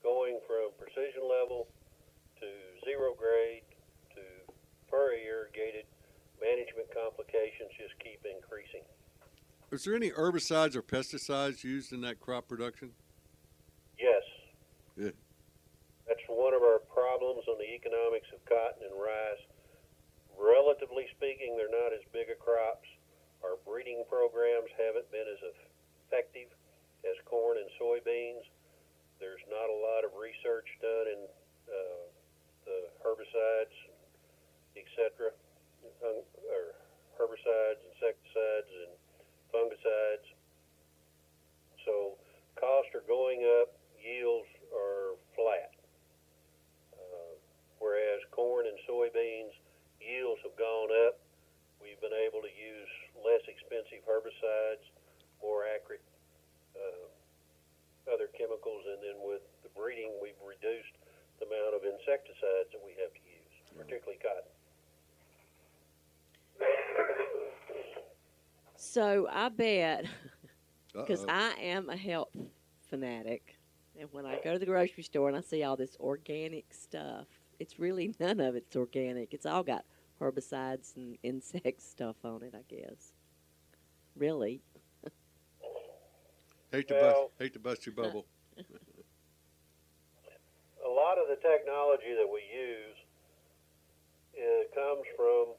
going 0.02 0.38
from 0.46 0.70
precision 0.78 1.24
level 1.24 1.66
to 2.40 2.48
zero 2.84 3.14
grade 3.16 3.64
to 4.14 4.22
furrow 4.90 5.16
irrigated 5.16 5.86
management 6.40 6.92
complications 6.92 7.72
just 7.80 7.96
keep 8.04 8.20
increasing. 8.28 8.84
Is 9.72 9.84
there 9.84 9.96
any 9.96 10.10
herbicides 10.10 10.76
or 10.76 10.82
pesticides 10.82 11.64
used 11.64 11.92
in 11.92 12.00
that 12.02 12.20
crop 12.20 12.46
production? 12.46 12.92
Yes. 13.98 14.22
Yeah. 14.96 15.10
That's 16.06 16.13
one 16.28 16.54
of 16.54 16.62
our 16.62 16.80
problems 16.90 17.44
on 17.48 17.58
the 17.58 17.70
economics 17.74 18.28
of 18.32 18.40
cotton 18.44 18.84
and 18.84 18.96
rice. 18.96 19.44
Relatively 20.34 21.06
speaking, 21.14 21.54
they're 21.54 21.72
not 21.72 21.94
as 21.94 22.02
big 22.10 22.30
a 22.30 22.38
crops. 22.38 22.88
Our 23.42 23.60
breeding 23.62 24.02
programs 24.08 24.72
haven't 24.74 25.06
been 25.12 25.28
as 25.28 25.40
effective 26.08 26.50
as 27.04 27.16
corn 27.28 27.60
and 27.60 27.70
soybeans. 27.78 28.44
There's 29.20 29.44
not 29.46 29.68
a 29.70 29.78
lot 29.78 30.02
of 30.02 30.16
research 30.18 30.66
done 30.82 31.06
in 31.12 31.20
uh, 31.70 32.04
the 32.66 32.78
herbicides, 33.04 33.76
etc., 34.74 35.30
or 36.02 36.74
herbicides, 37.20 37.80
insecticides, 37.94 38.70
and 38.84 38.92
fungicides. 39.54 40.28
So 41.84 42.18
costs 42.58 42.90
are 42.96 43.06
going 43.06 43.44
up, 43.60 43.76
yields 44.00 44.50
are 44.72 45.14
flat. 45.36 45.72
Uh, 46.96 47.34
whereas 47.78 48.20
corn 48.32 48.66
and 48.66 48.78
soybeans 48.88 49.54
yields 50.00 50.40
have 50.44 50.56
gone 50.56 50.92
up, 51.08 51.20
we've 51.80 52.00
been 52.00 52.16
able 52.16 52.44
to 52.44 52.52
use 52.52 52.92
less 53.20 53.44
expensive 53.94 54.08
herbicides, 54.08 54.84
more 55.42 55.64
accurate 55.74 56.02
uh, 56.74 58.12
other 58.12 58.28
chemicals, 58.36 58.82
and 58.90 59.02
then 59.02 59.16
with 59.22 59.42
the 59.62 59.68
breeding, 59.76 60.12
we've 60.20 60.38
reduced 60.46 60.94
the 61.40 61.46
amount 61.46 61.74
of 61.74 61.82
insecticides 61.84 62.70
that 62.72 62.82
we 62.84 62.92
have 63.00 63.12
to 63.12 63.22
use, 63.22 63.54
particularly 63.76 64.18
cotton. 64.20 64.44
So 68.76 69.26
I 69.30 69.48
bet 69.48 70.06
because 70.92 71.24
I 71.28 71.54
am 71.60 71.88
a 71.90 71.96
health 71.96 72.36
fanatic, 72.88 73.56
and 73.98 74.08
when 74.12 74.26
I 74.26 74.38
go 74.42 74.52
to 74.52 74.58
the 74.58 74.66
grocery 74.66 75.02
store 75.02 75.28
and 75.28 75.36
I 75.36 75.40
see 75.40 75.62
all 75.62 75.76
this 75.76 75.96
organic 75.98 76.66
stuff, 76.72 77.26
it's 77.58 77.78
really 77.78 78.14
none 78.20 78.40
of 78.40 78.54
it's 78.56 78.76
organic. 78.76 79.32
It's 79.32 79.46
all 79.46 79.62
got 79.62 79.84
herbicides 80.20 80.96
and 80.96 81.16
insect 81.22 81.82
stuff 81.90 82.16
on 82.24 82.42
it. 82.42 82.54
I 82.54 82.62
guess. 82.68 83.12
Really. 84.16 84.62
hate 86.72 86.88
to 86.88 86.94
bust 86.94 87.18
hate 87.38 87.52
to 87.54 87.58
bust 87.58 87.86
your 87.86 87.94
bubble. 87.94 88.26
a 88.58 88.62
lot 90.90 91.18
of 91.18 91.26
the 91.28 91.36
technology 91.42 92.14
that 92.14 92.28
we 92.30 92.42
use 92.46 92.96
uh, 94.38 94.64
comes 94.74 95.06
from 95.16 95.54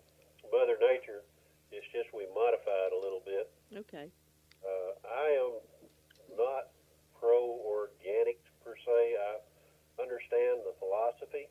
Mother 0.51 0.77
Nature. 0.79 1.23
It's 1.71 1.87
just 1.91 2.13
we 2.15 2.27
modify 2.31 2.87
it 2.87 2.93
a 2.95 2.99
little 3.01 3.21
bit. 3.25 3.51
Okay. 3.75 4.11
Uh, 4.63 4.91
I 5.03 5.35
am 5.35 5.59
not 6.39 6.71
pro 7.19 7.59
organic 7.63 8.39
per 8.63 8.75
se. 8.79 9.15
I 9.19 9.43
understand 10.01 10.63
the 10.63 10.71
philosophy, 10.79 11.49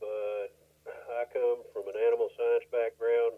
but 0.00 0.56
I 0.88 1.28
come 1.32 1.60
from 1.72 1.88
an 1.92 1.96
animal 2.00 2.28
science 2.36 2.64
background, 2.72 3.36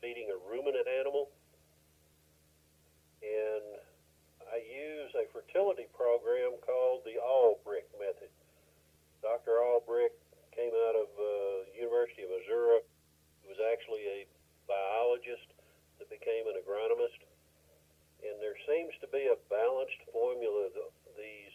feeding 0.00 0.28
a 0.28 0.36
ruminant 0.44 0.86
animal, 0.88 1.30
and 3.22 3.66
I 4.48 4.62
use 4.64 5.12
a 5.14 5.28
fertility 5.34 5.86
program 5.92 6.56
called 6.64 7.04
the 7.04 7.20
Albrecht 7.20 7.90
method. 7.98 8.30
Dr. 9.20 9.60
Albrecht 9.60 10.16
came 10.54 10.72
out 10.88 10.96
of 10.96 11.08
uh, 11.14 11.28
University 11.74 12.24
of 12.24 12.30
Missouri. 12.32 12.82
He 13.42 13.46
was 13.50 13.60
actually 13.70 14.04
a 14.06 14.20
biologist 14.66 15.50
that 15.98 16.08
became 16.10 16.46
an 16.46 16.56
agronomist 16.58 17.22
and 18.22 18.34
there 18.42 18.58
seems 18.66 18.94
to 18.98 19.08
be 19.14 19.30
a 19.30 19.38
balanced 19.46 20.02
formula. 20.10 20.70
The, 20.74 20.86
these 21.14 21.54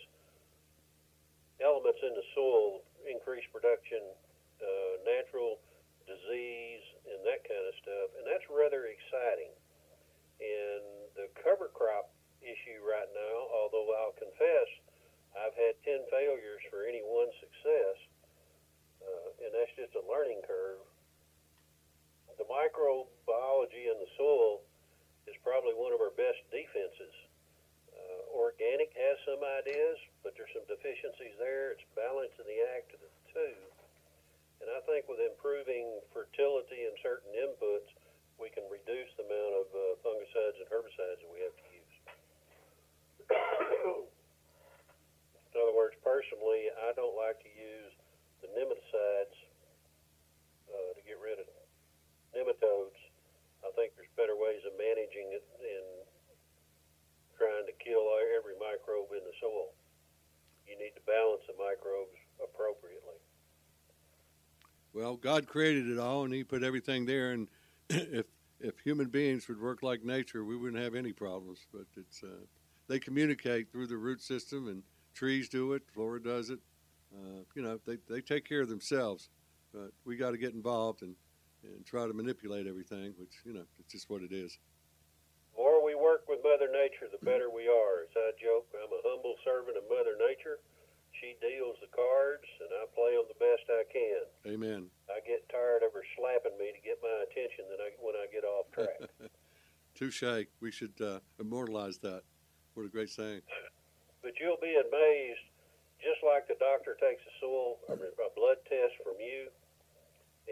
elements 1.59 1.99
in 2.03 2.15
the 2.15 2.25
soil, 2.35 2.83
increased 3.03 3.51
production, 3.51 3.99
uh, 4.63 4.93
natural 5.03 5.59
disease, 6.07 6.83
and 7.07 7.19
that 7.27 7.43
kind 7.43 7.65
of 7.67 7.75
stuff, 7.79 8.07
and 8.19 8.23
that's 8.27 8.47
rather 8.47 8.87
exciting. 8.87 9.51
And 10.43 10.83
the 11.15 11.31
cover 11.39 11.71
crop 11.71 12.11
issue 12.43 12.83
right 12.83 13.07
now, 13.15 13.37
although 13.55 13.87
I'll 13.95 14.17
confess, 14.19 14.69
I've 15.39 15.55
had 15.55 15.79
10 15.87 16.03
failures 16.11 16.61
for 16.67 16.83
any 16.83 16.99
one 16.99 17.31
success, 17.39 17.97
uh, 18.99 19.27
and 19.47 19.49
that's 19.55 19.71
just 19.79 19.95
a 19.95 20.03
learning 20.03 20.43
curve. 20.43 20.83
The 22.35 22.45
microbiology 22.45 23.87
in 23.87 23.97
the 24.03 24.11
soil 24.19 24.67
is 25.29 25.37
probably 25.47 25.73
one 25.79 25.95
of 25.95 26.03
our 26.03 26.13
best 26.13 26.43
defenses. 26.51 27.15
Uh, 27.93 28.35
organic 28.35 28.91
has 28.99 29.15
some 29.23 29.39
ideas, 29.39 29.95
but 30.25 30.35
there's 30.35 30.51
some 30.51 30.67
deficiencies 30.67 31.39
there. 31.39 31.71
It's 31.71 31.87
balancing 31.95 32.43
the 32.43 32.61
act 32.75 32.91
of 32.91 32.99
the 32.99 33.11
two. 33.31 33.55
And 34.59 34.67
I 34.69 34.81
think 34.87 35.07
with 35.07 35.23
improving 35.23 36.03
fertility 36.11 36.87
and 36.87 36.95
certain 36.99 37.31
inputs, 37.31 37.89
we 38.43 38.51
can 38.51 38.67
reduce 38.67 39.07
the 39.15 39.23
amount 39.23 39.55
of 39.55 39.71
uh, 39.71 39.95
fungicides 40.03 40.59
and 40.59 40.67
herbicides 40.67 41.23
that 41.23 41.31
we 41.31 41.39
have 41.39 41.55
to 41.55 41.67
use. 41.71 41.95
In 45.55 45.63
other 45.63 45.71
words, 45.71 45.95
personally, 46.03 46.67
I 46.75 46.91
don't 46.91 47.15
like 47.15 47.39
to 47.39 47.47
use 47.47 47.95
the 48.43 48.51
nematicides 48.51 49.37
uh, 50.67 50.91
to 50.91 51.01
get 51.07 51.15
rid 51.23 51.39
of 51.39 51.47
nematodes. 52.35 52.99
I 53.63 53.71
think 53.79 53.95
there's 53.95 54.11
better 54.19 54.35
ways 54.35 54.59
of 54.67 54.75
managing 54.75 55.31
it 55.31 55.47
than 55.63 56.03
trying 57.39 57.63
to 57.63 57.75
kill 57.79 58.11
every 58.35 58.59
microbe 58.59 59.15
in 59.15 59.23
the 59.23 59.31
soil. 59.39 59.71
You 60.67 60.75
need 60.75 60.99
to 60.99 61.03
balance 61.07 61.47
the 61.47 61.55
microbes 61.55 62.19
appropriately. 62.43 63.23
Well, 64.91 65.15
God 65.15 65.47
created 65.47 65.87
it 65.87 65.97
all, 65.97 66.27
and 66.27 66.33
He 66.33 66.43
put 66.43 66.59
everything 66.59 67.05
there, 67.07 67.31
and 67.31 67.47
if 67.93 68.25
if 68.59 68.79
human 68.79 69.07
beings 69.07 69.47
would 69.47 69.59
work 69.59 69.83
like 69.83 70.03
nature, 70.03 70.43
we 70.45 70.55
wouldn't 70.55 70.81
have 70.81 70.95
any 70.95 71.11
problems. 71.11 71.59
But 71.71 71.85
it's 71.97 72.23
uh, 72.23 72.45
they 72.87 72.99
communicate 72.99 73.71
through 73.71 73.87
the 73.87 73.97
root 73.97 74.21
system, 74.21 74.67
and 74.67 74.83
trees 75.13 75.49
do 75.49 75.73
it. 75.73 75.83
Flora 75.93 76.21
does 76.21 76.49
it. 76.49 76.59
Uh, 77.13 77.43
you 77.55 77.61
know, 77.61 77.79
they 77.85 77.97
they 78.09 78.21
take 78.21 78.47
care 78.47 78.61
of 78.61 78.69
themselves. 78.69 79.29
But 79.73 79.91
we 80.05 80.15
got 80.15 80.31
to 80.31 80.37
get 80.37 80.53
involved 80.53 81.01
and 81.01 81.15
and 81.63 81.85
try 81.85 82.07
to 82.07 82.13
manipulate 82.13 82.67
everything, 82.67 83.13
which 83.17 83.33
you 83.45 83.53
know, 83.53 83.63
it's 83.79 83.91
just 83.91 84.09
what 84.09 84.21
it 84.21 84.31
is. 84.31 84.57
The 85.53 85.61
more 85.61 85.83
we 85.83 85.95
work 85.95 86.25
with 86.27 86.39
Mother 86.43 86.67
Nature, 86.71 87.07
the 87.11 87.23
better 87.23 87.49
we 87.49 87.67
are. 87.67 88.03
As 88.03 88.13
I 88.17 88.31
joke, 88.41 88.67
I'm 88.73 88.89
a 88.91 89.01
humble 89.05 89.35
servant 89.45 89.77
of 89.77 89.83
Mother 89.89 90.17
Nature. 90.17 90.59
She 91.23 91.39
deals 91.39 91.79
the 91.79 91.87
cards, 91.95 92.43
and 92.59 92.67
I 92.67 92.83
play 92.91 93.15
them 93.15 93.23
the 93.31 93.39
best 93.39 93.63
I 93.71 93.87
can. 93.87 94.27
Amen. 94.43 94.91
I 95.07 95.23
get 95.23 95.47
tired 95.47 95.79
of 95.87 95.95
her 95.95 96.03
slapping 96.19 96.59
me 96.59 96.75
to 96.75 96.81
get 96.83 96.99
my 96.99 97.23
attention 97.23 97.63
then 97.71 97.79
I, 97.79 97.95
when 98.03 98.11
I 98.19 98.27
get 98.27 98.43
off 98.43 98.67
track. 98.75 98.99
Touche. 99.95 100.51
We 100.59 100.67
should 100.67 100.99
uh, 100.99 101.23
immortalize 101.39 101.95
that. 102.03 102.27
What 102.75 102.83
a 102.83 102.91
great 102.91 103.07
saying. 103.07 103.39
but 104.19 104.35
you'll 104.35 104.59
be 104.59 104.75
amazed, 104.75 105.47
just 106.03 106.19
like 106.27 106.43
the 106.51 106.59
doctor 106.59 106.99
takes 106.99 107.23
a 107.23 107.33
soil, 107.39 107.79
a 107.87 107.95
blood 108.35 108.59
test 108.67 108.99
from 108.99 109.15
you, 109.23 109.47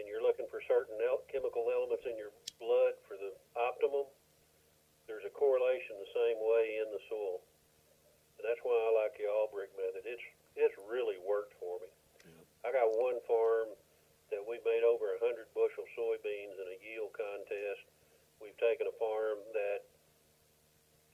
and 0.00 0.08
you're 0.08 0.24
looking 0.24 0.48
for 0.48 0.64
certain 0.64 0.96
el- 1.04 1.28
chemical 1.28 1.68
elements 1.68 2.08
in 2.08 2.16
your 2.16 2.32
blood 2.56 2.96
for 3.04 3.20
the 3.20 3.36
optimum, 3.60 4.08
there's 5.04 5.28
a 5.28 5.34
correlation 5.36 6.00
the 6.00 6.12
same 6.16 6.40
way 6.40 6.80
in 6.80 6.88
the 6.96 7.02
soil. 7.12 7.44
And 8.40 8.48
that's 8.48 8.64
why 8.64 8.72
I 8.72 9.04
like 9.04 9.12
the 9.20 9.28
Albrecht 9.28 9.76
method. 9.76 10.08
It's 10.08 10.24
it's 10.56 10.76
really 10.88 11.16
worked 11.22 11.56
for 11.56 11.80
me. 11.80 11.90
Yeah. 12.24 12.68
I 12.68 12.68
got 12.72 12.88
one 12.92 13.18
farm 13.24 13.72
that 14.32 14.40
we 14.40 14.56
made 14.64 14.84
over 14.84 15.12
a 15.12 15.20
hundred 15.20 15.48
bushel 15.52 15.84
soybeans 15.92 16.56
in 16.56 16.66
a 16.72 16.78
yield 16.80 17.12
contest. 17.12 17.84
We've 18.40 18.56
taken 18.56 18.88
a 18.88 18.96
farm 18.96 19.38
that 19.52 19.84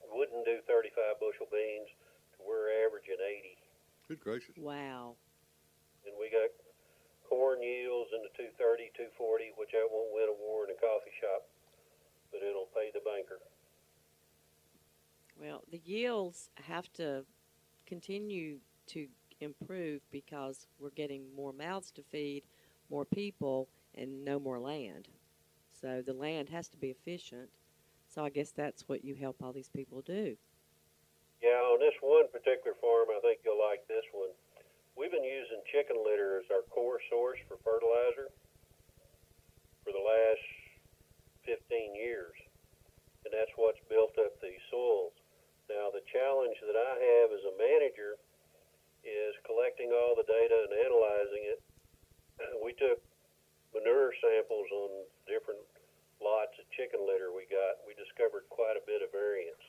wouldn't 0.07 0.47
do 0.47 0.63
35 0.65 1.19
bushel 1.19 1.47
beans 1.51 1.91
to 2.35 2.39
we're 2.41 2.71
averaging 2.87 3.19
80. 3.19 3.59
Good 4.07 4.21
gracious. 4.23 4.55
Wow. 4.57 5.19
And 6.07 6.15
we 6.17 6.31
got 6.31 6.49
corn 7.27 7.61
yields 7.61 8.09
in 8.15 8.25
the 8.25 8.33
230, 8.33 8.89
240, 8.97 9.53
which 9.59 9.75
I 9.77 9.85
won't 9.85 10.09
win 10.15 10.31
a 10.31 10.37
war 10.39 10.65
in 10.65 10.73
a 10.73 10.79
coffee 10.79 11.13
shop, 11.21 11.45
but 12.33 12.41
it'll 12.41 12.71
pay 12.73 12.89
the 12.89 13.03
banker. 13.05 13.37
Well, 15.37 15.63
the 15.69 15.79
yields 15.83 16.49
have 16.65 16.91
to 16.93 17.23
continue 17.85 18.59
to 18.87 19.07
improve 19.41 20.01
because 20.11 20.67
we're 20.79 20.89
getting 20.91 21.23
more 21.35 21.53
mouths 21.53 21.91
to 21.91 22.03
feed, 22.03 22.43
more 22.89 23.05
people, 23.05 23.67
and 23.95 24.23
no 24.23 24.39
more 24.39 24.59
land. 24.59 25.07
So 25.71 26.01
the 26.05 26.13
land 26.13 26.49
has 26.49 26.67
to 26.69 26.77
be 26.77 26.89
efficient. 26.89 27.49
So 28.07 28.25
I 28.25 28.29
guess 28.29 28.51
that's 28.51 28.87
what 28.87 29.05
you 29.05 29.15
help 29.15 29.37
all 29.41 29.53
these 29.53 29.69
people 29.69 30.01
do. 30.01 30.35
Yeah, 31.41 31.63
on 31.71 31.79
this 31.79 31.95
one 32.01 32.27
particular 32.33 32.75
farm, 32.81 33.07
I 33.15 33.19
think 33.23 33.39
you'll 33.45 33.61
like 33.61 33.87
this 33.87 34.03
one. 34.11 34.35
We've 34.97 35.11
been 35.11 35.23
using 35.23 35.63
chicken 35.71 35.95
litter 36.03 36.43
as 36.43 36.51
our 36.51 36.67
core 36.67 36.99
source 37.07 37.39
for 37.47 37.55
fertilizer 37.63 38.27
for 39.87 39.95
the 39.95 40.03
last 40.03 40.43
15 41.47 41.95
years, 41.95 42.35
and 43.23 43.31
that's 43.31 43.55
what's 43.55 43.79
built 43.87 44.11
up 44.19 44.35
these 44.43 44.59
soils. 44.67 45.15
Now, 45.71 45.87
the 45.93 46.03
challenge 46.11 46.59
that 46.65 46.75
I 46.75 46.93
have 46.99 47.29
as 47.31 47.45
a 47.47 47.55
manager 47.55 48.19
is 49.09 49.35
collecting 49.45 49.91
all 49.91 50.13
the 50.13 50.27
data 50.27 50.69
and 50.69 50.73
analyzing 50.85 51.43
it. 51.49 51.59
We 52.63 52.71
took 52.77 53.01
manure 53.73 54.13
samples 54.21 54.69
on 54.71 54.89
different 55.27 55.59
lots 56.23 56.55
of 56.59 56.65
chicken 56.75 57.03
litter 57.03 57.31
we 57.31 57.47
got. 57.49 57.83
We 57.83 57.95
discovered 57.95 58.47
quite 58.51 58.75
a 58.79 58.83
bit 58.85 59.03
of 59.03 59.11
variance. 59.11 59.63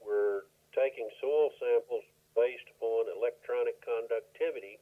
We're 0.00 0.48
taking 0.76 1.08
soil 1.20 1.52
samples 1.60 2.04
based 2.36 2.68
upon 2.76 3.08
electronic 3.10 3.80
conductivity, 3.82 4.78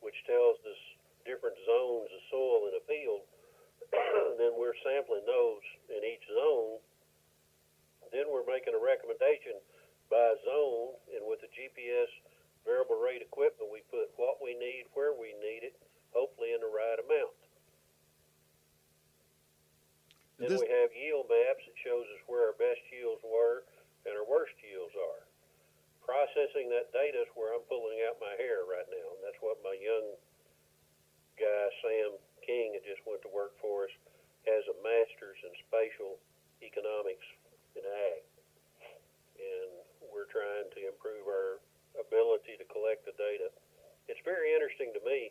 which 0.00 0.16
tells 0.24 0.58
us 0.64 0.80
different 1.28 1.56
zones 1.68 2.08
of 2.08 2.20
soil 2.32 2.72
in 2.72 2.74
a 2.80 2.84
field. 2.88 3.22
then 4.40 4.56
we're 4.56 4.76
sampling 4.84 5.24
those 5.24 5.64
in 5.92 6.00
each 6.04 6.24
zone. 6.32 6.80
Then 8.12 8.28
we're 8.32 8.48
making 8.48 8.72
a 8.72 8.80
recommendation 8.80 9.60
by 10.08 10.36
zone, 10.44 10.96
and 11.12 11.22
with 11.28 11.44
the 11.44 11.50
GPS 11.52 12.08
variable 12.68 13.00
rate 13.00 13.24
equipment, 13.24 13.72
we 13.72 13.80
put 13.88 14.12
what 14.20 14.44
we 14.44 14.52
need, 14.52 14.84
where 14.92 15.16
we 15.16 15.32
need 15.40 15.64
it, 15.64 15.72
hopefully 16.12 16.52
in 16.52 16.60
the 16.60 16.68
right 16.68 17.00
amount. 17.00 17.32
Then 20.36 20.52
This- 20.52 20.60
we 20.60 20.68
have 20.68 20.92
yield 20.94 21.28
maps 21.28 21.64
that 21.64 21.78
shows 21.78 22.06
us 22.12 22.20
where 22.28 22.44
our 22.46 22.52
best 22.52 22.80
yields 22.92 23.24
were 23.24 23.64
and 24.04 24.14
our 24.14 24.24
worst 24.24 24.54
yields 24.62 24.94
are. 24.94 25.26
Processing 26.04 26.68
that 26.68 26.92
data 26.92 27.22
is 27.22 27.28
where 27.34 27.54
I'm 27.54 27.64
pulling 27.64 28.02
out 28.02 28.20
my 28.20 28.36
hair 28.36 28.64
right 28.64 28.88
now, 28.88 29.12
and 29.14 29.24
that's 29.24 29.40
what 29.40 29.60
my 29.62 29.72
young 29.72 30.16
guy 31.36 31.70
Sam 31.82 32.18
King 32.42 32.72
that 32.72 32.84
just 32.84 33.04
went 33.04 33.22
to 33.22 33.28
work 33.28 33.56
for 33.58 33.84
us 33.84 33.90
has 34.46 34.66
a 34.68 34.74
master's 34.82 35.42
in 35.44 35.54
spatial 35.56 36.18
economics 36.62 37.26
in 37.74 37.84
ag, 37.84 38.22
and 39.38 39.84
we're 40.10 40.26
trying 40.26 40.70
to 40.70 40.86
improve 40.86 41.26
our 41.26 41.60
ability 41.98 42.56
to 42.58 42.66
collect 42.70 43.04
the 43.04 43.12
data. 43.18 43.50
It's 44.08 44.22
very 44.24 44.54
interesting 44.54 44.94
to 44.96 45.02
me. 45.04 45.30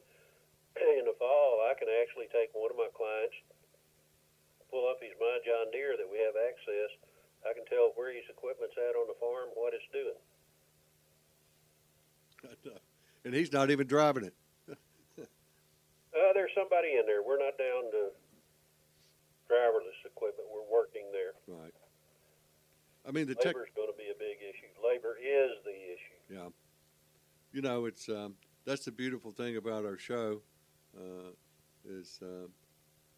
In 1.01 1.07
the 1.09 1.17
fall, 1.17 1.65
I 1.65 1.73
can 1.73 1.89
actually 1.89 2.29
take 2.29 2.53
one 2.53 2.69
of 2.69 2.77
my 2.77 2.91
clients, 2.93 3.33
pull 4.69 4.85
up 4.85 5.01
his 5.01 5.15
My 5.17 5.41
John 5.41 5.73
Deere 5.73 5.97
that 5.97 6.05
we 6.05 6.21
have 6.21 6.37
access. 6.37 6.91
I 7.47 7.55
can 7.57 7.65
tell 7.65 7.95
where 7.97 8.13
his 8.13 8.27
equipment's 8.29 8.77
at 8.77 8.93
on 8.93 9.07
the 9.09 9.17
farm, 9.17 9.49
what 9.57 9.73
it's 9.73 9.87
doing. 9.89 10.19
and 13.25 13.33
he's 13.33 13.51
not 13.51 13.71
even 13.71 13.87
driving 13.87 14.29
it. 14.29 14.35
Uh, 16.17 16.33
there's 16.33 16.49
somebody 16.57 16.97
in 16.97 17.05
there. 17.05 17.21
We're 17.21 17.37
not 17.37 17.53
down 17.61 17.93
to 17.93 18.09
driverless 19.45 20.01
equipment. 20.01 20.49
We're 20.49 20.65
working 20.65 21.05
there. 21.13 21.37
Right. 21.45 21.75
I 23.05 23.11
mean, 23.11 23.27
the 23.27 23.35
tech. 23.35 23.53
Labor's 23.53 23.69
going 23.77 23.91
to 23.91 23.99
be 24.01 24.09
a 24.09 24.17
big 24.17 24.41
issue. 24.41 24.65
Labor 24.81 25.13
is 25.21 25.53
the 25.61 25.77
issue. 25.77 26.16
Yeah. 26.29 26.49
You 27.53 27.61
know, 27.61 27.85
it's 27.85 28.09
um, 28.09 28.35
that's 28.65 28.85
the 28.85 28.91
beautiful 28.91 29.31
thing 29.31 29.57
about 29.57 29.85
our 29.85 29.97
show 29.97 30.41
uh, 30.97 31.31
is 31.87 32.19
uh, 32.21 32.47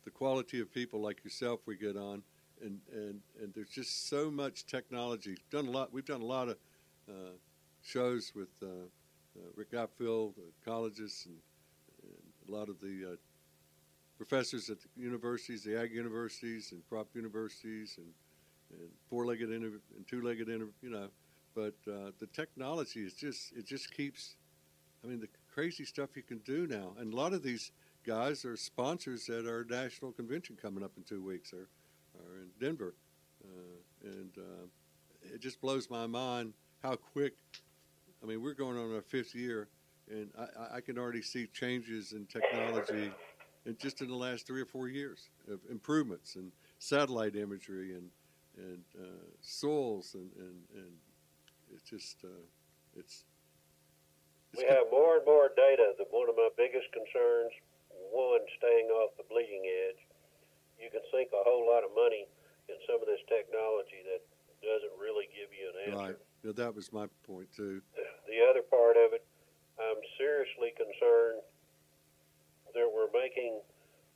the 0.06 0.12
quality 0.12 0.60
of 0.60 0.72
people 0.72 1.02
like 1.02 1.24
yourself 1.24 1.62
we 1.66 1.76
get 1.76 1.98
on, 1.98 2.22
and, 2.62 2.80
and, 2.94 3.20
and 3.42 3.54
there's 3.54 3.70
just 3.70 4.10
so 4.10 4.30
much 4.30 4.66
technology. 4.66 5.38
Done 5.50 5.68
a 5.68 5.72
lot. 5.72 5.92
We've 5.92 6.06
done 6.06 6.22
a 6.22 6.26
lot 6.26 6.50
of 6.50 6.58
uh, 7.10 7.32
shows 7.82 8.32
with 8.36 8.50
uh, 8.62 8.68
uh, 8.68 9.42
Rick 9.56 9.72
Gotfield, 9.72 10.34
colleges, 10.64 11.26
and, 11.28 11.38
and 12.04 12.50
a 12.54 12.58
lot 12.58 12.70
of 12.70 12.80
the 12.80 13.14
uh, 13.14 13.16
professors 14.18 14.70
at 14.70 14.78
the 14.82 14.88
universities, 15.02 15.64
the 15.64 15.80
ag 15.80 15.92
universities, 15.92 16.72
and 16.72 16.88
crop 16.88 17.08
universities, 17.16 17.96
and, 17.98 18.08
and 18.80 18.90
four-legged 19.10 19.52
inter- 19.52 19.82
and 19.96 20.08
two-legged, 20.08 20.48
inter- 20.48 20.70
you 20.82 20.90
know 20.92 21.10
but 21.56 21.76
uh, 21.88 22.12
the 22.20 22.28
technology 22.34 23.02
is 23.02 23.14
just 23.14 23.52
it 23.56 23.66
just 23.66 23.94
keeps 23.94 24.36
i 25.04 25.08
mean 25.08 25.20
the 25.20 25.28
crazy 25.54 25.84
stuff 25.84 26.16
you 26.16 26.24
can 26.24 26.38
do 26.40 26.68
now. 26.68 26.94
And 26.98 27.12
a 27.12 27.16
lot 27.16 27.34
of 27.34 27.44
these 27.44 27.72
guys 28.06 28.46
are 28.46 28.56
sponsors 28.56 29.30
at 29.30 29.46
our 29.46 29.66
national 29.70 30.14
convention 30.14 30.58
coming 30.62 30.84
up 30.84 30.92
in 30.96 31.04
two 31.04 31.22
weeks 31.22 31.52
or, 31.52 31.68
or 32.16 32.40
in 32.40 32.48
denver. 32.62 32.96
Uh, 33.44 34.08
and 34.10 34.32
uh, 34.38 34.66
it 35.22 35.42
just 35.42 35.60
blows 35.60 35.90
my 35.90 36.08
mind 36.08 36.54
how 36.82 36.96
quick 36.96 37.34
i 38.24 38.26
mean 38.26 38.42
we're 38.42 38.54
going 38.54 38.78
on 38.78 38.94
our 38.94 39.02
fifth 39.02 39.36
year 39.36 39.68
and 40.10 40.30
i, 40.38 40.78
I 40.78 40.82
can 40.82 40.98
already 40.98 41.22
see 41.22 41.48
changes 41.48 42.14
in 42.14 42.26
technology 42.26 43.12
in 43.66 43.78
just 43.78 44.02
in 44.02 44.08
the 44.08 44.16
last 44.16 44.48
three 44.48 44.62
or 44.62 44.66
four 44.66 44.88
years 44.88 45.30
of 45.52 45.60
improvements 45.70 46.36
and 46.36 46.52
satellite 46.80 47.36
imagery 47.36 47.96
and 47.96 48.10
and 48.58 48.84
uh, 49.00 49.06
soils 49.42 50.16
and, 50.16 50.32
and, 50.38 50.56
and 50.76 50.92
it's 51.74 51.86
just 51.86 52.24
uh, 52.24 52.46
it's, 52.98 53.26
We 54.58 54.66
have 54.66 54.90
more 54.92 55.18
and 55.22 55.26
more 55.26 55.54
data. 55.54 55.94
That 55.98 56.10
one 56.10 56.30
of 56.30 56.36
my 56.36 56.50
biggest 56.58 56.90
concerns, 56.92 57.54
one, 58.12 58.42
staying 58.58 58.90
off 58.90 59.14
the 59.18 59.26
bleeding 59.30 59.66
edge. 59.90 60.02
You 60.82 60.88
can 60.90 61.04
sink 61.12 61.30
a 61.36 61.44
whole 61.44 61.68
lot 61.68 61.84
of 61.84 61.92
money 61.92 62.26
in 62.72 62.78
some 62.88 63.04
of 63.04 63.08
this 63.10 63.22
technology 63.28 64.00
that 64.08 64.24
doesn't 64.64 64.96
really 64.96 65.28
give 65.36 65.52
you 65.52 65.66
an 65.70 65.78
answer. 65.92 66.16
right. 66.16 66.20
Know, 66.44 66.56
that 66.56 66.72
was 66.72 66.94
my 66.96 67.08
point 67.28 67.52
too. 67.52 67.84
The 68.32 68.40
other 68.48 68.64
part 68.64 68.96
of 68.96 69.12
it, 69.12 69.26
I'm 69.76 70.00
seriously 70.16 70.72
concerned 70.80 71.44
that 72.72 72.88
we're 72.88 73.12
making 73.12 73.60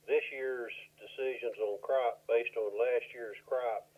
this 0.08 0.24
year's 0.32 0.72
decisions 0.96 1.56
on 1.60 1.76
crop 1.84 2.24
based 2.24 2.56
on 2.56 2.72
last 2.76 3.08
year's 3.12 3.36
crop 3.44 3.88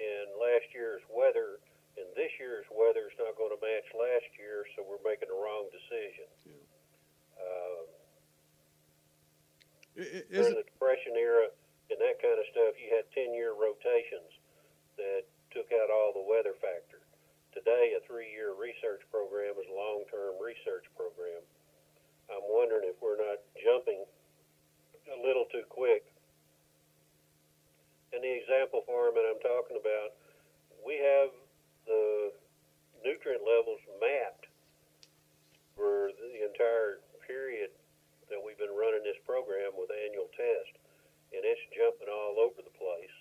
and 0.00 0.32
last 0.40 0.68
year's 0.72 1.04
weather, 1.12 1.60
and 2.00 2.08
this 2.16 2.32
year's 2.40 2.64
weather 2.72 3.12
is 3.12 3.16
not 3.20 3.36
going 3.36 3.52
to 3.52 3.60
match 3.60 3.84
last 3.92 4.28
year, 4.40 4.64
so 4.72 4.80
we're 4.82 5.02
making 5.04 5.28
the 5.28 5.36
wrong 5.36 5.68
decision. 5.68 6.28
Yeah. 6.48 6.64
Uh, 7.36 7.82
Is 10.00 10.24
during 10.32 10.56
it, 10.56 10.64
the 10.64 10.68
Depression 10.72 11.12
era 11.20 11.52
and 11.92 11.98
that 11.98 12.22
kind 12.22 12.38
of 12.38 12.46
stuff, 12.54 12.78
you 12.78 12.88
had 12.94 13.04
10 13.12 13.34
year 13.34 13.52
rotations 13.52 14.30
that 14.96 15.26
took 15.50 15.68
out 15.74 15.90
all 15.90 16.14
the 16.14 16.22
weather 16.22 16.54
factor. 16.62 17.02
Today, 17.50 17.98
a 17.98 18.00
three 18.06 18.30
year 18.30 18.54
research 18.54 19.02
program 19.10 19.58
is 19.58 19.66
a 19.66 19.74
long 19.74 20.06
term 20.06 20.38
research 20.38 20.86
program. 20.94 21.42
I'm 22.30 22.46
wondering 22.46 22.86
if 22.86 22.94
we're 23.02 23.18
not 23.18 23.42
jumping 23.58 24.06
a 25.10 25.18
little 25.18 25.50
too 25.50 25.66
quick. 25.66 26.06
And 28.14 28.22
the 28.22 28.30
example 28.30 28.86
farm 28.86 29.18
that 29.18 29.26
I'm 29.26 29.42
talking 29.42 29.74
about, 29.74 30.14
we 30.86 31.02
have 31.02 31.34
the 31.90 32.30
nutrient 33.02 33.42
levels 33.42 33.82
mapped 33.98 34.46
for 35.74 36.14
the 36.14 36.46
entire 36.46 37.02
period 37.26 37.74
that 38.30 38.38
we've 38.38 38.58
been 38.62 38.70
running 38.78 39.02
this 39.02 39.18
program 39.26 39.74
with 39.74 39.90
annual 39.90 40.30
test, 40.38 40.78
and 41.34 41.42
it's 41.42 41.62
jumping 41.74 42.06
all 42.06 42.38
over 42.38 42.62
the 42.62 42.74
place, 42.78 43.16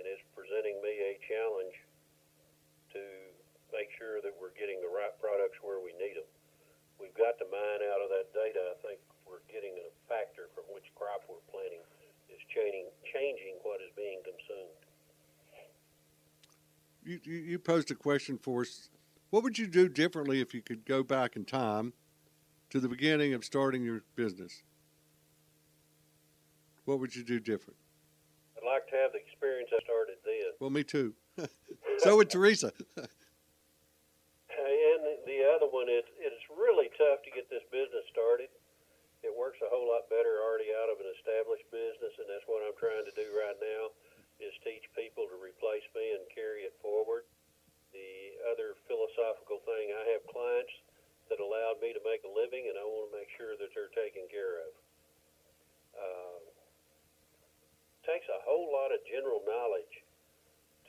and 0.00 0.08
it's 0.08 0.24
presenting 0.32 0.80
me 0.80 0.96
a 1.04 1.20
challenge 1.28 1.76
to 2.96 3.02
make 3.68 3.92
sure 4.00 4.24
that 4.24 4.32
we're 4.40 4.56
getting 4.56 4.80
the 4.80 4.88
right 4.88 5.12
products 5.20 5.60
where 5.60 5.84
we 5.84 5.92
need 6.00 6.16
them. 6.16 6.28
We've 6.96 7.12
got 7.12 7.36
to 7.44 7.46
mine 7.52 7.82
out 7.92 8.00
of 8.00 8.08
that 8.08 8.32
data. 8.32 8.72
I 8.72 8.76
think 8.80 8.98
we're 9.28 9.44
getting 9.52 9.76
a 9.84 9.92
factor 10.08 10.48
from 10.56 10.64
which 10.72 10.88
crop 10.96 11.28
we're 11.28 11.44
planting 11.52 11.84
is 12.32 12.40
changing 12.48 12.88
changing 13.12 13.60
what 13.60 13.84
is 13.84 13.92
being 13.92 14.24
consumed. 14.24 14.87
You, 17.08 17.32
you 17.32 17.58
posed 17.58 17.90
a 17.90 17.94
question 17.94 18.38
for 18.38 18.62
us. 18.62 18.88
What 19.30 19.42
would 19.42 19.58
you 19.58 19.66
do 19.66 19.88
differently 19.88 20.40
if 20.40 20.54
you 20.54 20.62
could 20.62 20.84
go 20.84 21.02
back 21.02 21.34
in 21.36 21.44
time 21.44 21.92
to 22.70 22.80
the 22.80 22.88
beginning 22.88 23.34
of 23.34 23.44
starting 23.44 23.82
your 23.82 24.04
business? 24.14 24.62
What 26.84 27.00
would 27.00 27.16
you 27.16 27.24
do 27.24 27.40
different? 27.40 27.78
I'd 28.56 28.64
like 28.66 28.86
to 28.88 28.96
have 28.96 29.12
the 29.12 29.20
experience 29.20 29.70
I 29.72 29.80
started 29.84 30.16
then. 30.24 30.52
Well, 30.60 30.70
me 30.70 30.84
too. 30.84 31.14
so 31.98 32.16
would 32.16 32.30
Teresa. 32.30 32.72
And 32.96 33.08
the 35.24 35.44
other 35.54 35.68
one 35.70 35.88
is 35.88 36.04
it's 36.18 36.44
really 36.52 36.90
tough 36.96 37.22
to 37.24 37.30
get 37.32 37.48
this 37.48 37.64
business 37.70 38.04
started. 38.12 38.48
It 39.22 39.32
works 39.32 39.58
a 39.64 39.68
whole 39.68 39.88
lot 39.88 40.08
better 40.08 40.40
already 40.44 40.72
out 40.76 40.92
of 40.92 41.00
an 41.00 41.06
established 41.20 41.64
business, 41.70 42.12
and 42.20 42.28
that's 42.28 42.44
what 42.48 42.62
I'm 42.64 42.76
trying 42.80 43.04
to 43.04 43.14
do 43.16 43.32
right 43.36 43.56
now 43.60 43.90
is 44.38 44.54
teach 44.62 44.86
people 44.94 45.26
to 45.26 45.36
replace 45.38 45.84
me 45.94 46.14
and 46.14 46.22
carry 46.30 46.66
it 46.66 46.74
forward. 46.82 47.26
The 47.90 48.38
other 48.50 48.78
philosophical 48.86 49.62
thing, 49.66 49.90
I 49.92 50.04
have 50.14 50.22
clients 50.30 50.74
that 51.28 51.42
allowed 51.42 51.82
me 51.82 51.92
to 51.92 52.02
make 52.06 52.22
a 52.24 52.32
living, 52.32 52.70
and 52.70 52.76
I 52.78 52.84
want 52.86 53.10
to 53.10 53.18
make 53.18 53.30
sure 53.36 53.58
that 53.58 53.70
they're 53.74 53.92
taken 53.92 54.24
care 54.30 54.64
of. 54.64 54.70
Um, 55.98 56.42
takes 58.06 58.28
a 58.30 58.40
whole 58.46 58.70
lot 58.72 58.94
of 58.94 59.02
general 59.04 59.42
knowledge 59.44 59.94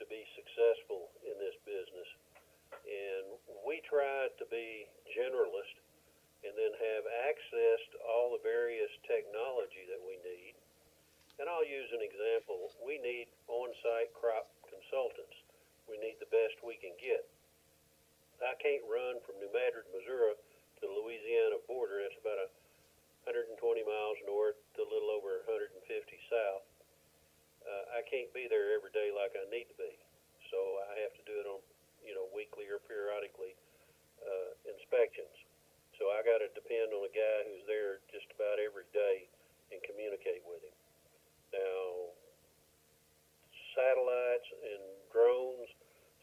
to 0.00 0.04
be 0.08 0.24
successful 0.38 1.12
in 1.26 1.36
this 1.36 1.56
business 1.66 2.08
and 2.86 3.36
we 3.66 3.82
try 3.86 4.30
to 4.38 4.46
be 4.48 4.86
generalist 5.12 5.76
and 6.40 6.56
then 6.56 6.72
have 6.72 7.04
access 7.28 7.80
to 7.92 7.96
all 8.08 8.32
the 8.32 8.42
various 8.42 8.90
technology 9.04 9.84
that 9.92 10.00
we 10.00 10.16
need. 10.24 10.56
And 11.40 11.48
I'll 11.48 11.64
use 11.64 11.88
an 11.96 12.04
example. 12.04 12.68
We 12.84 13.00
need 13.00 13.32
on-site 13.48 14.12
crop 14.12 14.52
consultants. 14.68 15.32
We 15.88 15.96
need 15.96 16.20
the 16.20 16.28
best 16.28 16.60
we 16.60 16.76
can 16.76 16.92
get. 17.00 17.24
I 18.44 18.52
can't 18.60 18.84
run 18.84 19.24
from 19.24 19.40
New 19.40 19.48
Madrid, 19.48 19.88
Missouri 19.88 20.36
to 20.36 20.82
the 20.84 20.92
Louisiana 20.92 21.56
border. 21.64 22.04
That's 22.04 22.20
about 22.20 22.44
a 22.44 22.48
120 23.24 23.56
miles 23.88 24.20
north 24.28 24.60
to 24.76 24.84
a 24.84 24.88
little 24.92 25.12
over 25.16 25.40
150 25.48 25.80
south. 26.28 26.64
Uh, 27.64 27.96
I 27.96 28.04
can't 28.04 28.28
be 28.36 28.44
there 28.44 28.76
every 28.76 28.92
day 28.92 29.08
like 29.08 29.32
I 29.32 29.44
need 29.48 29.68
to 29.72 29.76
be. 29.80 29.92
So 30.52 30.56
I 30.92 31.04
have 31.04 31.16
to 31.20 31.24
do 31.24 31.36
it 31.40 31.48
on 31.48 31.60
you 32.04 32.16
know, 32.16 32.28
weekly 32.32 32.68
or 32.68 32.80
periodically 32.84 33.56
uh, 34.24 34.50
inspections. 34.68 35.32
So 36.00 36.08
I 36.12 36.24
got 36.24 36.40
to 36.40 36.48
depend 36.56 36.96
on 36.96 37.04
a 37.04 37.12
guy 37.12 37.38
who's 37.48 37.64
there 37.68 38.00
just 38.08 38.28
about 38.32 38.56
every 38.56 38.88
day 38.92 39.28
and 39.68 39.80
communicate 39.84 40.40
with 40.48 40.64
him. 40.64 40.79
Now, 41.52 41.84
satellites 43.74 44.48
and 44.62 44.82
drones, 45.12 45.68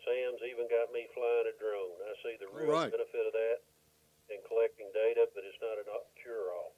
Sam's 0.04 0.42
even 0.48 0.68
got 0.72 0.92
me 0.96 1.08
flying 1.14 1.48
a 1.52 1.56
drone. 1.60 1.98
I 2.00 2.14
see 2.24 2.36
the 2.40 2.48
real 2.48 2.72
Right. 2.72 2.92
benefit 2.92 3.26
of 3.28 3.34
that 3.34 3.60
in 4.30 4.40
collecting 4.48 4.92
data, 4.94 5.28
but 5.36 5.44
it's 5.44 5.60
not 5.62 5.78
a 5.78 5.86
cure-all. 6.22 6.76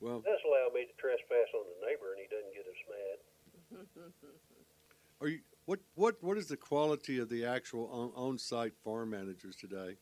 Well, 0.00 0.18
It 0.18 0.24
does 0.24 0.40
allow 0.44 0.68
me 0.74 0.84
to 0.84 0.92
trespass 1.00 1.48
on 1.54 1.64
the 1.64 1.86
neighbor, 1.86 2.12
and 2.12 2.20
he 2.20 2.28
doesn't 2.28 2.52
get 2.52 2.66
us 2.68 2.76
mad. 2.92 4.12
are 5.20 5.28
you 5.28 5.40
what 5.64 5.80
what 5.94 6.22
what 6.22 6.36
is 6.36 6.48
the 6.48 6.58
quality 6.58 7.18
of 7.18 7.30
the 7.30 7.46
actual 7.46 7.88
on, 7.88 8.12
on-site 8.14 8.76
farm 8.76 9.10
managers 9.10 9.56
today? 9.56 9.96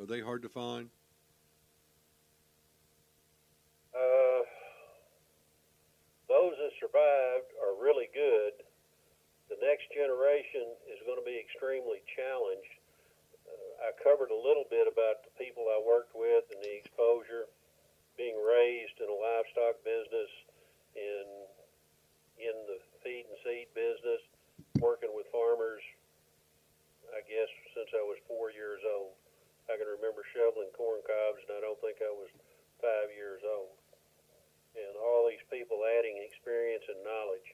Are 0.00 0.06
they 0.06 0.20
hard 0.20 0.42
to 0.42 0.48
find? 0.48 0.90
Uh, 3.94 4.42
those 6.28 6.54
that 6.58 6.70
survived 6.92 7.56
are 7.56 7.72
really 7.80 8.12
good. 8.12 8.52
The 9.48 9.56
next 9.64 9.88
generation 9.96 10.76
is 10.92 11.00
going 11.08 11.16
to 11.16 11.24
be 11.24 11.40
extremely 11.40 12.04
challenged. 12.12 12.72
Uh, 13.48 13.88
I 13.88 13.96
covered 14.04 14.28
a 14.28 14.36
little 14.36 14.68
bit 14.68 14.84
about 14.84 15.24
the 15.24 15.32
people 15.40 15.72
I 15.72 15.80
worked 15.80 16.12
with 16.12 16.44
and 16.52 16.60
the 16.60 16.76
exposure, 16.76 17.48
being 18.20 18.36
raised 18.36 19.00
in 19.00 19.08
a 19.08 19.16
livestock 19.16 19.80
business, 19.84 20.28
in 20.92 21.24
in 22.36 22.56
the 22.68 22.80
feed 23.00 23.24
and 23.28 23.38
seed 23.40 23.72
business, 23.72 24.20
working 24.80 25.12
with 25.16 25.24
farmers. 25.32 25.80
I 27.12 27.24
guess 27.24 27.48
since 27.72 27.88
I 27.92 28.04
was 28.04 28.20
four 28.28 28.52
years 28.52 28.80
old, 28.84 29.16
I 29.68 29.76
can 29.80 29.88
remember 29.88 30.24
shoveling 30.32 30.72
corn 30.76 31.00
cobs, 31.04 31.40
and 31.48 31.56
I 31.56 31.60
don't 31.60 31.80
think 31.80 32.00
I 32.04 32.12
was 32.12 32.28
five 32.80 33.08
years 33.16 33.40
old. 33.44 33.81
And 34.72 34.96
all 34.96 35.28
these 35.28 35.44
people 35.52 35.84
adding 35.84 36.16
experience 36.24 36.84
and 36.88 37.04
knowledge. 37.04 37.48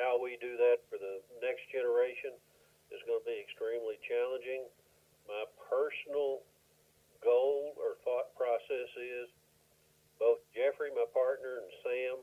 How 0.00 0.16
we 0.20 0.40
do 0.40 0.56
that 0.56 0.84
for 0.88 0.96
the 0.96 1.20
next 1.44 1.68
generation 1.72 2.32
is 2.92 3.00
going 3.04 3.20
to 3.20 3.28
be 3.28 3.40
extremely 3.40 4.00
challenging. 4.04 4.68
My 5.28 5.44
personal 5.68 6.44
goal 7.24 7.76
or 7.80 8.00
thought 8.04 8.32
process 8.36 8.90
is 8.96 9.28
both 10.16 10.40
Jeffrey, 10.56 10.92
my 10.92 11.08
partner, 11.12 11.60
and 11.64 11.72
Sam, 11.84 12.16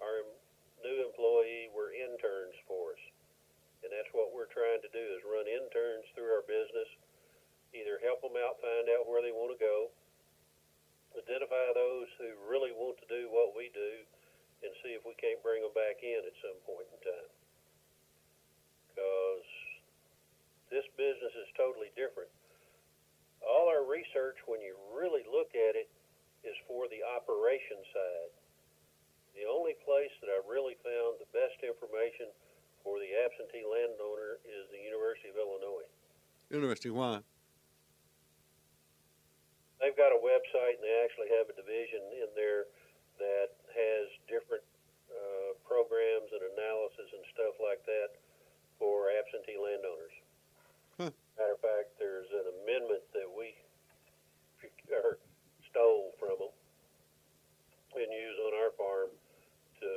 our 0.00 0.24
new 0.80 1.04
employee, 1.04 1.68
were 1.76 1.92
interns 1.92 2.56
for 2.64 2.96
us. 2.96 3.02
And 3.84 3.92
that's 3.92 4.12
what 4.12 4.32
we're 4.32 4.48
trying 4.52 4.80
to 4.80 4.92
do 4.92 5.04
is 5.16 5.24
run 5.24 5.48
interns 5.48 6.08
through 6.12 6.32
our 6.32 6.44
business, 6.44 6.88
either 7.72 8.00
help 8.00 8.20
them 8.20 8.36
out, 8.36 8.60
find 8.60 8.88
out 8.92 9.08
where 9.08 9.24
they 9.24 9.32
want 9.32 9.52
to 9.52 9.60
go, 9.60 9.92
identify 11.16 11.74
those 11.74 12.06
who 12.18 12.30
really 12.46 12.70
want 12.70 12.98
to 13.02 13.08
do 13.10 13.26
what 13.30 13.54
we 13.56 13.70
do, 13.74 13.92
and 14.62 14.70
see 14.84 14.92
if 14.92 15.02
we 15.08 15.16
can't 15.16 15.40
bring 15.40 15.64
them 15.64 15.72
back 15.72 16.04
in 16.04 16.20
at 16.20 16.36
some 16.44 16.58
point 16.68 16.86
in 16.92 16.98
time. 17.00 17.30
Because 18.92 19.48
this 20.68 20.86
business 20.94 21.32
is 21.32 21.48
totally 21.56 21.90
different. 21.96 22.28
All 23.40 23.72
our 23.72 23.88
research, 23.88 24.36
when 24.44 24.60
you 24.60 24.76
really 24.92 25.24
look 25.24 25.56
at 25.56 25.74
it, 25.74 25.88
is 26.44 26.56
for 26.68 26.86
the 26.92 27.00
operation 27.00 27.80
side. 27.88 28.32
The 29.32 29.48
only 29.48 29.78
place 29.80 30.12
that 30.20 30.28
I 30.28 30.44
really 30.44 30.76
found 30.84 31.16
the 31.16 31.30
best 31.32 31.56
information 31.64 32.28
for 32.84 33.00
the 33.00 33.08
absentee 33.24 33.64
landowner 33.64 34.44
is 34.44 34.68
the 34.68 34.80
University 34.80 35.32
of 35.32 35.40
Illinois. 35.40 35.88
Interesting. 36.52 36.92
Why? 36.92 37.24
they've 39.80 39.96
got 39.96 40.12
a 40.12 40.20
website 40.20 40.76
and 40.76 40.84
they 40.84 40.96
actually 41.02 41.32
have 41.32 41.48
a 41.48 41.56
division 41.56 42.04
in 42.20 42.28
there 42.36 42.68
that 43.16 43.56
has 43.72 44.06
different 44.28 44.62
uh, 45.08 45.56
programs 45.64 46.28
and 46.30 46.44
analysis 46.54 47.08
and 47.16 47.24
stuff 47.32 47.56
like 47.58 47.80
that 47.88 48.20
for 48.76 49.08
absentee 49.10 49.56
landowners. 49.56 50.16
Huh. 51.00 51.12
Matter 51.40 51.56
of 51.56 51.64
fact, 51.64 51.96
there's 51.96 52.28
an 52.28 52.46
amendment 52.62 53.02
that 53.16 53.26
we 53.26 53.56
or 54.92 55.16
stole 55.72 56.12
from 56.20 56.36
them 56.36 56.52
and 57.96 58.10
use 58.12 58.38
on 58.46 58.52
our 58.60 58.72
farm 58.76 59.10
to 59.80 59.90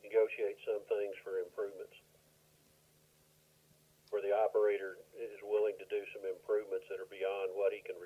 negotiate 0.00 0.56
some 0.64 0.80
things 0.86 1.12
for 1.26 1.42
improvements. 1.42 1.92
Where 4.08 4.24
the 4.24 4.32
operator 4.32 4.96
is 5.20 5.36
willing 5.44 5.76
to 5.76 5.86
do 5.92 6.00
some 6.16 6.24
improvements 6.24 6.88
that 6.88 6.96
are 6.96 7.10
beyond 7.12 7.52
what 7.52 7.76
he 7.76 7.84
can 7.84 7.98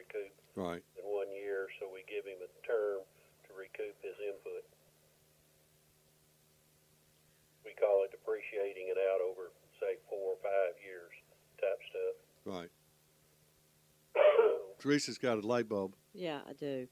Right. 0.54 0.84
in 1.00 1.04
one 1.08 1.32
year, 1.32 1.68
so 1.80 1.88
we 1.88 2.04
give 2.04 2.28
him 2.28 2.36
a 2.44 2.50
term 2.66 3.00
to 3.48 3.50
recoup 3.56 3.96
his 4.04 4.16
input. 4.20 4.64
We 7.64 7.72
call 7.80 8.04
it 8.04 8.12
depreciating 8.12 8.92
it 8.92 9.00
out 9.00 9.24
over, 9.24 9.52
say, 9.80 9.96
four 10.10 10.36
or 10.36 10.40
five 10.44 10.76
years 10.84 11.12
type 11.56 11.80
stuff. 11.88 12.16
Right. 12.44 12.70
Teresa's 14.92 15.16
got 15.18 15.38
a 15.42 15.46
light 15.46 15.68
bulb. 15.68 15.94
Yeah, 16.12 16.40
I 16.46 16.52
do. 16.52 16.86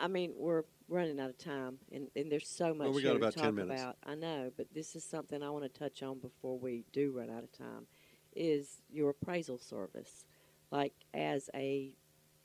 I- 0.00 0.08
mean, 0.08 0.32
we're 0.36 0.64
running 0.88 1.20
out 1.20 1.30
of 1.30 1.38
time, 1.38 1.78
and, 1.92 2.08
and 2.16 2.30
there's 2.30 2.48
so 2.48 2.74
much 2.74 2.86
Well, 2.86 2.92
we 2.94 3.02
here 3.02 3.12
got 3.12 3.18
to 3.18 3.40
about 3.40 3.44
10 3.44 3.54
minutes. 3.54 3.80
about. 3.82 3.96
I 4.04 4.16
know, 4.16 4.50
but 4.56 4.66
this 4.74 4.96
is 4.96 5.04
something 5.04 5.40
I 5.42 5.50
want 5.50 5.62
to 5.62 5.68
touch 5.78 6.02
on 6.02 6.18
before 6.18 6.58
we 6.58 6.84
do 6.92 7.12
run 7.12 7.30
out 7.30 7.44
of 7.44 7.52
time. 7.52 7.86
Is 8.34 8.82
your 8.90 9.10
appraisal 9.10 9.58
service? 9.58 10.24
Like, 10.72 10.92
as 11.14 11.48
a 11.54 11.92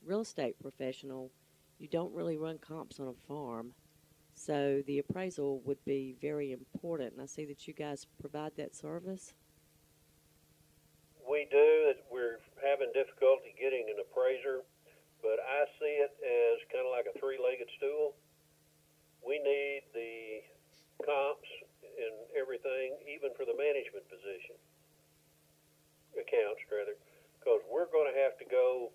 real 0.05 0.21
estate 0.21 0.59
professional, 0.59 1.31
you 1.79 1.87
don't 1.87 2.13
really 2.13 2.37
run 2.37 2.59
comps 2.59 2.99
on 2.99 3.07
a 3.07 3.13
farm, 3.27 3.73
so 4.35 4.83
the 4.85 4.99
appraisal 4.99 5.61
would 5.65 5.83
be 5.83 6.15
very 6.21 6.51
important. 6.51 7.13
And 7.13 7.21
I 7.23 7.25
see 7.25 7.45
that 7.45 7.67
you 7.67 7.73
guys 7.73 8.05
provide 8.21 8.51
that 8.57 8.75
service. 8.75 9.33
We 11.27 11.47
do. 11.49 11.57
it- 11.89 12.05
We're 12.11 12.37
having 12.63 12.91
difficulty 12.93 13.55
getting 13.59 13.89
an 13.89 13.97
appraiser, 13.99 14.61
but 15.21 15.39
I 15.39 15.65
see 15.79 15.95
it 16.05 16.13
as 16.21 16.57
kind 16.71 16.85
of 16.85 16.91
like 16.91 17.05
a 17.07 17.17
three-legged 17.19 17.67
stool. 17.77 18.15
We 19.25 19.39
need 19.39 19.83
the 19.93 20.41
comps 21.03 21.49
and 21.83 22.13
everything, 22.37 22.93
even 23.09 23.33
for 23.35 23.43
the 23.45 23.53
management 23.57 24.07
position, 24.07 24.55
accounts 26.15 26.61
rather, 26.71 26.95
because 27.39 27.61
we're 27.67 27.89
going 27.91 28.11
to 28.13 28.17
have 28.21 28.37
to 28.37 28.45
go 28.45 28.91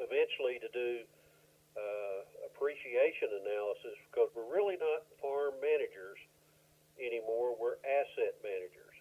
eventually 0.00 0.58
to 0.58 0.68
do 0.72 1.04
uh, 1.76 2.18
appreciation 2.50 3.28
analysis 3.44 3.94
because 4.10 4.30
we're 4.34 4.43
really 4.54 4.78
not 4.78 5.02
farm 5.18 5.58
managers 5.58 6.22
anymore. 7.02 7.58
We're 7.58 7.82
asset 7.82 8.38
managers 8.46 8.94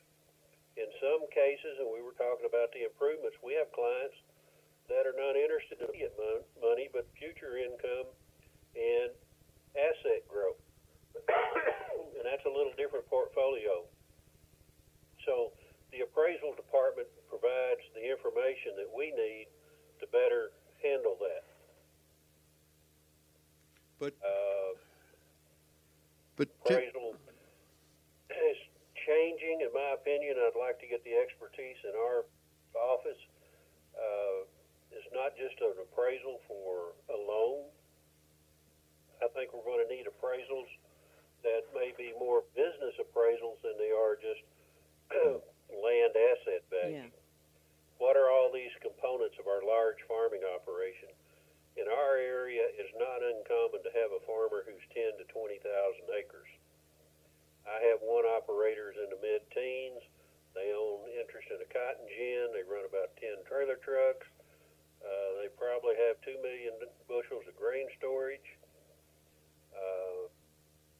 in 0.73 0.89
some 0.97 1.21
cases, 1.29 1.77
and 1.77 1.85
we 1.93 2.01
were 2.01 2.17
talking 2.17 2.49
about 2.49 2.73
the 2.73 2.81
improvements, 2.89 3.37
we 3.45 3.53
have 3.53 3.69
clients 3.77 4.17
that 4.89 5.05
are 5.05 5.13
not 5.13 5.37
interested 5.37 5.77
in 5.77 5.85
immediate 5.85 6.17
mon- 6.17 6.49
money, 6.57 6.89
but 6.89 7.05
future 7.13 7.61
income 7.61 8.09
and 8.73 9.13
asset 9.77 10.25
growth. 10.25 10.57
and 12.17 12.25
that's 12.25 12.41
a 12.49 12.49
little 12.49 12.73
different 12.73 13.05
portfolio. 13.05 13.85
So 15.29 15.53
the 15.93 16.01
appraisal 16.01 16.57
department 16.57 17.05
provides 17.29 17.85
the 17.93 18.01
information 18.09 18.73
that 18.81 18.89
we 18.89 19.13
need 19.13 19.45
to 20.01 20.09
better 20.09 20.49
handle 20.81 21.15
that. 21.21 21.45
But 24.01 24.17
Uh, 24.25 24.73
but 26.35 26.49
Ti- 26.65 26.73
appraisal 26.73 27.15
is 28.33 28.57
changing, 29.05 29.61
in 29.61 29.71
my 29.73 29.93
opinion. 29.95 30.35
I'd 30.39 30.57
like 30.59 30.79
to 30.79 30.87
get 30.87 31.03
the 31.03 31.15
expertise 31.15 31.77
in 31.83 31.95
our 31.95 32.25
office. 32.75 33.19
Uh, 33.93 34.47
it's 34.91 35.11
not 35.13 35.35
just 35.37 35.55
an 35.61 35.77
appraisal 35.81 36.39
for 36.47 36.95
a 37.11 37.17
loan. 37.17 37.69
I 39.21 39.27
think 39.31 39.53
we're 39.53 39.63
going 39.63 39.85
to 39.85 39.91
need 39.91 40.07
appraisals 40.09 40.67
that 41.43 41.63
may 41.75 41.91
be 41.95 42.11
more 42.19 42.43
business 42.55 42.95
appraisals 42.99 43.59
than 43.61 43.75
they 43.77 43.91
are 43.91 44.15
just 44.15 44.41
land 45.83 46.13
asset 46.15 46.63
value. 46.71 47.07
Yeah. 47.07 47.19
What 47.99 48.17
are 48.17 48.31
all 48.31 48.51
these 48.51 48.73
components 48.81 49.35
of 49.39 49.47
our 49.47 49.63
large 49.63 50.01
farming 50.07 50.43
operation? 50.43 51.11
In 51.75 51.89
our 51.89 52.15
area, 52.17 52.61
it's 52.77 52.93
not 52.99 53.19
uncommon 53.23 53.81
to 53.81 53.91
have 53.97 54.11
a 54.13 54.21
farmer 54.29 54.61
who's 54.67 54.83
10 54.93 55.17
to 55.17 55.25
20,000 55.33 55.63
acres. 56.13 56.51
I 57.65 57.79
have 57.89 58.03
one 58.03 58.27
operator's 58.27 58.99
in 58.99 59.09
the 59.09 59.17
mid-teens. 59.23 60.03
They 60.53 60.69
own 60.75 61.07
interest 61.17 61.47
in 61.49 61.63
a 61.63 61.69
cotton 61.71 62.05
gin. 62.11 62.51
They 62.53 62.61
run 62.67 62.85
about 62.85 63.15
10 63.17 63.41
trailer 63.47 63.79
trucks. 63.81 64.27
Uh, 65.01 65.41
they 65.41 65.49
probably 65.57 65.95
have 66.07 66.19
2 66.27 66.37
million 66.43 66.75
bushels 67.07 67.47
of 67.47 67.55
grain 67.57 67.87
storage. 67.97 68.45
Uh, 69.73 70.27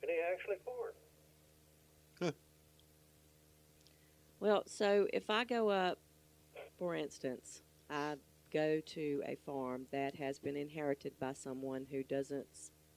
and 0.02 0.10
they 0.10 0.20
actually 0.24 0.58
farm. 0.66 0.96
Well, 4.40 4.63
so 4.74 5.08
if 5.14 5.30
I 5.30 5.44
go 5.44 5.70
up, 5.70 6.00
for 6.80 6.96
instance, 6.96 7.62
I 7.90 8.16
go 8.52 8.80
to 8.80 9.22
a 9.26 9.36
farm 9.46 9.86
that 9.92 10.16
has 10.16 10.40
been 10.40 10.58
inherited 10.58 11.14
by 11.20 11.34
someone 11.34 11.86
who 11.92 12.04
doesn't 12.04 12.48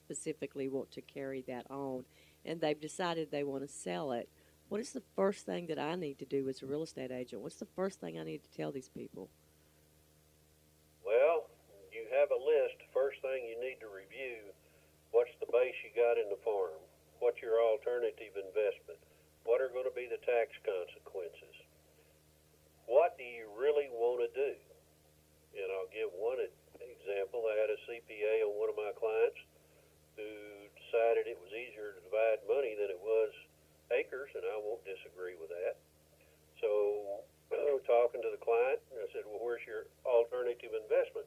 specifically 0.04 0.68
want 0.68 0.90
to 0.92 1.02
carry 1.02 1.44
that 1.48 1.70
on, 1.70 2.04
and 2.44 2.60
they've 2.60 2.80
decided 2.80 3.30
they 3.30 3.44
want 3.44 3.62
to 3.62 3.68
sell 3.68 4.12
it. 4.12 4.28
What 4.68 4.80
is 4.80 4.92
the 4.92 5.02
first 5.14 5.44
thing 5.44 5.66
that 5.66 5.78
I 5.78 5.94
need 5.96 6.18
to 6.18 6.24
do 6.24 6.48
as 6.48 6.62
a 6.62 6.66
real 6.66 6.82
estate 6.82 7.12
agent? 7.12 7.42
What's 7.42 7.56
the 7.56 7.68
first 7.76 8.00
thing 8.00 8.18
I 8.18 8.24
need 8.24 8.42
to 8.44 8.50
tell 8.56 8.72
these 8.72 8.88
people? 8.88 9.28
Well, 11.04 11.46
you 11.92 12.06
have 12.18 12.30
a 12.30 12.40
list. 12.40 12.80
First 12.92 13.20
thing 13.20 13.44
you 13.44 13.60
need 13.60 13.78
to 13.80 13.86
review 13.86 14.52
what's 15.12 15.32
the 15.40 15.52
base 15.52 15.76
you 15.84 15.92
got 15.96 16.16
in 16.16 16.28
the 16.28 16.40
farm? 16.44 16.80
What's 17.20 17.40
your 17.40 17.60
alternative 17.60 18.36
investment? 18.36 19.00
What 19.44 19.60
are 19.60 19.72
going 19.72 19.88
to 19.88 19.94
be 19.94 20.08
the 20.10 20.20
tax 20.26 20.52
consequences? 20.66 21.65
What 22.86 23.18
do 23.18 23.26
you 23.26 23.50
really 23.58 23.90
want 23.90 24.22
to 24.22 24.30
do? 24.30 24.54
And 25.58 25.68
I'll 25.74 25.90
give 25.90 26.10
one 26.14 26.38
example. 26.78 27.42
I 27.50 27.54
had 27.58 27.70
a 27.70 27.78
CPA 27.86 28.46
on 28.46 28.54
one 28.54 28.70
of 28.70 28.78
my 28.78 28.94
clients 28.94 29.38
who 30.14 30.30
decided 30.78 31.26
it 31.26 31.38
was 31.42 31.50
easier 31.50 31.98
to 31.98 32.00
divide 32.06 32.40
money 32.46 32.78
than 32.78 32.88
it 32.88 33.00
was 33.02 33.34
acres, 33.90 34.30
and 34.34 34.46
I 34.46 34.56
won't 34.62 34.82
disagree 34.86 35.34
with 35.38 35.50
that. 35.50 35.76
So, 36.62 37.22
talking 37.90 38.22
to 38.22 38.30
the 38.32 38.40
client, 38.40 38.80
and 38.94 39.02
I 39.02 39.08
said, 39.12 39.26
Well, 39.26 39.42
where's 39.42 39.66
your 39.66 39.90
alternative 40.06 40.72
investment? 40.72 41.26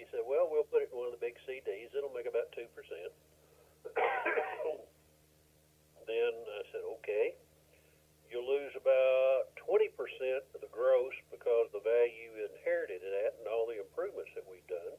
He 0.00 0.08
said, 0.10 0.24
Well, 0.24 0.48
we'll 0.48 0.66
put 0.68 0.82
it 0.82 0.90
in 0.92 0.96
one 0.98 1.08
of 1.10 1.14
the 1.14 1.22
big 1.22 1.36
CDs. 1.44 1.92
It'll 1.92 2.12
make 2.16 2.28
about 2.28 2.48
2%. 2.56 2.64
then 6.08 6.32
I 6.32 6.62
said, 6.72 6.84
Okay. 7.00 7.36
You'll 8.28 8.44
lose 8.44 8.76
about 8.76 9.56
20% 9.68 9.92
of 10.56 10.60
the 10.64 10.72
gross 10.72 11.12
because 11.28 11.68
the 11.76 11.84
value 11.84 12.32
inherited 12.40 13.04
it 13.04 13.14
at 13.28 13.36
and 13.36 13.46
all 13.52 13.68
the 13.68 13.76
improvements 13.76 14.32
that 14.32 14.48
we've 14.48 14.64
done. 14.64 14.96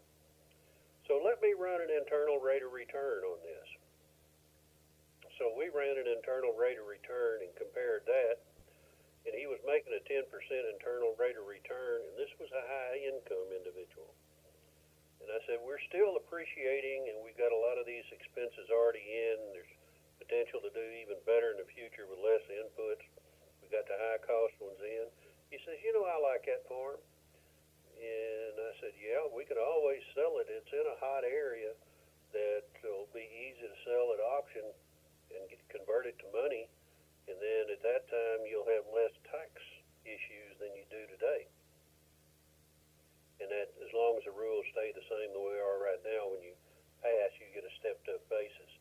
So 1.09 1.17
let 1.25 1.41
me 1.41 1.57
run 1.57 1.81
an 1.81 1.89
internal 1.89 2.37
rate 2.37 2.61
of 2.61 2.69
return 2.69 3.25
on 3.25 3.41
this. 3.41 3.65
So 5.41 5.49
we 5.57 5.73
ran 5.73 5.97
an 5.97 6.05
internal 6.05 6.53
rate 6.53 6.77
of 6.77 6.85
return 6.85 7.41
and 7.41 7.49
compared 7.57 8.05
that, 8.05 8.45
and 9.25 9.33
he 9.33 9.49
was 9.49 9.57
making 9.65 9.89
a 9.95 10.03
10% 10.05 10.21
internal 10.29 11.17
rate 11.17 11.39
of 11.39 11.49
return, 11.49 12.05
and 12.05 12.13
this 12.13 12.29
was 12.37 12.53
a 12.53 12.61
high 12.61 13.01
income 13.09 13.49
individual. 13.49 14.13
And 15.23 15.33
I 15.33 15.39
said, 15.49 15.65
We're 15.65 15.81
still 15.89 16.19
appreciating, 16.19 17.09
and 17.09 17.25
we've 17.25 17.39
got 17.39 17.55
a 17.55 17.57
lot 17.57 17.81
of 17.81 17.89
these 17.89 18.05
expenses 18.13 18.69
already 18.69 19.01
in. 19.01 19.37
There's 19.55 19.73
potential 20.21 20.61
to 20.61 20.71
do 20.75 20.85
even 21.01 21.17
better 21.25 21.55
in 21.55 21.63
the 21.63 21.69
future 21.73 22.05
with 22.05 22.21
less 22.21 22.43
inputs. 22.53 23.07
Got 23.69 23.85
the 23.85 23.97
high 24.01 24.21
cost 24.25 24.57
ones 24.57 24.81
in. 24.81 25.05
He 25.53 25.61
says, 25.61 25.77
You 25.85 25.93
know, 25.93 26.05
I 26.09 26.17
like 26.17 26.45
that 26.49 26.65
farm. 26.65 26.97
And 28.01 28.55
I 28.57 28.73
said, 28.81 28.97
Yeah, 28.97 29.29
we 29.29 29.45
could 29.45 29.61
always 29.61 30.01
sell 30.17 30.41
it. 30.41 30.49
It's 30.49 30.73
in 30.73 30.85
a 30.89 30.97
hot 30.97 31.21
area 31.21 31.77
that 32.33 32.65
will 32.81 33.09
be 33.13 33.25
easy 33.25 33.65
to 33.65 33.77
sell 33.85 34.13
at 34.13 34.21
auction 34.21 34.65
and 35.33 35.41
get 35.49 35.61
converted 35.69 36.17
to 36.21 36.27
money. 36.33 36.65
And 37.29 37.37
then 37.37 37.69
at 37.69 37.81
that 37.85 38.09
time, 38.09 38.41
you'll 38.49 38.69
have 38.73 38.89
less 38.89 39.13
tax 39.29 39.53
issues 40.01 40.57
than 40.57 40.73
you 40.73 40.85
do 40.89 41.05
today. 41.13 41.45
And 43.37 43.53
that, 43.53 43.69
as 43.85 43.91
long 43.93 44.17
as 44.17 44.25
the 44.25 44.33
rules 44.33 44.65
stay 44.73 44.91
the 44.97 45.05
same 45.05 45.29
the 45.31 45.39
way 45.39 45.61
they 45.61 45.63
are 45.63 45.77
right 45.77 46.01
now, 46.01 46.33
when 46.33 46.41
you 46.41 46.57
pass, 47.05 47.29
you 47.37 47.47
get 47.53 47.63
a 47.63 47.73
stepped 47.77 48.09
up 48.09 48.25
basis. 48.33 48.71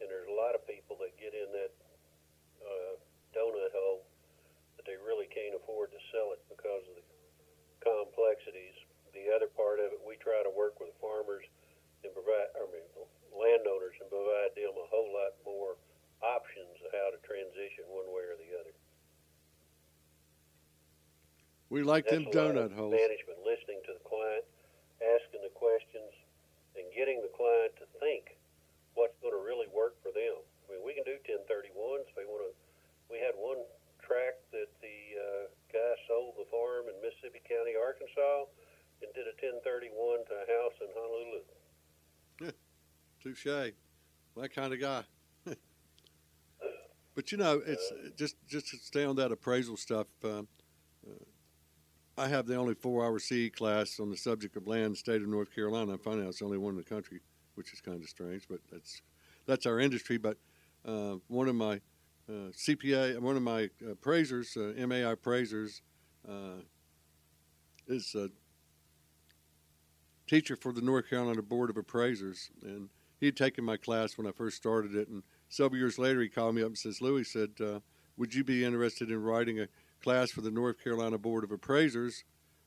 And 0.00 0.08
there's 0.08 0.26
a 0.26 0.34
lot 0.34 0.56
of 0.56 0.64
people 0.64 0.96
that 1.04 1.14
get 1.20 1.36
in 1.36 1.48
that 1.52 1.72
uh, 2.64 2.94
donut 3.36 3.70
hole 3.76 4.02
that 4.82 4.90
they 4.90 4.98
really 4.98 5.30
can't 5.30 5.54
afford 5.54 5.94
to 5.94 6.00
sell 6.10 6.34
it 6.34 6.42
because 6.50 6.82
of 6.90 6.98
the 6.98 7.06
complexities. 7.78 8.74
The 9.14 9.30
other 9.30 9.46
part 9.46 9.78
of 9.78 9.94
it, 9.94 10.02
we 10.02 10.18
try 10.18 10.42
to 10.42 10.50
work 10.50 10.82
with 10.82 10.90
farmers 10.98 11.46
and 12.02 12.10
provide, 12.10 12.50
I 12.58 12.66
mean, 12.66 12.82
landowners 13.30 13.94
and 14.02 14.10
provide 14.10 14.58
them 14.58 14.74
a 14.74 14.86
whole 14.90 15.10
lot 15.14 15.38
more 15.46 15.78
options 16.22 16.74
of 16.82 16.90
how 16.90 17.14
to 17.14 17.18
transition 17.22 17.86
one 17.86 18.10
way 18.10 18.26
or 18.26 18.34
the 18.38 18.50
other. 18.58 18.74
we 21.72 21.80
like 21.80 22.04
them 22.04 22.28
That's 22.28 22.36
lot 22.36 22.52
donut 22.52 22.72
holes. 22.76 22.92
Management 22.92 23.40
listening 23.48 23.80
to 23.88 23.96
the 23.96 24.04
client, 24.04 24.44
asking 25.00 25.40
the 25.40 25.54
questions, 25.56 26.12
and 26.76 26.84
getting 26.92 27.24
the 27.24 27.32
client 27.32 27.72
to 27.80 27.88
think 27.96 28.36
what's 28.92 29.16
going 29.24 29.32
to 29.32 29.40
really 29.40 29.72
work 29.72 29.96
for 30.04 30.12
them. 30.12 30.36
I 30.68 30.76
mean, 30.76 30.84
we 30.84 30.92
can 30.92 31.04
do 31.08 31.16
1031s 31.24 32.04
if 32.04 32.12
they 32.12 32.28
want 32.28 32.44
to. 32.44 32.52
We 33.08 33.24
had 33.24 33.32
one 33.40 33.64
tract 34.04 34.44
that 34.52 34.68
the 34.84 34.98
uh, 35.16 35.44
guy 35.72 35.92
sold 36.04 36.36
the 36.36 36.44
farm 36.52 36.92
in 36.92 36.96
Mississippi 37.00 37.40
County, 37.48 37.72
Arkansas, 37.72 38.52
and 39.00 39.08
and 39.08 39.10
did 39.18 39.26
a 39.26 39.34
1031 39.40 39.90
to 40.28 40.34
a 40.36 40.46
house 40.46 40.76
in 40.78 40.90
Honolulu. 40.94 41.42
Touche. 43.42 43.72
That 44.36 44.54
kind 44.54 44.72
of 44.72 44.80
guy. 44.80 45.02
but 47.14 47.32
you 47.32 47.38
know, 47.38 47.60
it's 47.66 47.92
just 48.16 48.36
just 48.46 48.68
to 48.68 48.76
stay 48.78 49.04
on 49.04 49.16
that 49.16 49.32
appraisal 49.32 49.76
stuff. 49.76 50.06
Um, 50.24 50.48
uh, 51.06 51.24
I 52.16 52.28
have 52.28 52.46
the 52.46 52.56
only 52.56 52.74
four-hour 52.74 53.18
CE 53.18 53.50
class 53.54 53.98
on 53.98 54.10
the 54.10 54.16
subject 54.16 54.56
of 54.56 54.66
land 54.66 54.96
state 54.96 55.22
of 55.22 55.28
North 55.28 55.54
Carolina. 55.54 55.92
I'm 55.92 55.98
finding 55.98 56.24
out 56.24 56.30
it's 56.30 56.38
the 56.38 56.44
only 56.44 56.58
one 56.58 56.72
in 56.72 56.76
the 56.76 56.84
country, 56.84 57.20
which 57.54 57.72
is 57.72 57.80
kind 57.80 58.02
of 58.02 58.08
strange, 58.08 58.46
but 58.48 58.60
that's 58.70 59.02
that's 59.46 59.66
our 59.66 59.80
industry. 59.80 60.18
But 60.18 60.38
uh, 60.86 61.16
one 61.28 61.48
of 61.48 61.54
my 61.54 61.80
uh, 62.28 62.52
CPA, 62.52 63.18
one 63.18 63.36
of 63.36 63.42
my 63.42 63.68
appraisers, 63.90 64.56
uh, 64.56 64.72
MAI 64.86 65.12
appraisers, 65.12 65.82
uh, 66.28 66.62
is 67.88 68.14
a 68.14 68.30
teacher 70.26 70.56
for 70.56 70.72
the 70.72 70.80
North 70.80 71.10
Carolina 71.10 71.42
Board 71.42 71.68
of 71.68 71.76
Appraisers, 71.76 72.50
and 72.62 72.88
he 73.22 73.26
had 73.26 73.36
taken 73.36 73.64
my 73.64 73.76
class 73.76 74.18
when 74.18 74.26
I 74.26 74.32
first 74.32 74.56
started 74.56 74.96
it. 74.96 75.06
And 75.06 75.22
several 75.48 75.78
years 75.78 75.96
later, 75.96 76.20
he 76.20 76.28
called 76.28 76.56
me 76.56 76.62
up 76.62 76.66
and 76.66 76.76
says, 76.76 77.00
"Louis 77.00 77.22
said, 77.22 77.50
uh, 77.60 77.78
would 78.16 78.34
you 78.34 78.42
be 78.42 78.64
interested 78.64 79.12
in 79.12 79.22
writing 79.22 79.60
a 79.60 79.68
class 80.02 80.32
for 80.32 80.40
the 80.40 80.50
North 80.50 80.82
Carolina 80.82 81.18
Board 81.18 81.44
of 81.44 81.52
Appraisers 81.52 82.24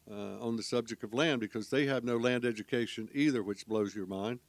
uh, 0.09 0.39
on 0.39 0.55
the 0.55 0.63
subject 0.63 1.03
of 1.03 1.13
land 1.13 1.41
because 1.41 1.69
they 1.69 1.87
have 1.87 2.05
no 2.05 2.15
land 2.15 2.45
education 2.45 3.09
either, 3.13 3.43
which 3.43 3.67
blows 3.67 3.93
your 3.93 4.05
mind." 4.05 4.39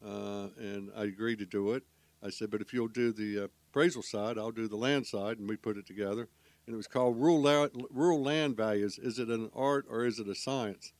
Uh, 0.00 0.50
and 0.58 0.92
I 0.96 1.06
agreed 1.06 1.40
to 1.40 1.46
do 1.46 1.72
it. 1.72 1.82
I 2.22 2.30
said, 2.30 2.48
"But 2.48 2.60
if 2.60 2.72
you'll 2.72 2.86
do 2.86 3.12
the 3.12 3.48
appraisal 3.70 4.02
side, 4.02 4.38
I'll 4.38 4.52
do 4.52 4.68
the 4.68 4.76
land 4.76 5.08
side," 5.08 5.40
and 5.40 5.48
we 5.48 5.56
put 5.56 5.76
it 5.76 5.88
together 5.88 6.28
and 6.66 6.74
it 6.74 6.76
was 6.76 6.86
called 6.86 7.20
rural, 7.20 7.42
La- 7.42 7.66
rural 7.90 8.22
Land 8.22 8.56
Values. 8.56 8.96
Is 8.96 9.18
it 9.18 9.26
an 9.26 9.50
art 9.52 9.84
or 9.90 10.04
is 10.04 10.20
it 10.20 10.28
a 10.28 10.34
science? 10.36 10.92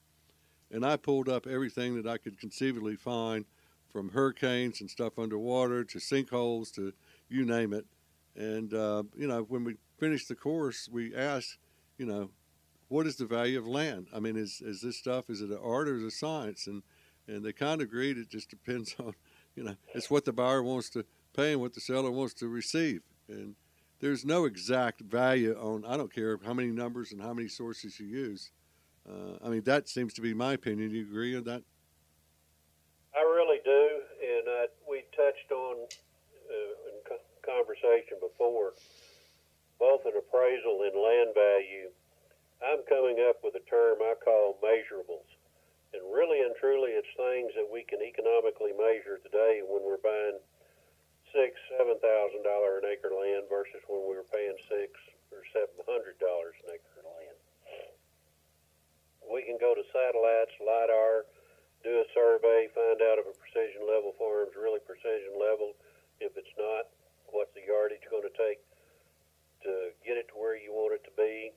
And 0.73 0.85
I 0.85 0.97
pulled 0.97 1.29
up 1.29 1.47
everything 1.47 1.95
that 1.95 2.11
I 2.11 2.19
could 2.19 2.41
conceivably 2.41 2.97
find 2.97 3.45
from 3.93 4.11
hurricanes 4.11 4.81
and 4.81 4.91
stuff 4.91 5.19
underwater 5.19 5.85
to 5.85 5.99
sinkholes 5.99 6.73
to 6.75 6.93
you 7.29 7.45
name 7.45 7.73
it. 7.73 7.87
And, 8.37 8.73
uh, 8.73 9.03
you 9.17 9.27
know, 9.27 9.43
when 9.43 9.65
we 9.65 9.77
finished 9.99 10.29
the 10.29 10.35
course, 10.35 10.89
we 10.91 11.15
asked, 11.15 11.59
you 11.99 12.07
know, 12.07 12.31
what 12.89 13.07
is 13.07 13.17
the 13.17 13.27
value 13.27 13.59
of 13.59 13.67
land? 13.67 14.09
I 14.15 14.21
mean, 14.21 14.37
is, 14.37 14.61
is 14.61 14.81
this 14.81 14.97
stuff, 14.97 15.29
is 15.29 15.41
it 15.41 15.51
an 15.51 15.59
art 15.63 15.89
or 15.89 15.97
is 15.97 16.03
it 16.03 16.13
science? 16.13 16.67
And, 16.67 16.83
and 17.29 17.45
they 17.45 17.53
kind 17.53 17.81
of 17.81 17.89
agreed 17.89 18.19
it 18.19 18.31
just 18.31 18.51
depends 18.51 18.95
on, 19.01 19.15
you 19.55 19.65
know, 19.65 19.77
it's 19.95 20.11
what 20.11 20.25
the 20.25 20.33
buyer 20.33 20.63
wants 20.63 20.91
to 20.91 21.05
pay 21.35 21.53
and 21.53 21.61
what 21.61 21.75
the 21.75 21.81
seller 21.81 22.11
wants 22.11 22.35
to 22.35 22.49
receive. 22.49 23.03
And 23.29 23.55
there's 24.01 24.25
no 24.25 24.47
exact 24.47 25.01
value 25.01 25.57
on. 25.59 25.85
I 25.87 25.97
don't 25.97 26.13
care 26.13 26.39
how 26.45 26.55
many 26.55 26.69
numbers 26.69 27.13
and 27.13 27.23
how 27.23 27.33
many 27.33 27.49
sources 27.49 28.01
you 28.01 28.07
use. 28.07 28.51
Uh, 29.09 29.37
I 29.45 29.49
mean, 29.49 29.63
that 29.63 29.89
seems 29.89 30.13
to 30.15 30.21
be 30.21 30.35
my 30.35 30.55
opinion. 30.55 30.91
Do 30.91 30.97
you 30.97 31.05
agree 31.05 31.37
on 31.37 31.45
that? 31.45 31.63
I 33.15 33.21
really 33.21 33.52
touched 35.23 35.55
on 35.55 35.87
uh, 35.87 36.75
in 36.91 36.99
conversation 37.47 38.19
before 38.19 38.75
both 39.79 40.03
an 40.03 40.19
appraisal 40.19 40.83
and 40.83 40.99
land 40.99 41.31
value. 41.31 41.95
I'm 42.59 42.83
coming 42.91 43.23
up 43.23 43.39
with 43.43 43.55
a 43.55 43.65
term 43.71 44.03
I 44.03 44.19
call 44.19 44.59
measurables. 44.59 45.31
And 45.95 46.03
really 46.11 46.43
and 46.43 46.55
truly, 46.59 46.95
it's 46.99 47.11
things 47.15 47.55
that 47.55 47.69
we 47.69 47.87
can 47.87 48.03
economically 48.03 48.75
measure 48.75 49.23
today 49.23 49.63
when 49.63 49.85
we're 49.87 50.03
buying 50.03 50.43
six, 51.31 51.55
seven 51.79 51.99
thousand 52.03 52.43
dollar 52.43 52.83
an 52.83 52.87
acre 52.91 53.15
land 53.15 53.47
versus 53.47 53.83
when 53.87 54.03
we 54.09 54.17
were 54.19 54.27
paying 54.33 54.57
six 54.67 54.91
or 55.31 55.45
seven 55.53 55.77
hundred 55.87 56.19
dollars 56.19 56.57
an 56.67 56.75
acre 56.75 57.03
land. 57.05 57.39
We 59.29 59.45
can 59.47 59.61
go 59.61 59.77
to 59.77 59.85
satellites, 59.93 60.57
lidar, 60.59 61.29
do 61.83 62.03
a 62.03 62.07
survey, 62.15 62.71
find 62.75 62.99
out 63.03 63.19
if 63.19 63.27
a 63.27 63.35
precision 63.35 63.87
level 63.87 64.15
farm 64.19 64.47
is 64.47 64.55
really 64.55 64.81
precision 64.83 65.35
level. 65.35 65.75
If 66.23 66.35
it's 66.39 66.55
not, 66.55 66.91
what's 67.35 67.51
the 67.59 67.67
yardage 67.67 68.07
going 68.07 68.27
to 68.27 68.35
take 68.39 68.63
to 69.67 69.91
get 70.07 70.19
it 70.19 70.31
to 70.31 70.37
where 70.39 70.55
you 70.55 70.71
want 70.71 70.95
it 70.95 71.03
to 71.07 71.15
be? 71.19 71.51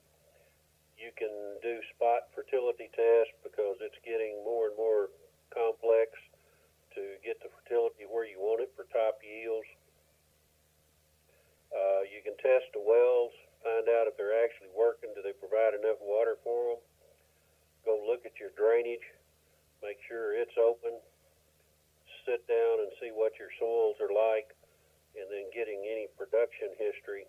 You 0.98 1.14
can 1.14 1.30
do 1.62 1.78
spot 1.94 2.32
fertility 2.34 2.90
tests 2.90 3.36
because 3.46 3.78
it's 3.84 3.98
getting 4.02 4.42
more 4.42 4.72
and 4.72 4.76
more 4.76 5.12
complex 5.54 6.16
to 6.96 7.20
get 7.20 7.38
the 7.44 7.52
fertility 7.52 8.08
where 8.08 8.24
you 8.24 8.40
want 8.40 8.64
it 8.64 8.72
for 8.74 8.88
top 8.90 9.20
yields. 9.20 9.68
Uh, 11.68 12.08
you 12.08 12.24
can 12.24 12.32
test 12.40 12.72
the 12.72 12.80
wells, 12.80 13.36
find 13.60 13.84
out 13.92 14.08
if 14.08 14.16
they're 14.16 14.40
actually 14.40 14.72
working. 14.72 15.12
Do 15.12 15.20
they 15.20 15.36
provide 15.36 15.76
enough 15.76 16.00
water 16.00 16.40
for 16.40 16.74
them? 16.74 16.80
Go 17.84 18.00
look 18.02 18.24
at 18.24 18.40
your 18.40 18.50
drainage, 18.56 19.04
make 19.82 20.00
sure 20.08 20.36
it's 20.36 20.56
open. 20.58 20.96
Sit 22.24 22.42
down 22.48 22.82
and 22.82 22.90
see 22.98 23.14
what 23.14 23.38
your 23.38 23.52
soils 23.58 23.96
are 24.02 24.12
like, 24.12 24.50
and 25.14 25.26
then 25.30 25.46
getting 25.54 25.80
any 25.86 26.10
production 26.18 26.74
history. 26.76 27.24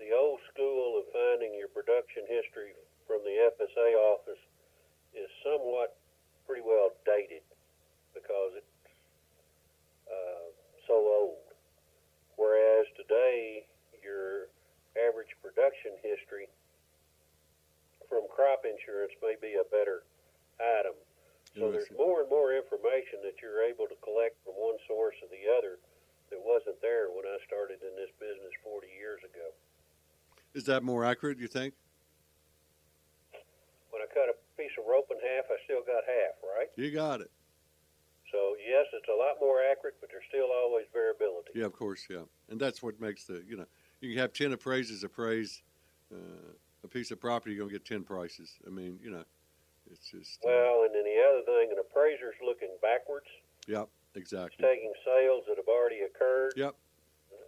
The 0.00 0.12
old 0.12 0.40
school 0.52 1.00
of 1.00 1.08
finding 1.12 1.56
your 1.56 1.68
production 1.72 2.24
history 2.28 2.76
from 3.06 3.24
the 3.24 3.48
FSA 3.56 3.96
office 3.96 4.40
is 5.16 5.28
somewhat 5.44 5.96
pretty 6.44 6.62
well 6.64 6.92
dated 7.04 7.44
because 8.12 8.56
it 8.56 8.64
uh, 10.08 10.48
so 10.86 10.94
old. 10.94 11.46
Whereas 12.36 12.86
today, 12.96 13.66
your 14.02 14.52
average 14.94 15.32
production 15.42 15.98
history 16.02 16.48
from 18.08 18.28
crop 18.30 18.62
insurance 18.62 19.12
may 19.22 19.34
be 19.40 19.58
a 19.58 19.66
better 19.66 20.06
item. 20.60 20.94
So 21.56 21.72
there's 21.72 21.88
more 21.96 22.20
and 22.20 22.28
more 22.28 22.52
information 22.52 23.24
that 23.24 23.40
you're 23.40 23.64
able 23.64 23.88
to 23.88 23.96
collect 24.04 24.36
from 24.44 24.54
one 24.60 24.76
source 24.84 25.16
or 25.24 25.28
the 25.32 25.48
other 25.48 25.80
that 26.28 26.40
wasn't 26.44 26.76
there 26.84 27.08
when 27.08 27.24
I 27.24 27.40
started 27.48 27.80
in 27.80 27.96
this 27.96 28.12
business 28.20 28.52
40 28.60 28.86
years 28.92 29.20
ago. 29.24 29.56
Is 30.52 30.68
that 30.68 30.84
more 30.84 31.04
accurate, 31.04 31.38
you 31.40 31.48
think? 31.48 31.72
When 33.88 34.04
I 34.04 34.08
cut 34.12 34.28
a 34.28 34.36
piece 34.60 34.72
of 34.76 34.84
rope 34.84 35.08
in 35.08 35.16
half, 35.16 35.48
I 35.48 35.56
still 35.64 35.80
got 35.80 36.04
half, 36.04 36.36
right? 36.44 36.68
You 36.76 36.92
got 36.92 37.20
it. 37.24 37.30
So 38.32 38.56
yes, 38.60 38.84
it's 38.92 39.08
a 39.08 39.16
lot 39.16 39.40
more 39.40 39.64
accurate, 39.64 39.96
but 40.00 40.10
there's 40.12 40.28
still 40.28 40.52
always 40.52 40.84
variability. 40.92 41.56
Yeah, 41.56 41.64
of 41.64 41.72
course, 41.72 42.04
yeah, 42.10 42.28
and 42.50 42.60
that's 42.60 42.82
what 42.82 43.00
makes 43.00 43.24
the 43.24 43.44
you 43.46 43.56
know 43.56 43.66
you 44.00 44.10
can 44.10 44.18
have 44.18 44.32
ten 44.32 44.52
appraisers 44.52 45.04
appraise 45.04 45.62
uh, 46.12 46.52
a 46.84 46.88
piece 46.88 47.10
of 47.10 47.20
property, 47.20 47.54
you're 47.54 47.64
gonna 47.64 47.72
get 47.72 47.84
ten 47.84 48.02
prices. 48.02 48.54
I 48.66 48.70
mean, 48.70 48.98
you 49.02 49.10
know, 49.10 49.24
it's 49.90 50.10
just 50.10 50.42
uh, 50.42 50.50
well, 50.50 50.86
and 50.86 50.92
then 50.94 51.04
the 51.04 51.18
other 51.22 51.42
thing, 51.46 51.72
an 51.72 51.80
appraiser's 51.80 52.36
looking 52.42 52.74
backwards. 52.82 53.28
Yep, 53.66 53.88
exactly. 54.14 54.58
He's 54.58 54.66
taking 54.66 54.94
sales 55.04 55.44
that 55.48 55.56
have 55.56 55.70
already 55.70 56.06
occurred. 56.06 56.54
Yep. 56.56 56.74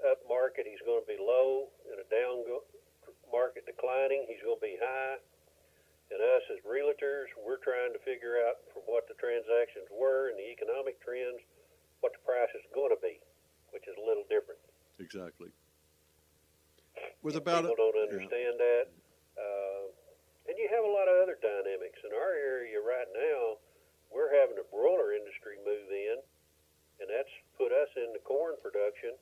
Up 0.07 0.21
market, 0.31 0.63
he's 0.63 0.83
going 0.87 1.03
to 1.03 1.09
be 1.11 1.19
low. 1.19 1.75
In 1.91 1.99
a 1.99 2.07
down 2.07 2.47
market 3.35 3.67
declining, 3.67 4.31
he's 4.31 4.43
going 4.47 4.59
to 4.59 4.67
be 4.67 4.79
high 4.79 5.19
and 6.09 6.21
us 6.25 6.45
as 6.49 6.61
realtors, 6.65 7.29
we're 7.37 7.61
trying 7.61 7.93
to 7.93 8.01
figure 8.01 8.41
out 8.49 8.65
from 8.73 8.85
what 8.89 9.05
the 9.09 9.17
transactions 9.21 9.89
were 9.93 10.33
and 10.33 10.41
the 10.41 10.49
economic 10.49 10.97
trends, 11.05 11.41
what 12.01 12.17
the 12.17 12.23
price 12.25 12.49
is 12.57 12.65
going 12.73 12.93
to 12.93 13.01
be, 13.05 13.21
which 13.77 13.85
is 13.85 13.97
a 14.01 14.05
little 14.05 14.25
different. 14.33 14.61
Exactly. 14.97 15.53
With 17.21 17.37
about 17.37 17.69
people 17.69 17.77
don't 17.77 18.01
understand 18.09 18.57
yeah. 18.57 18.65
that, 18.65 18.87
uh, 19.37 19.85
and 20.49 20.57
you 20.57 20.67
have 20.73 20.83
a 20.83 20.89
lot 20.89 21.13
of 21.13 21.21
other 21.21 21.37
dynamics 21.37 22.01
in 22.01 22.17
our 22.17 22.33
area 22.33 22.81
right 22.81 23.09
now. 23.13 23.61
We're 24.09 24.33
having 24.33 24.57
a 24.57 24.65
broiler 24.73 25.13
industry 25.13 25.61
move 25.61 25.93
in, 25.93 26.17
and 27.05 27.07
that's 27.13 27.31
put 27.61 27.69
us 27.69 27.93
into 28.01 28.17
corn 28.25 28.57
production 28.65 29.13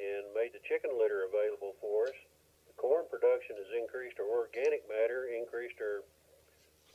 and 0.00 0.32
made 0.32 0.56
the 0.56 0.64
chicken 0.64 0.96
litter 0.96 1.28
available 1.28 1.76
for 1.78 2.08
us 2.08 2.18
The 2.66 2.74
corn 2.80 3.04
production 3.12 3.60
has 3.60 3.70
increased 3.76 4.16
our 4.18 4.26
organic 4.26 4.88
matter, 4.88 5.28
increased 5.28 5.76
our 5.78 6.02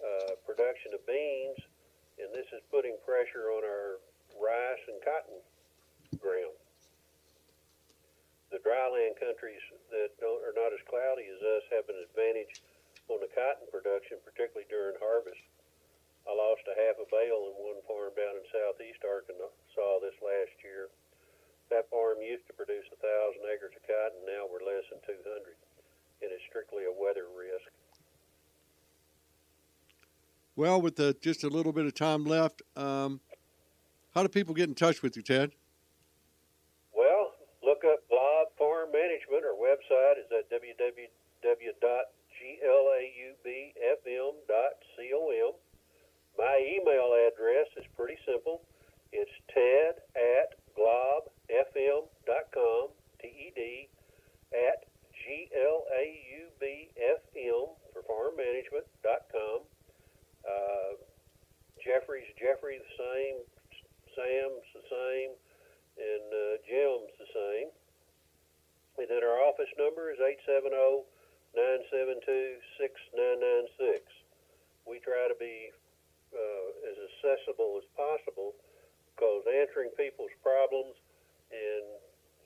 uh, 0.01 0.33
production 0.43 0.97
of 0.97 1.05
beans, 1.05 1.61
and 2.17 2.33
this 2.33 2.49
is 2.51 2.65
putting 2.73 2.97
pressure 3.05 3.53
on 3.53 3.61
our 3.63 4.01
rice 4.35 4.83
and 4.89 4.99
cotton 5.05 5.39
ground. 6.17 6.57
The 8.49 8.59
dryland 8.65 9.15
countries 9.21 9.61
that 9.93 10.17
don't 10.17 10.41
are 10.41 10.57
not 10.57 10.73
as 10.73 10.81
cloudy 10.89 11.29
as 11.29 11.39
us 11.39 11.63
have 11.69 11.85
an 11.87 12.01
advantage 12.01 12.65
on 13.09 13.21
the 13.21 13.31
cotton 13.33 13.67
production, 13.73 14.21
particularly 14.21 14.69
during 14.69 14.97
harvest. 15.01 15.41
I 16.29 16.33
lost 16.33 16.63
a 16.69 16.77
half 16.77 17.01
a 17.01 17.07
bale 17.09 17.49
in 17.49 17.55
one 17.57 17.81
farm 17.89 18.13
down 18.13 18.37
in 18.37 18.45
southeast 18.53 19.01
Arkansas 19.01 19.93
this 20.05 20.17
last 20.21 20.53
year. 20.61 20.93
That 21.73 21.89
farm 21.89 22.21
used 22.21 22.45
to 22.49 22.53
produce 22.57 22.85
a 22.93 22.97
thousand 23.01 23.45
acres 23.49 23.73
of 23.73 23.83
cotton. 23.85 24.21
Now 24.25 24.45
we're 24.45 24.65
less 24.65 24.85
than 24.93 25.01
200 25.05 25.57
it 26.21 26.25
is 26.27 26.41
strictly 26.49 26.83
a 26.83 26.91
weather 26.91 27.25
risk. 27.35 27.71
Well, 30.55 30.81
with 30.81 30.97
the, 30.97 31.15
just 31.21 31.43
a 31.43 31.47
little 31.47 31.71
bit 31.71 31.85
of 31.85 31.95
time 31.95 32.25
left, 32.25 32.61
um, 32.75 33.21
how 34.13 34.23
do 34.23 34.27
people 34.27 34.53
get 34.53 34.67
in 34.67 34.75
touch 34.75 35.01
with 35.01 35.15
you, 35.15 35.23
Ted? 35.23 35.51
Well, 36.91 37.31
look 37.63 37.83
up 37.87 38.03
Glaub 38.09 38.51
Farm 38.57 38.91
Management. 38.91 39.47
Our 39.47 39.55
website 39.55 40.19
is 40.19 40.27
at 40.35 40.49
glaubfm 42.39 44.31
dot 44.47 44.79
com. 44.95 45.53
My 46.37 46.55
email 46.63 47.11
address 47.27 47.67
is 47.75 47.83
pretty 47.97 48.17
simple. 48.25 48.61
It's 49.11 49.31
ted 49.51 49.99
at 50.15 50.55
glaubfm 50.77 52.07
dot 52.25 52.47
com. 52.53 52.89
T-E-D, 53.19 53.89
at 54.55 54.87
G-L-A-U-B-F-M 55.11 55.59
for 57.91 58.01
farm 58.07 58.37
management 58.39 58.87
dot 59.03 59.27
Uh, 60.47 60.95
Jeffrey's 61.83 62.31
Jeffrey 62.39 62.79
the 62.79 62.95
same, 62.95 63.43
Sam's 64.15 64.63
the 64.71 64.83
same, 64.87 65.35
and 65.99 66.31
uh, 66.31 66.63
Jim's 66.63 67.11
the 67.19 67.27
same. 67.35 67.67
And 69.03 69.07
then 69.11 69.23
our 69.27 69.43
office 69.43 69.71
number 69.77 70.11
is 70.11 70.19
870- 70.23 71.03
6996. 72.77 74.05
We 74.85 74.99
try 75.01 75.27
to 75.29 75.37
be 75.37 75.73
uh, 76.33 76.89
as 76.89 76.97
accessible 77.09 77.81
as 77.81 77.85
possible 77.97 78.53
because 79.13 79.43
answering 79.49 79.91
people's 79.97 80.33
problems 80.41 80.95
and 81.51 81.85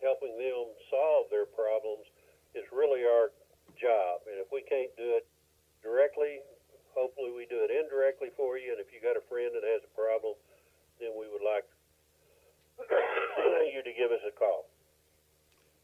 helping 0.01 0.35
them 0.39 0.71
solve 0.91 1.27
their 1.31 1.45
problems 1.45 2.07
is 2.55 2.63
really 2.71 3.03
our 3.03 3.31
job. 3.79 4.23
And 4.27 4.39
if 4.39 4.51
we 4.51 4.63
can't 4.67 4.91
do 4.95 5.19
it 5.19 5.27
directly, 5.83 6.39
hopefully 6.95 7.31
we 7.31 7.45
do 7.47 7.63
it 7.63 7.71
indirectly 7.71 8.31
for 8.35 8.57
you. 8.57 8.75
And 8.75 8.81
if 8.81 8.91
you 8.91 8.99
got 9.03 9.15
a 9.19 9.25
friend 9.27 9.51
that 9.55 9.63
has 9.63 9.83
a 9.83 9.93
problem, 9.95 10.35
then 10.99 11.11
we 11.15 11.27
would 11.27 11.43
like 11.43 11.67
you 13.73 13.83
to 13.83 13.93
give 13.93 14.11
us 14.11 14.23
a 14.27 14.31
call. 14.31 14.67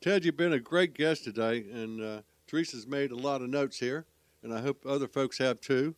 Ted, 0.01 0.23
you've 0.23 0.37
been 0.37 0.53
a 0.53 0.59
great 0.59 0.93
guest 0.93 1.25
today, 1.25 1.65
and 1.71 2.01
uh, 2.01 2.21
Teresa's 2.49 2.87
made 2.87 3.11
a 3.11 3.15
lot 3.15 3.41
of 3.41 3.49
notes 3.49 3.77
here, 3.77 4.05
and 4.41 4.51
I 4.51 4.59
hope 4.59 4.83
other 4.83 5.07
folks 5.07 5.37
have 5.37 5.61
too. 5.61 5.93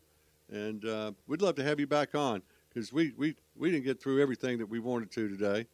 And 0.50 0.84
uh, 0.84 1.12
we'd 1.26 1.40
love 1.40 1.54
to 1.54 1.64
have 1.64 1.80
you 1.80 1.86
back 1.86 2.14
on 2.14 2.42
because 2.68 2.92
we, 2.92 3.12
we, 3.16 3.34
we 3.56 3.70
didn't 3.70 3.84
get 3.84 4.02
through 4.02 4.20
everything 4.20 4.58
that 4.58 4.68
we 4.68 4.78
wanted 4.78 5.10
to 5.12 5.28
today, 5.28 5.66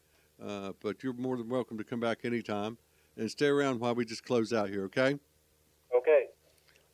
uh, 0.44 0.72
but 0.80 1.02
you're 1.02 1.14
more 1.14 1.36
than 1.36 1.48
welcome 1.48 1.78
to 1.78 1.84
come 1.84 1.98
back 1.98 2.18
anytime 2.22 2.78
and 3.16 3.28
stay 3.28 3.48
around 3.48 3.80
while 3.80 3.94
we 3.94 4.04
just 4.04 4.24
close 4.24 4.52
out 4.52 4.68
here, 4.68 4.84
okay? 4.84 5.18
Okay. 5.96 6.26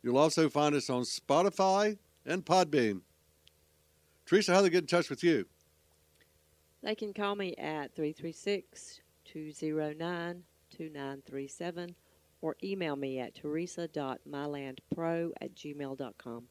You'll 0.02 0.18
also 0.18 0.50
find 0.50 0.74
us 0.76 0.90
on 0.90 1.04
Spotify 1.04 1.98
and 2.26 2.44
Podbean. 2.46 3.02
Teresa, 4.26 4.54
how 4.54 4.60
do 4.60 4.64
they 4.64 4.72
get 4.72 4.84
in 4.84 4.88
touch 4.88 5.10
with 5.10 5.24
you? 5.24 5.46
They 6.82 6.96
can 6.96 7.14
call 7.14 7.36
me 7.36 7.56
at 7.58 7.94
336 7.96 9.02
209 9.26 10.44
2937 10.72 11.96
or 12.42 12.56
email 12.64 12.96
me 12.96 13.20
at 13.20 13.36
teresa.mylandpro 13.36 15.32
at 15.42 15.54
gmail.com. 15.56 16.48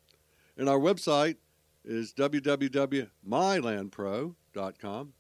And 0.57 0.71
our 0.71 0.79
website 0.79 1.37
is 1.85 2.15
www.mylandpro.com. 2.15 5.13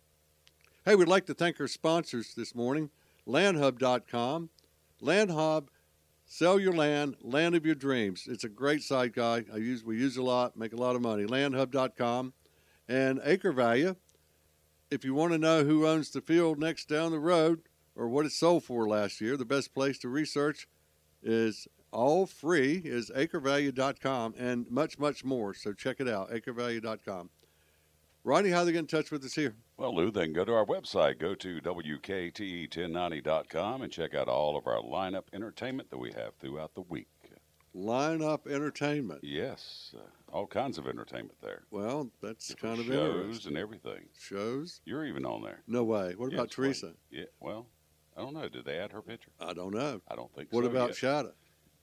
Hey, 0.87 0.95
we'd 0.95 1.07
like 1.07 1.27
to 1.27 1.35
thank 1.35 1.61
our 1.61 1.69
sponsors 1.69 2.33
this 2.35 2.55
morning, 2.55 2.89
landhub.com. 3.29 4.49
Landhub, 5.03 5.67
sell 6.25 6.59
your 6.59 6.73
land, 6.73 7.17
land 7.21 7.55
of 7.55 7.67
your 7.67 7.75
dreams. 7.75 8.27
It's 8.31 8.45
a 8.45 8.49
great 8.49 8.83
site, 8.83 9.13
guy. 9.13 9.45
I 9.53 9.59
use 9.59 9.85
we 9.85 9.99
use 9.99 10.17
a 10.17 10.23
lot, 10.23 10.57
make 10.57 10.73
a 10.73 10.77
lot 10.77 10.97
of 10.97 11.03
money. 11.03 11.27
Landhub.com 11.27 12.33
and 12.89 13.21
acre 13.25 13.53
value. 13.53 13.97
If 14.91 15.05
you 15.05 15.15
want 15.15 15.33
to 15.33 15.39
know 15.39 15.65
who 15.65 15.87
owns 15.87 16.11
the 16.11 16.21
field 16.21 16.59
next 16.59 16.89
down 16.89 17.11
the 17.11 17.19
road 17.19 17.63
or 17.95 18.09
what 18.09 18.27
it 18.27 18.33
sold 18.33 18.65
for 18.65 18.89
last 18.89 19.21
year, 19.21 19.37
the 19.37 19.45
best 19.45 19.75
place 19.75 19.99
to 19.99 20.09
research 20.09 20.69
is 21.23 21.67
all 21.91 22.27
free 22.27 22.81
is 22.85 23.11
acrevalue.com 23.11 24.35
and 24.39 24.71
much 24.71 24.99
much 24.99 25.25
more. 25.25 25.55
So 25.55 25.73
check 25.73 26.01
it 26.01 26.09
out, 26.09 26.31
acrevalue.com. 26.31 27.31
Ronnie, 28.23 28.51
how 28.51 28.65
they 28.65 28.73
get 28.73 28.81
in 28.81 28.89
touch 28.89 29.11
with 29.13 29.25
us 29.25 29.35
here? 29.35 29.55
Well, 29.77 29.95
Lou, 29.95 30.11
they 30.11 30.25
can 30.25 30.33
go 30.33 30.45
to 30.45 30.53
our 30.53 30.67
website, 30.67 31.21
go 31.21 31.37
to 31.37 31.61
WKTE1090.com 31.61 33.83
and 33.83 33.93
check 33.93 34.15
out 34.15 34.27
all 34.27 34.57
of 34.57 34.67
our 34.67 34.83
lineup 34.83 35.27
entertainment 35.33 35.91
that 35.91 35.99
we 35.99 36.11
have 36.13 36.35
throughout 36.35 36.75
the 36.75 36.83
week. 36.83 37.07
Lineup 37.77 38.51
Entertainment. 38.51 39.21
Yes, 39.23 39.95
all 40.33 40.47
kinds 40.47 40.79
of 40.79 40.87
entertainment 40.87 41.39
there. 41.41 41.63
Well, 41.71 42.11
that's 42.23 42.49
Different 42.49 42.77
kind 42.79 42.89
of 42.89 42.95
shows 42.95 43.47
and 43.47 43.57
everything. 43.57 44.07
Shows? 44.19 44.81
You're 44.85 45.07
even 45.07 45.25
on 45.25 45.43
there. 45.43 45.63
No 45.67 45.85
way. 45.85 46.15
What 46.17 46.33
about 46.33 46.51
Teresa? 46.51 46.93
Yeah, 47.11 47.25
well, 47.41 47.67
I 48.17 48.21
don't 48.23 48.35
know. 48.35 48.49
Did 48.49 48.65
they 48.65 48.79
add 48.79 48.93
her 48.93 49.03
picture? 49.03 49.31
I 49.41 49.53
don't 49.53 49.75
know. 49.75 50.01
I 50.09 50.17
don't 50.17 50.33
think 50.35 50.51
so. 50.51 50.57
What 50.57 50.65
so. 50.65 50.71
about 50.71 50.89
yet. 50.89 50.97
Shada? 50.97 51.33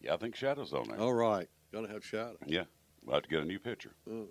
Yeah, 0.02 0.14
I 0.14 0.18
think 0.18 0.36
Shadow's 0.36 0.74
on 0.74 0.88
there. 0.90 1.00
All 1.00 1.14
right. 1.14 1.48
Gotta 1.72 1.88
have 1.88 2.04
Shada. 2.04 2.36
Yeah, 2.46 2.64
we'll 3.04 3.16
have 3.16 3.24
to 3.24 3.30
get 3.30 3.42
a 3.42 3.46
new 3.46 3.60
picture 3.60 3.96
Oh. 4.10 4.28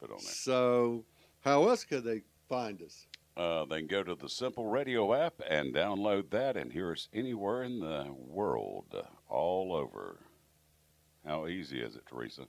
put 0.00 0.10
on 0.10 0.18
there. 0.18 0.32
So, 0.32 1.04
how 1.40 1.68
else 1.68 1.84
could 1.84 2.04
they 2.04 2.22
find 2.48 2.82
us? 2.82 3.06
Uh, 3.36 3.64
they 3.64 3.78
can 3.78 3.86
go 3.86 4.02
to 4.02 4.14
the 4.14 4.28
Simple 4.28 4.66
Radio 4.66 5.14
app 5.14 5.34
and 5.48 5.74
download 5.74 6.28
that 6.30 6.56
and 6.56 6.70
hear 6.72 6.92
us 6.92 7.08
anywhere 7.14 7.62
in 7.62 7.80
the 7.80 8.12
world, 8.12 8.86
uh, 8.94 9.02
all 9.32 9.72
over. 9.74 10.18
How 11.24 11.46
easy 11.46 11.80
is 11.80 11.96
it, 11.96 12.02
Teresa? 12.06 12.42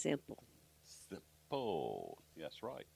Simple. 0.00 0.42
Simple. 1.10 2.18
That's 2.38 2.62
right. 2.62 2.86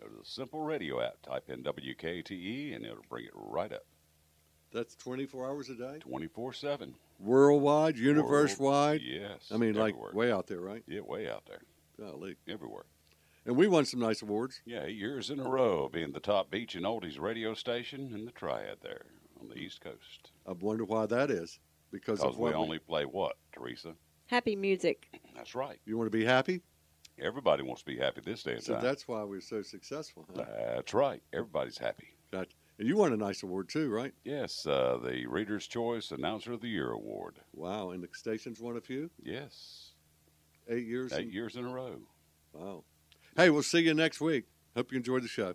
Go 0.00 0.06
to 0.06 0.14
the 0.20 0.24
Simple 0.24 0.60
Radio 0.60 1.00
app, 1.00 1.20
type 1.22 1.50
in 1.50 1.64
WKTE, 1.64 2.30
E, 2.30 2.72
and 2.74 2.84
it'll 2.84 2.98
bring 3.08 3.24
it 3.24 3.32
right 3.34 3.72
up 3.72 3.84
That's 4.72 4.94
24 4.94 5.46
hours 5.46 5.68
a 5.68 5.74
day? 5.74 5.98
24 5.98 6.52
7. 6.52 6.94
Worldwide, 7.18 7.98
universe 7.98 8.56
wide? 8.58 9.00
Yes. 9.02 9.50
I 9.50 9.56
mean, 9.56 9.76
everywhere. 9.76 10.10
like 10.10 10.14
way 10.14 10.30
out 10.30 10.46
there, 10.46 10.60
right? 10.60 10.84
Yeah, 10.86 11.00
way 11.00 11.28
out 11.28 11.42
there. 11.46 11.62
Golly. 11.98 12.36
Everywhere. 12.48 12.84
And 13.44 13.56
we 13.56 13.66
won 13.66 13.84
some 13.84 13.98
nice 13.98 14.22
awards. 14.22 14.60
Yeah, 14.64 14.84
eight 14.84 14.96
years 14.96 15.30
in 15.30 15.40
a 15.40 15.48
row 15.48 15.88
being 15.88 16.12
the 16.12 16.20
top 16.20 16.50
beach 16.50 16.76
and 16.76 16.84
oldies 16.84 17.18
radio 17.18 17.54
station 17.54 18.12
in 18.14 18.26
the 18.26 18.30
Triad 18.30 18.76
there 18.82 19.06
on 19.40 19.48
the 19.48 19.56
East 19.56 19.80
Coast. 19.80 20.30
I 20.46 20.52
wonder 20.52 20.84
why 20.84 21.06
that 21.06 21.30
is. 21.30 21.58
Because 21.90 22.20
Because 22.20 22.34
of 22.34 22.38
we 22.38 22.50
what 22.50 22.54
only 22.54 22.78
play 22.78 23.04
what, 23.04 23.36
Teresa? 23.52 23.94
Happy 24.28 24.56
music. 24.56 25.08
That's 25.34 25.54
right. 25.54 25.78
you 25.86 25.96
want 25.98 26.10
to 26.10 26.16
be 26.16 26.24
happy? 26.24 26.62
Everybody 27.20 27.62
wants 27.64 27.82
to 27.82 27.86
be 27.86 27.98
happy 27.98 28.20
this 28.24 28.42
day 28.44 28.52
and 28.52 28.62
So 28.62 28.74
time. 28.74 28.82
that's 28.82 29.08
why 29.08 29.24
we're 29.24 29.40
so 29.40 29.62
successful. 29.62 30.24
Huh? 30.36 30.44
That's 30.76 30.94
right. 30.94 31.20
Everybody's 31.32 31.78
happy. 31.78 32.08
Gotcha. 32.30 32.52
And 32.78 32.86
you 32.86 32.96
won 32.96 33.12
a 33.12 33.16
nice 33.16 33.42
award 33.42 33.68
too, 33.68 33.90
right? 33.90 34.12
Yes, 34.24 34.64
uh, 34.66 34.98
the 35.02 35.26
Reader's 35.26 35.66
Choice 35.66 36.12
Announcer 36.12 36.52
of 36.52 36.60
the 36.60 36.68
Year 36.68 36.92
award. 36.92 37.40
Wow. 37.52 37.90
And 37.90 38.04
the 38.04 38.08
station's 38.12 38.60
won 38.60 38.76
a 38.76 38.80
few? 38.80 39.10
Yes, 39.20 39.92
Eight 40.68 40.86
years? 40.86 41.12
eight 41.12 41.26
in- 41.28 41.32
years 41.32 41.56
in 41.56 41.64
a 41.64 41.68
row. 41.72 41.96
Wow. 42.52 42.84
Hey, 43.36 43.50
we'll 43.50 43.62
see 43.64 43.80
you 43.80 43.94
next 43.94 44.20
week. 44.20 44.44
Hope 44.76 44.92
you 44.92 44.98
enjoyed 44.98 45.24
the 45.24 45.28
show. 45.28 45.54